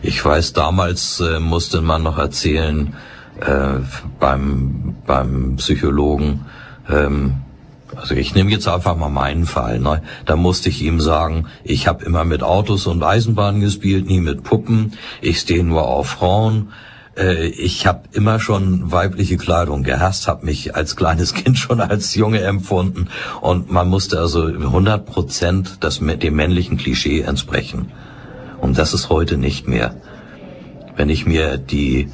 Ich 0.00 0.24
weiß, 0.24 0.54
damals 0.54 1.20
äh, 1.20 1.40
musste 1.40 1.82
man 1.82 2.02
noch 2.02 2.16
erzählen 2.16 2.94
äh, 3.40 3.80
beim 4.18 4.94
beim 5.06 5.56
Psychologen. 5.56 6.46
Ähm, 6.88 7.34
also 8.00 8.14
ich 8.14 8.34
nehme 8.34 8.50
jetzt 8.50 8.66
einfach 8.66 8.96
mal 8.96 9.10
meinen 9.10 9.44
Fall. 9.44 9.78
Ne? 9.78 10.02
Da 10.24 10.36
musste 10.36 10.70
ich 10.70 10.82
ihm 10.82 11.00
sagen, 11.00 11.46
ich 11.64 11.86
habe 11.86 12.04
immer 12.04 12.24
mit 12.24 12.42
Autos 12.42 12.86
und 12.86 13.02
Eisenbahnen 13.02 13.60
gespielt, 13.60 14.06
nie 14.06 14.20
mit 14.20 14.42
Puppen. 14.42 14.94
Ich 15.20 15.40
stehe 15.40 15.62
nur 15.62 15.86
auf 15.86 16.08
Frauen. 16.08 16.72
Äh, 17.16 17.48
ich 17.48 17.86
habe 17.86 18.04
immer 18.12 18.40
schon 18.40 18.90
weibliche 18.90 19.36
Kleidung 19.36 19.82
gehasst, 19.82 20.28
habe 20.28 20.46
mich 20.46 20.74
als 20.74 20.96
kleines 20.96 21.34
Kind 21.34 21.58
schon 21.58 21.80
als 21.80 22.14
Junge 22.14 22.40
empfunden 22.40 23.08
und 23.42 23.70
man 23.70 23.88
musste 23.88 24.18
also 24.18 24.46
100 24.46 25.04
Prozent 25.04 25.76
das 25.80 26.00
mit 26.00 26.22
dem 26.22 26.36
männlichen 26.36 26.78
Klischee 26.78 27.20
entsprechen. 27.20 27.92
Und 28.60 28.78
das 28.78 28.94
ist 28.94 29.10
heute 29.10 29.36
nicht 29.36 29.68
mehr. 29.68 29.94
Wenn 30.96 31.08
ich 31.08 31.26
mir 31.26 31.58
die, 31.58 32.10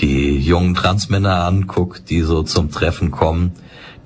die 0.00 0.38
jungen 0.38 0.74
Transmänner 0.74 1.44
anguck, 1.44 2.04
die 2.06 2.22
so 2.22 2.42
zum 2.42 2.70
Treffen 2.70 3.10
kommen, 3.10 3.52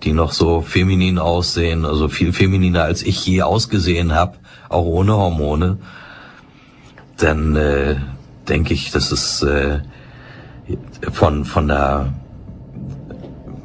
die 0.05 0.12
noch 0.12 0.32
so 0.32 0.61
feminin 0.61 1.18
aussehen, 1.18 1.84
also 1.84 2.09
viel 2.09 2.32
femininer 2.32 2.84
als 2.84 3.02
ich 3.02 3.24
je 3.26 3.42
ausgesehen 3.42 4.14
habe, 4.14 4.36
auch 4.68 4.84
ohne 4.84 5.16
Hormone, 5.16 5.78
dann 7.16 7.57
äh, 7.57 7.96
denke 8.48 8.74
ich, 8.74 8.90
dass 8.90 9.12
es 9.12 9.42
äh, 9.42 9.80
von, 11.12 11.44
von 11.44 11.68
der 11.68 12.12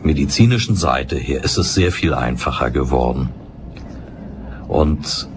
medizinischen 0.03 0.75
Seite 0.75 1.17
her 1.17 1.43
ist 1.43 1.57
es 1.57 1.73
sehr 1.73 1.91
viel 1.91 2.13
einfacher 2.13 2.71
geworden. 2.71 3.29
Und 4.67 5.27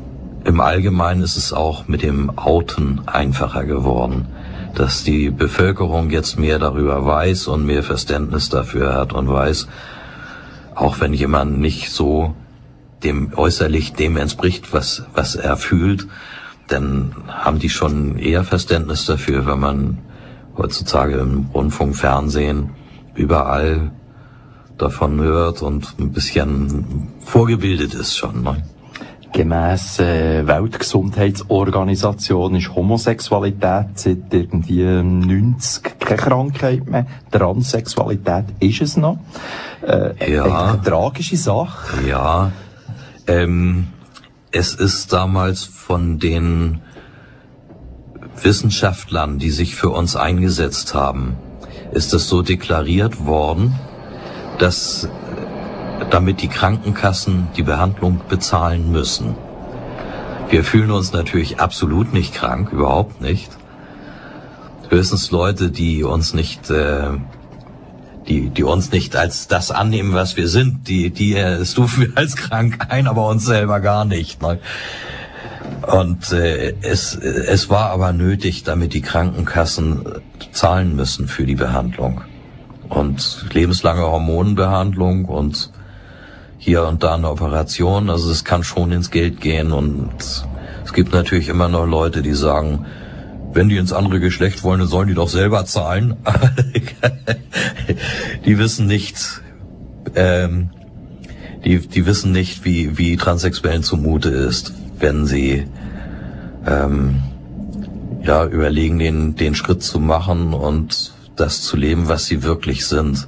im 0.44 0.60
Allgemeinen 0.60 1.22
ist 1.22 1.36
es 1.36 1.52
auch 1.52 1.88
mit 1.88 2.02
dem 2.02 2.36
Outen 2.36 3.02
einfacher 3.06 3.64
geworden, 3.64 4.26
dass 4.74 5.04
die 5.04 5.30
Bevölkerung 5.30 6.10
jetzt 6.10 6.38
mehr 6.38 6.58
darüber 6.58 7.04
weiß 7.04 7.46
und 7.46 7.64
mehr 7.64 7.82
Verständnis 7.82 8.48
dafür 8.48 8.94
hat 8.94 9.12
und 9.12 9.28
weiß, 9.28 9.68
auch 10.74 11.00
wenn 11.00 11.12
jemand 11.12 11.58
nicht 11.58 11.90
so 11.90 12.34
dem 13.02 13.32
äußerlich 13.36 13.94
dem 13.94 14.16
entspricht, 14.16 14.72
was, 14.72 15.04
was 15.14 15.34
er 15.34 15.56
fühlt, 15.56 16.06
dann 16.68 17.14
haben 17.28 17.58
die 17.58 17.68
schon 17.68 18.18
eher 18.18 18.44
Verständnis 18.44 19.06
dafür, 19.06 19.46
wenn 19.46 19.60
man 19.60 19.98
heutzutage 20.56 21.16
im 21.16 21.46
Rundfunk, 21.52 21.96
Fernsehen 21.96 22.70
überall 23.14 23.90
davon 24.78 25.20
hört 25.20 25.60
und 25.62 25.98
ein 25.98 26.12
bisschen 26.12 27.08
vorgebildet 27.20 27.94
ist 27.94 28.16
schon. 28.16 28.42
Ne? 28.42 28.62
Gemäss 29.32 29.98
äh, 29.98 30.46
Weltgesundheitsorganisation 30.46 32.54
ist 32.54 32.74
Homosexualität 32.74 33.98
seit 33.98 34.32
irgendwie 34.32 34.84
90 34.84 35.91
keine 36.16 36.28
Krankheit 36.28 36.88
mehr. 36.88 37.06
Transsexualität 37.30 38.44
ist 38.60 38.80
es 38.82 38.96
noch. 38.96 39.18
Äh, 39.86 40.32
Ja. 40.32 40.44
Eine 40.44 40.82
tragische 40.82 41.36
Sache. 41.36 42.06
Ja, 42.06 42.52
ähm, 43.26 43.88
es 44.50 44.74
ist 44.74 45.12
damals 45.12 45.64
von 45.64 46.18
den 46.18 46.80
Wissenschaftlern, 48.42 49.38
die 49.38 49.50
sich 49.50 49.74
für 49.74 49.90
uns 49.90 50.16
eingesetzt 50.16 50.94
haben, 50.94 51.36
ist 51.92 52.12
es 52.14 52.28
so 52.28 52.42
deklariert 52.42 53.26
worden, 53.26 53.74
dass 54.58 55.04
äh, 55.04 55.08
damit 56.10 56.42
die 56.42 56.48
Krankenkassen 56.48 57.48
die 57.56 57.62
Behandlung 57.62 58.20
bezahlen 58.28 58.90
müssen. 58.90 59.34
Wir 60.48 60.64
fühlen 60.64 60.90
uns 60.90 61.12
natürlich 61.12 61.60
absolut 61.60 62.12
nicht 62.12 62.34
krank, 62.34 62.72
überhaupt 62.72 63.20
nicht. 63.20 63.50
Höchstens 64.92 65.30
Leute, 65.30 65.70
die 65.70 66.04
uns 66.04 66.34
nicht 66.34 66.68
äh, 66.68 67.12
die, 68.28 68.50
die 68.50 68.62
uns 68.62 68.92
nicht 68.92 69.16
als 69.16 69.48
das 69.48 69.70
annehmen, 69.70 70.12
was 70.12 70.36
wir 70.36 70.48
sind, 70.48 70.86
die, 70.86 71.08
die 71.08 71.34
äh, 71.34 71.64
stufen 71.64 72.02
wir 72.02 72.12
als 72.18 72.36
krank 72.36 72.86
ein, 72.90 73.06
aber 73.06 73.26
uns 73.26 73.46
selber 73.46 73.80
gar 73.80 74.04
nicht. 74.04 74.42
Ne? 74.42 74.58
Und 75.86 76.30
äh, 76.32 76.74
es, 76.82 77.14
es 77.14 77.70
war 77.70 77.88
aber 77.90 78.12
nötig, 78.12 78.64
damit 78.64 78.92
die 78.92 79.00
Krankenkassen 79.00 80.04
zahlen 80.52 80.94
müssen 80.94 81.26
für 81.26 81.46
die 81.46 81.54
Behandlung. 81.54 82.20
Und 82.90 83.46
lebenslange 83.50 84.02
Hormonbehandlung 84.02 85.24
und 85.24 85.70
hier 86.58 86.86
und 86.86 87.02
da 87.02 87.14
eine 87.14 87.30
Operation, 87.30 88.10
also 88.10 88.30
es 88.30 88.44
kann 88.44 88.62
schon 88.62 88.92
ins 88.92 89.10
Geld 89.10 89.40
gehen 89.40 89.72
und 89.72 90.10
es 90.84 90.92
gibt 90.92 91.14
natürlich 91.14 91.48
immer 91.48 91.68
noch 91.68 91.86
Leute, 91.86 92.20
die 92.20 92.34
sagen, 92.34 92.84
wenn 93.52 93.68
die 93.68 93.76
ins 93.76 93.92
andere 93.92 94.20
Geschlecht 94.20 94.62
wollen, 94.62 94.80
dann 94.80 94.88
sollen 94.88 95.08
die 95.08 95.14
doch 95.14 95.28
selber 95.28 95.64
zahlen. 95.64 96.16
die 98.46 98.58
wissen 98.58 98.86
nicht, 98.86 99.42
ähm, 100.14 100.70
die, 101.64 101.78
die 101.78 102.06
wissen 102.06 102.32
nicht, 102.32 102.64
wie, 102.64 102.98
wie 102.98 103.16
Transsexuellen 103.16 103.82
zumute 103.82 104.30
ist, 104.30 104.72
wenn 104.98 105.26
sie 105.26 105.66
ähm, 106.66 107.22
ja 108.22 108.46
überlegen, 108.46 108.98
den, 108.98 109.36
den 109.36 109.54
Schritt 109.54 109.82
zu 109.82 110.00
machen 110.00 110.54
und 110.54 111.12
das 111.36 111.62
zu 111.62 111.76
leben, 111.76 112.08
was 112.08 112.26
sie 112.26 112.42
wirklich 112.42 112.86
sind. 112.86 113.26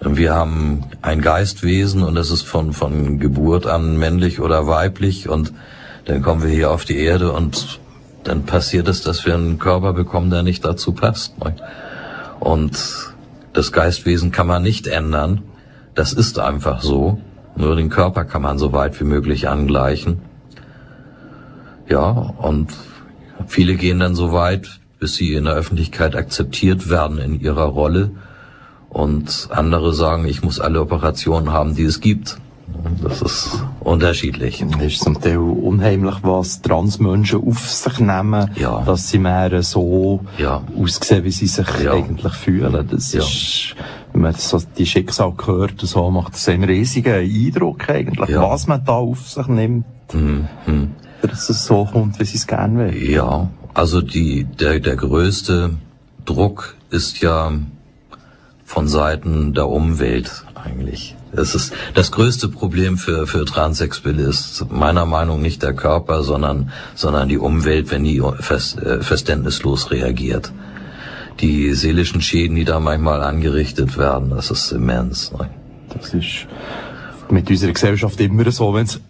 Wir 0.00 0.34
haben 0.34 0.84
ein 1.00 1.20
Geistwesen 1.22 2.02
und 2.02 2.14
das 2.14 2.30
ist 2.30 2.42
von, 2.42 2.72
von 2.72 3.18
Geburt 3.18 3.66
an 3.66 3.96
männlich 3.98 4.40
oder 4.40 4.66
weiblich 4.66 5.28
und 5.28 5.52
dann 6.04 6.20
kommen 6.20 6.42
wir 6.42 6.50
hier 6.50 6.70
auf 6.70 6.84
die 6.84 6.98
Erde 6.98 7.32
und 7.32 7.80
dann 8.24 8.44
passiert 8.44 8.88
es, 8.88 9.02
dass 9.02 9.24
wir 9.26 9.34
einen 9.34 9.58
Körper 9.58 9.92
bekommen, 9.92 10.30
der 10.30 10.42
nicht 10.42 10.64
dazu 10.64 10.92
passt. 10.92 11.38
ne? 11.42 11.54
Und 12.40 12.78
das 13.52 13.70
Geistwesen 13.70 14.32
kann 14.32 14.46
man 14.46 14.62
nicht 14.62 14.86
ändern. 14.86 15.42
Das 15.94 16.12
ist 16.12 16.38
einfach 16.38 16.82
so. 16.82 17.20
Nur 17.56 17.76
den 17.76 17.88
Körper 17.88 18.24
kann 18.24 18.42
man 18.42 18.58
so 18.58 18.72
weit 18.72 18.98
wie 19.00 19.04
möglich 19.04 19.48
angleichen. 19.48 20.20
Ja, 21.88 22.08
und 22.10 22.72
viele 23.46 23.76
gehen 23.76 24.00
dann 24.00 24.14
so 24.14 24.32
weit, 24.32 24.80
bis 24.98 25.14
sie 25.14 25.34
in 25.34 25.44
der 25.44 25.54
Öffentlichkeit 25.54 26.16
akzeptiert 26.16 26.88
werden 26.88 27.18
in 27.18 27.40
ihrer 27.40 27.66
Rolle. 27.66 28.10
Und 28.88 29.48
andere 29.50 29.92
sagen, 29.92 30.24
ich 30.26 30.42
muss 30.42 30.60
alle 30.60 30.80
Operationen 30.80 31.52
haben, 31.52 31.74
die 31.74 31.84
es 31.84 32.00
gibt. 32.00 32.38
Das 33.02 33.22
ist 33.22 33.62
unterschiedlich. 33.80 34.64
Es 34.80 34.92
ist 34.94 35.02
zum 35.04 35.20
Teil 35.20 35.38
unheimlich, 35.38 36.16
was 36.22 36.62
Transmenschen 36.62 37.46
auf 37.46 37.68
sich 37.68 37.98
nehmen, 38.00 38.50
Ja. 38.56 38.82
dass 38.84 39.08
sie 39.10 39.18
mehr 39.18 39.62
so 39.62 40.20
Ja. 40.38 40.62
aussehen, 40.78 41.24
wie 41.24 41.30
sie 41.30 41.46
sich 41.46 41.66
Ja. 41.82 41.92
eigentlich 41.92 42.32
fühlen. 42.34 42.86
Das 42.90 43.12
Ja. 43.12 43.20
ist, 43.22 43.74
wenn 44.12 44.22
man 44.22 44.34
so 44.34 44.60
die 44.78 44.86
Schicksal 44.86 45.32
hört, 45.44 45.82
und 45.82 45.88
so 45.88 46.10
macht 46.10 46.34
es 46.34 46.48
einen 46.48 46.64
riesigen 46.64 47.14
Eindruck 47.14 47.88
eigentlich, 47.88 48.34
was 48.36 48.66
man 48.66 48.84
da 48.84 48.92
auf 48.94 49.28
sich 49.28 49.46
nimmt, 49.48 49.84
Mhm. 50.12 50.48
mhm. 50.66 50.90
dass 51.22 51.48
es 51.50 51.64
so 51.66 51.84
kommt, 51.84 52.18
wie 52.20 52.24
sie 52.24 52.36
es 52.36 52.46
gerne 52.46 52.90
will. 52.92 53.10
Ja, 53.10 53.48
also 53.74 54.00
die, 54.00 54.44
der, 54.44 54.80
der 54.80 54.96
größte 54.96 55.70
Druck 56.24 56.74
ist 56.90 57.20
ja 57.20 57.52
von 58.64 58.88
Seiten 58.88 59.52
der 59.54 59.68
Umwelt 59.68 60.44
eigentlich. 60.54 61.14
Das 61.36 61.54
ist 61.54 61.72
das 61.94 62.10
größte 62.12 62.48
Problem 62.48 62.96
für, 62.96 63.26
für 63.26 63.44
Transsexuelle 63.44 64.22
ist 64.22 64.70
meiner 64.70 65.06
Meinung 65.06 65.38
nach 65.38 65.42
nicht 65.44 65.62
der 65.62 65.74
Körper, 65.74 66.22
sondern, 66.22 66.70
sondern 66.94 67.28
die 67.28 67.38
Umwelt, 67.38 67.90
wenn 67.90 68.04
die 68.04 68.22
vers, 68.40 68.76
äh, 68.78 69.02
verständnislos 69.02 69.90
reagiert. 69.90 70.52
Die 71.40 71.74
seelischen 71.74 72.20
Schäden, 72.20 72.56
die 72.56 72.64
da 72.64 72.78
manchmal 72.78 73.22
angerichtet 73.22 73.98
werden, 73.98 74.30
das 74.30 74.50
ist 74.50 74.72
immens. 74.72 75.32
Ne? 75.32 75.50
Das 75.92 76.14
ist 76.14 76.46
mit 77.30 77.50
unserer 77.50 77.72
Gesellschaft 77.72 78.20
immer 78.20 78.50
so, 78.50 78.72
wenn 78.74 78.84
es 78.84 79.00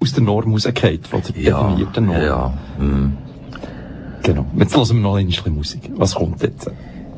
aus 0.00 0.12
der 0.12 0.22
Norm 0.22 0.52
rausgeht, 0.52 1.06
von 1.08 1.22
der 1.22 1.42
Ja, 1.42 1.62
definierten 1.62 2.06
Norm. 2.06 2.22
ja. 2.22 2.54
mm. 2.78 3.18
Genau. 4.22 4.46
Jetzt 4.56 4.76
hören 4.76 4.88
wir 4.88 4.94
noch 5.02 5.16
ein 5.16 5.26
bisschen 5.26 5.54
Musik. 5.54 5.90
Was 5.96 6.14
kommt 6.14 6.42
jetzt? 6.42 6.70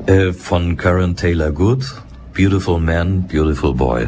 Äh, 0.07 0.33
von 0.33 0.75
Karen 0.75 1.15
Taylor 1.15 1.51
Good, 1.51 1.85
Beautiful 2.35 2.79
Man, 2.79 3.27
Beautiful 3.27 3.73
Boy. 3.75 4.07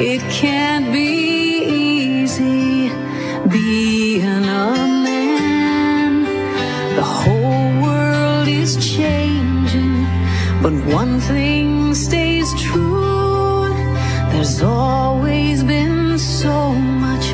It 0.00 0.20
can't 0.30 0.92
be 0.92 1.64
easy 1.64 2.88
being 3.48 4.22
a 4.22 4.70
man. 5.08 6.22
The 6.94 7.02
whole 7.02 7.82
world 7.82 8.46
is 8.46 8.76
changing, 8.76 10.04
but 10.62 10.72
one 10.94 11.18
thing 11.18 11.94
stays 11.94 12.48
true. 12.62 13.66
There's 14.30 14.62
always 14.62 15.64
been 15.64 16.16
so 16.16 16.72
much 16.74 17.32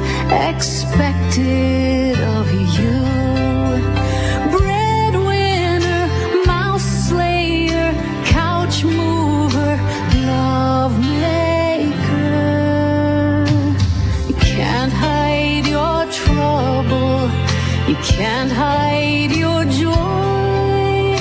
can't 18.25 18.53
hide 18.53 19.33
your 19.45 19.61
joy. 19.83 21.19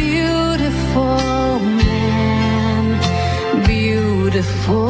Beautiful 0.00 1.60
man, 1.80 2.84
beautiful 3.64 4.81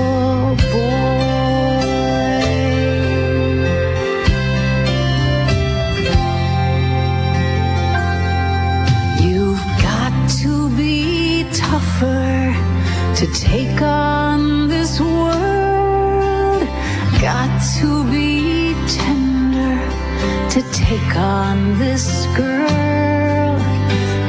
take 20.84 21.16
on 21.16 21.78
this 21.78 22.26
girl. 22.36 23.56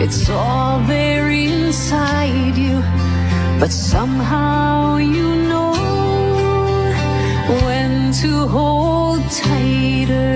It's 0.03 0.29
all 0.29 0.79
there 0.81 1.29
inside 1.29 2.55
you, 2.55 2.81
but 3.59 3.71
somehow 3.71 4.97
you 4.97 5.29
know 5.49 5.73
when 7.65 8.11
to 8.21 8.47
hold 8.47 9.21
tighter 9.31 10.33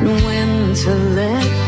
and 0.00 0.24
when 0.26 0.74
to 0.82 0.92
let 1.20 1.63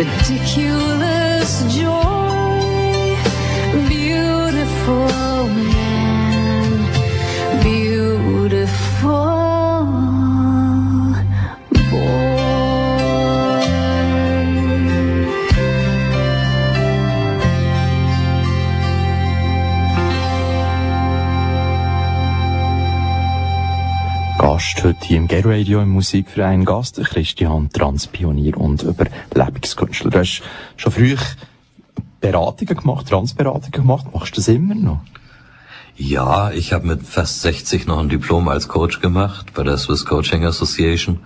ridiculous 0.00 0.89
Gay 25.30 25.42
Radio 25.44 25.80
im 25.80 25.90
Musikverein 25.90 26.64
Gast, 26.64 27.00
Christian 27.04 27.70
Transpionier 27.70 28.56
und 28.56 28.82
Überlebungskünstler. 28.82 30.10
Du 30.10 30.18
hast 30.18 30.42
schon 30.76 30.90
früh 30.90 31.16
Beratungen 32.20 32.76
gemacht, 32.76 33.08
Transberatungen 33.08 33.70
gemacht. 33.70 34.06
Machst 34.12 34.32
du 34.32 34.40
das 34.40 34.48
immer 34.48 34.74
noch? 34.74 35.02
Ja, 35.96 36.50
ich 36.50 36.72
habe 36.72 36.88
mit 36.88 37.06
fast 37.06 37.42
60 37.42 37.86
noch 37.86 38.00
ein 38.00 38.08
Diplom 38.08 38.48
als 38.48 38.66
Coach 38.66 39.00
gemacht 39.00 39.52
bei 39.54 39.62
der 39.62 39.78
Swiss 39.78 40.04
Coaching 40.04 40.44
Association 40.44 41.20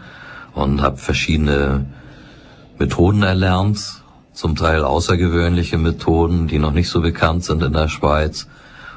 und 0.52 0.82
habe 0.82 0.98
verschiedene 0.98 1.86
Methoden 2.78 3.22
erlernt, 3.22 4.02
zum 4.34 4.54
Teil 4.54 4.84
außergewöhnliche 4.84 5.78
Methoden, 5.78 6.46
die 6.46 6.58
noch 6.58 6.72
nicht 6.72 6.90
so 6.90 7.00
bekannt 7.00 7.44
sind 7.44 7.62
in 7.62 7.72
der 7.72 7.88
Schweiz 7.88 8.48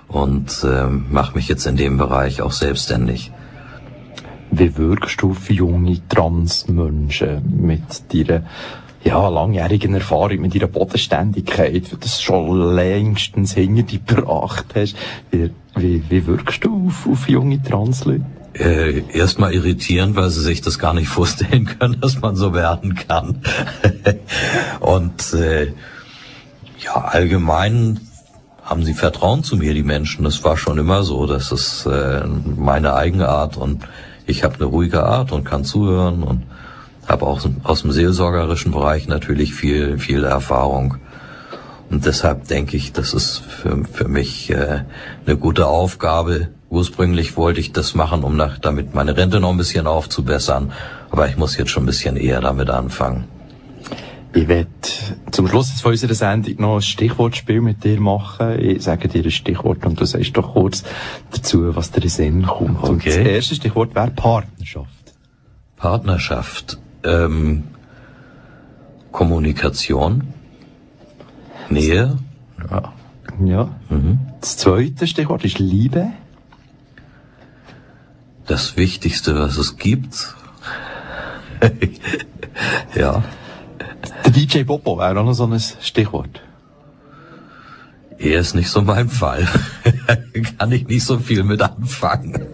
und 0.09 0.65
ähm, 0.65 1.05
mache 1.09 1.33
mich 1.33 1.47
jetzt 1.47 1.65
in 1.65 1.77
dem 1.77 1.97
Bereich 1.97 2.41
auch 2.41 2.51
selbstständig. 2.51 3.31
Wie 4.51 4.77
wirkst 4.77 5.21
du 5.21 5.31
auf 5.31 5.49
junge 5.49 5.99
Transmenschen 6.07 7.41
mit 7.61 8.13
deiner 8.13 8.43
ja, 9.03 9.29
langjährigen 9.29 9.93
Erfahrung, 9.93 10.41
mit 10.41 10.55
deiner 10.55 10.67
Bodenständigkeit, 10.67 11.73
wie 11.73 11.79
du 11.81 11.95
das 11.97 12.21
schon 12.21 12.75
längstens 12.75 13.53
hinter 13.53 13.83
dich 13.83 14.05
gebracht 14.05 14.65
hast? 14.75 14.95
Wie, 15.31 15.51
wie, 15.75 16.03
wie 16.09 16.27
wirkst 16.27 16.63
du 16.63 16.87
auf, 16.87 17.07
auf 17.07 17.29
junge 17.29 17.61
Transleute? 17.61 18.25
Äh, 18.53 19.03
Erstmal 19.13 19.53
irritierend, 19.53 20.15
weil 20.15 20.29
sie 20.29 20.41
sich 20.41 20.61
das 20.61 20.79
gar 20.79 20.93
nicht 20.93 21.07
vorstellen 21.07 21.65
können, 21.65 21.99
dass 22.01 22.19
man 22.21 22.35
so 22.35 22.53
werden 22.53 22.95
kann. 22.95 23.41
Und 24.79 25.33
äh, 25.33 25.73
ja, 26.83 26.95
allgemein 26.95 27.99
haben 28.63 28.83
sie 28.83 28.93
Vertrauen 28.93 29.43
zu 29.43 29.55
mir, 29.55 29.73
die 29.73 29.83
Menschen. 29.83 30.25
Das 30.25 30.43
war 30.43 30.57
schon 30.57 30.77
immer 30.77 31.03
so. 31.03 31.25
Das 31.25 31.51
ist 31.51 31.85
äh, 31.85 32.25
meine 32.25 32.93
eigene 32.95 33.29
Art 33.29 33.55
und 33.55 33.83
ich 34.27 34.43
habe 34.43 34.55
eine 34.55 34.65
ruhige 34.65 35.03
Art 35.03 35.31
und 35.31 35.45
kann 35.45 35.63
zuhören 35.63 36.23
und 36.23 36.43
habe 37.07 37.25
auch 37.25 37.41
aus 37.63 37.81
dem 37.81 37.91
seelsorgerischen 37.91 38.71
Bereich 38.71 39.07
natürlich 39.07 39.53
viel, 39.53 39.97
viel 39.97 40.25
Erfahrung. 40.25 40.97
Und 41.89 42.05
deshalb 42.05 42.47
denke 42.49 42.75
ich, 42.75 42.91
das 42.91 43.13
ist 43.13 43.37
für, 43.37 43.85
für 43.85 44.09
mich 44.09 44.49
äh, 44.49 44.81
eine 45.25 45.37
gute 45.37 45.67
Aufgabe. 45.67 46.49
Ursprünglich 46.69 47.37
wollte 47.37 47.61
ich 47.61 47.71
das 47.71 47.95
machen, 47.95 48.23
um 48.23 48.35
nach, 48.35 48.57
damit 48.57 48.93
meine 48.93 49.15
Rente 49.15 49.39
noch 49.39 49.51
ein 49.51 49.57
bisschen 49.57 49.87
aufzubessern. 49.87 50.73
Aber 51.09 51.29
ich 51.29 51.37
muss 51.37 51.55
jetzt 51.55 51.71
schon 51.71 51.83
ein 51.83 51.87
bisschen 51.87 52.17
eher 52.17 52.41
damit 52.41 52.69
anfangen. 52.69 53.36
Ich 54.37 54.47
werde 54.47 54.69
zum 55.31 55.47
Schluss 55.47 55.69
jetzt 55.69 55.81
von 55.81 55.93
unserer 55.93 56.13
Sendung 56.13 56.55
noch 56.61 56.75
ein 56.75 56.81
Stichwortspiel 56.83 57.59
mit 57.59 57.83
dir 57.83 57.99
machen. 57.99 58.59
Ich 58.59 58.83
sage 58.83 59.07
dir 59.07 59.23
ein 59.23 59.31
Stichwort 59.31 59.83
und 59.83 59.99
du 59.99 60.05
sagst 60.05 60.37
doch 60.37 60.53
kurz 60.53 60.83
dazu, 61.31 61.75
was 61.75 61.89
dir 61.89 62.03
in 62.03 62.09
Sinn 62.09 62.45
kommt. 62.45 62.83
Und 62.83 62.97
Okay. 62.97 63.09
das 63.09 63.17
erste 63.17 63.55
Stichwort 63.55 63.95
wäre 63.95 64.11
Partnerschaft. 64.11 65.15
Partnerschaft, 65.75 66.77
ähm, 67.03 67.63
Kommunikation, 69.11 70.27
Nähe, 71.69 72.19
ja, 72.69 72.93
Ja. 73.43 73.69
mhm. 73.89 74.19
Das 74.39 74.57
zweite 74.57 75.07
Stichwort 75.07 75.45
ist 75.45 75.57
Liebe. 75.57 76.11
das 78.45 78.77
Wichtigste, 78.77 79.37
was 79.37 79.57
es 79.57 79.77
gibt. 79.77 80.35
ja, 82.95 83.23
Der 84.27 84.33
DJ 84.33 84.63
Bobo 84.63 84.97
wäre 84.97 85.17
auch 85.17 85.23
noch 85.23 85.31
so 85.31 85.45
ein 85.45 85.57
Stichwort. 85.57 86.41
er 88.19 88.41
ist 88.41 88.55
nicht 88.55 88.69
so 88.69 88.81
mein 88.81 89.07
Fall. 89.07 89.47
Kann 90.59 90.69
ich 90.73 90.85
nicht 90.85 91.05
so 91.05 91.17
viel 91.17 91.43
mit 91.43 91.61
anfangen. 91.61 92.45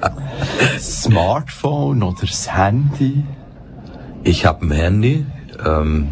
Smartphone 0.79 2.03
oder 2.03 2.21
das 2.21 2.55
Handy. 2.55 3.23
Ich 4.23 4.45
habe 4.45 4.67
ein 4.67 4.71
Handy. 4.71 5.25
Ähm, 5.65 6.09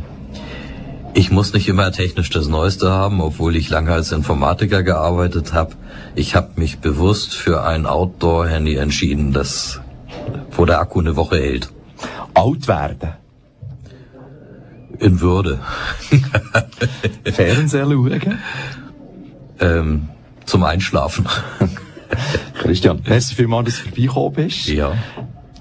ich 1.13 1.29
muss 1.29 1.53
nicht 1.53 1.67
immer 1.67 1.91
technisch 1.91 2.31
das 2.31 2.47
Neueste 2.47 2.89
haben, 2.89 3.21
obwohl 3.21 3.55
ich 3.55 3.69
lange 3.69 3.93
als 3.93 4.11
Informatiker 4.11 4.81
gearbeitet 4.81 5.53
habe. 5.53 5.75
Ich 6.15 6.35
habe 6.35 6.53
mich 6.55 6.79
bewusst 6.79 7.35
für 7.35 7.63
ein 7.63 7.85
Outdoor-Handy 7.85 8.77
entschieden, 8.77 9.31
das 9.31 9.79
wo 10.49 10.65
der 10.65 10.79
Akku 10.79 11.01
eine 11.01 11.15
Woche 11.15 11.37
hält. 11.37 11.69
Alt 12.33 12.67
werden. 12.67 13.20
In 15.01 15.19
Würde. 15.19 15.59
Fernsehen 17.25 17.89
schauen. 17.89 18.39
Ähm, 19.59 20.09
zum 20.45 20.63
Einschlafen. 20.63 21.27
Christian, 22.61 23.01
merci 23.07 23.33
vielmals, 23.33 23.65
dass 23.65 23.77
du 23.77 23.83
vorbeigekommen 23.89 24.33
bist. 24.33 24.67
ja. 24.67 24.93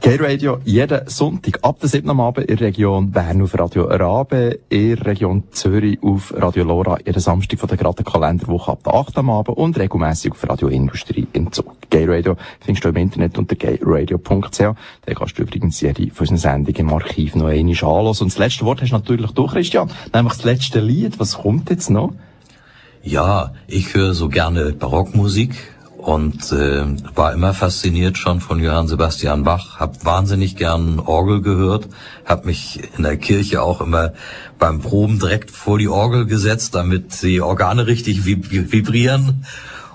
Gay 0.02 0.16
Radio 0.16 0.58
jeden 0.64 1.06
Sonntag 1.08 1.58
ab 1.60 1.78
der 1.80 1.90
7. 1.90 2.08
am 2.08 2.20
Abend 2.20 2.46
in 2.46 2.56
der 2.56 2.68
Region 2.68 3.10
Bern 3.10 3.42
auf 3.42 3.58
Radio 3.58 3.84
Rabe, 3.84 4.60
in 4.70 4.96
der 4.96 5.04
Region 5.04 5.42
Zürich 5.50 6.02
auf 6.02 6.32
Radio 6.34 6.64
Lora, 6.64 6.96
jeden 7.04 7.20
Samstag 7.20 7.58
von 7.60 7.68
der 7.68 7.76
geraden 7.76 8.06
Kalenderwoche 8.06 8.72
ab 8.72 8.82
der 8.82 8.94
8. 8.94 9.18
am 9.18 9.28
Abend 9.28 9.58
und 9.58 9.78
regelmäßig 9.78 10.32
auf 10.32 10.48
Radio 10.48 10.68
Industrie 10.68 11.26
im 11.34 11.52
Zug. 11.52 11.76
Gay 11.90 12.06
Radio 12.06 12.36
findest 12.60 12.86
du 12.86 12.88
im 12.88 12.96
Internet 12.96 13.36
unter 13.36 13.56
gayradio.ch. 13.56 14.58
Da 14.58 15.14
kannst 15.14 15.38
du 15.38 15.42
übrigens 15.42 15.78
jede 15.82 16.10
von 16.14 16.28
unseren 16.28 16.64
Sendungen 16.64 16.80
im 16.80 16.94
Archiv 16.94 17.34
noch 17.34 17.48
einmal 17.48 17.74
anhören. 17.74 18.06
Und 18.06 18.22
das 18.22 18.38
letzte 18.38 18.64
Wort 18.64 18.80
hast 18.80 18.92
du 18.92 18.96
natürlich 18.96 19.32
du, 19.32 19.46
Christian, 19.48 19.90
nämlich 20.14 20.32
das 20.32 20.44
letzte 20.44 20.80
Lied. 20.80 21.20
Was 21.20 21.36
kommt 21.36 21.68
jetzt 21.68 21.90
noch? 21.90 22.14
Ja, 23.02 23.52
ich 23.66 23.92
höre 23.92 24.14
so 24.14 24.30
gerne 24.30 24.72
Barockmusik 24.72 25.54
und 26.00 26.52
äh, 26.52 26.84
war 27.14 27.32
immer 27.32 27.54
fasziniert 27.54 28.18
schon 28.18 28.40
von 28.40 28.58
Johann 28.60 28.88
Sebastian 28.88 29.44
Bach, 29.44 29.78
hab 29.78 30.04
wahnsinnig 30.04 30.56
gern 30.56 30.98
Orgel 30.98 31.42
gehört, 31.42 31.88
hab 32.24 32.46
mich 32.46 32.80
in 32.96 33.02
der 33.02 33.16
Kirche 33.16 33.62
auch 33.62 33.80
immer 33.80 34.12
beim 34.58 34.80
Proben 34.80 35.18
direkt 35.18 35.50
vor 35.50 35.78
die 35.78 35.88
Orgel 35.88 36.26
gesetzt, 36.26 36.74
damit 36.74 37.22
die 37.22 37.40
Organe 37.40 37.86
richtig 37.86 38.24
vib 38.24 38.50
vibrieren 38.50 39.44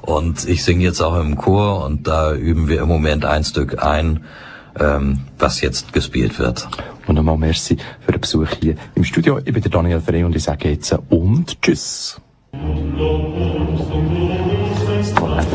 Und 0.05 0.47
ich 0.47 0.63
singe 0.63 0.83
jetzt 0.83 1.01
auch 1.01 1.19
im 1.19 1.35
Chor 1.35 1.83
und 1.83 2.07
da 2.07 2.33
üben 2.33 2.67
wir 2.67 2.81
im 2.81 2.87
Moment 2.87 3.25
ein 3.25 3.43
Stück 3.43 3.83
ein, 3.83 4.23
ähm, 4.79 5.21
was 5.39 5.61
jetzt 5.61 5.93
gespielt 5.93 6.37
wird. 6.37 6.67
Und 7.07 7.15
nochmal 7.15 7.37
merci 7.37 7.77
für 8.01 8.11
den 8.11 8.21
Besuch 8.21 8.49
hier 8.61 8.75
im 8.93 9.03
Studio. 9.03 9.39
Ich 9.39 9.51
bin 9.51 9.63
der 9.63 9.71
Daniel 9.71 10.01
Frey 10.01 10.23
und 10.23 10.35
ich 10.35 10.43
sage 10.43 10.69
jetzt 10.69 10.95
und 11.09 11.59
tschüss. 11.61 12.21
Noch 15.35 15.41
ein 15.41 15.49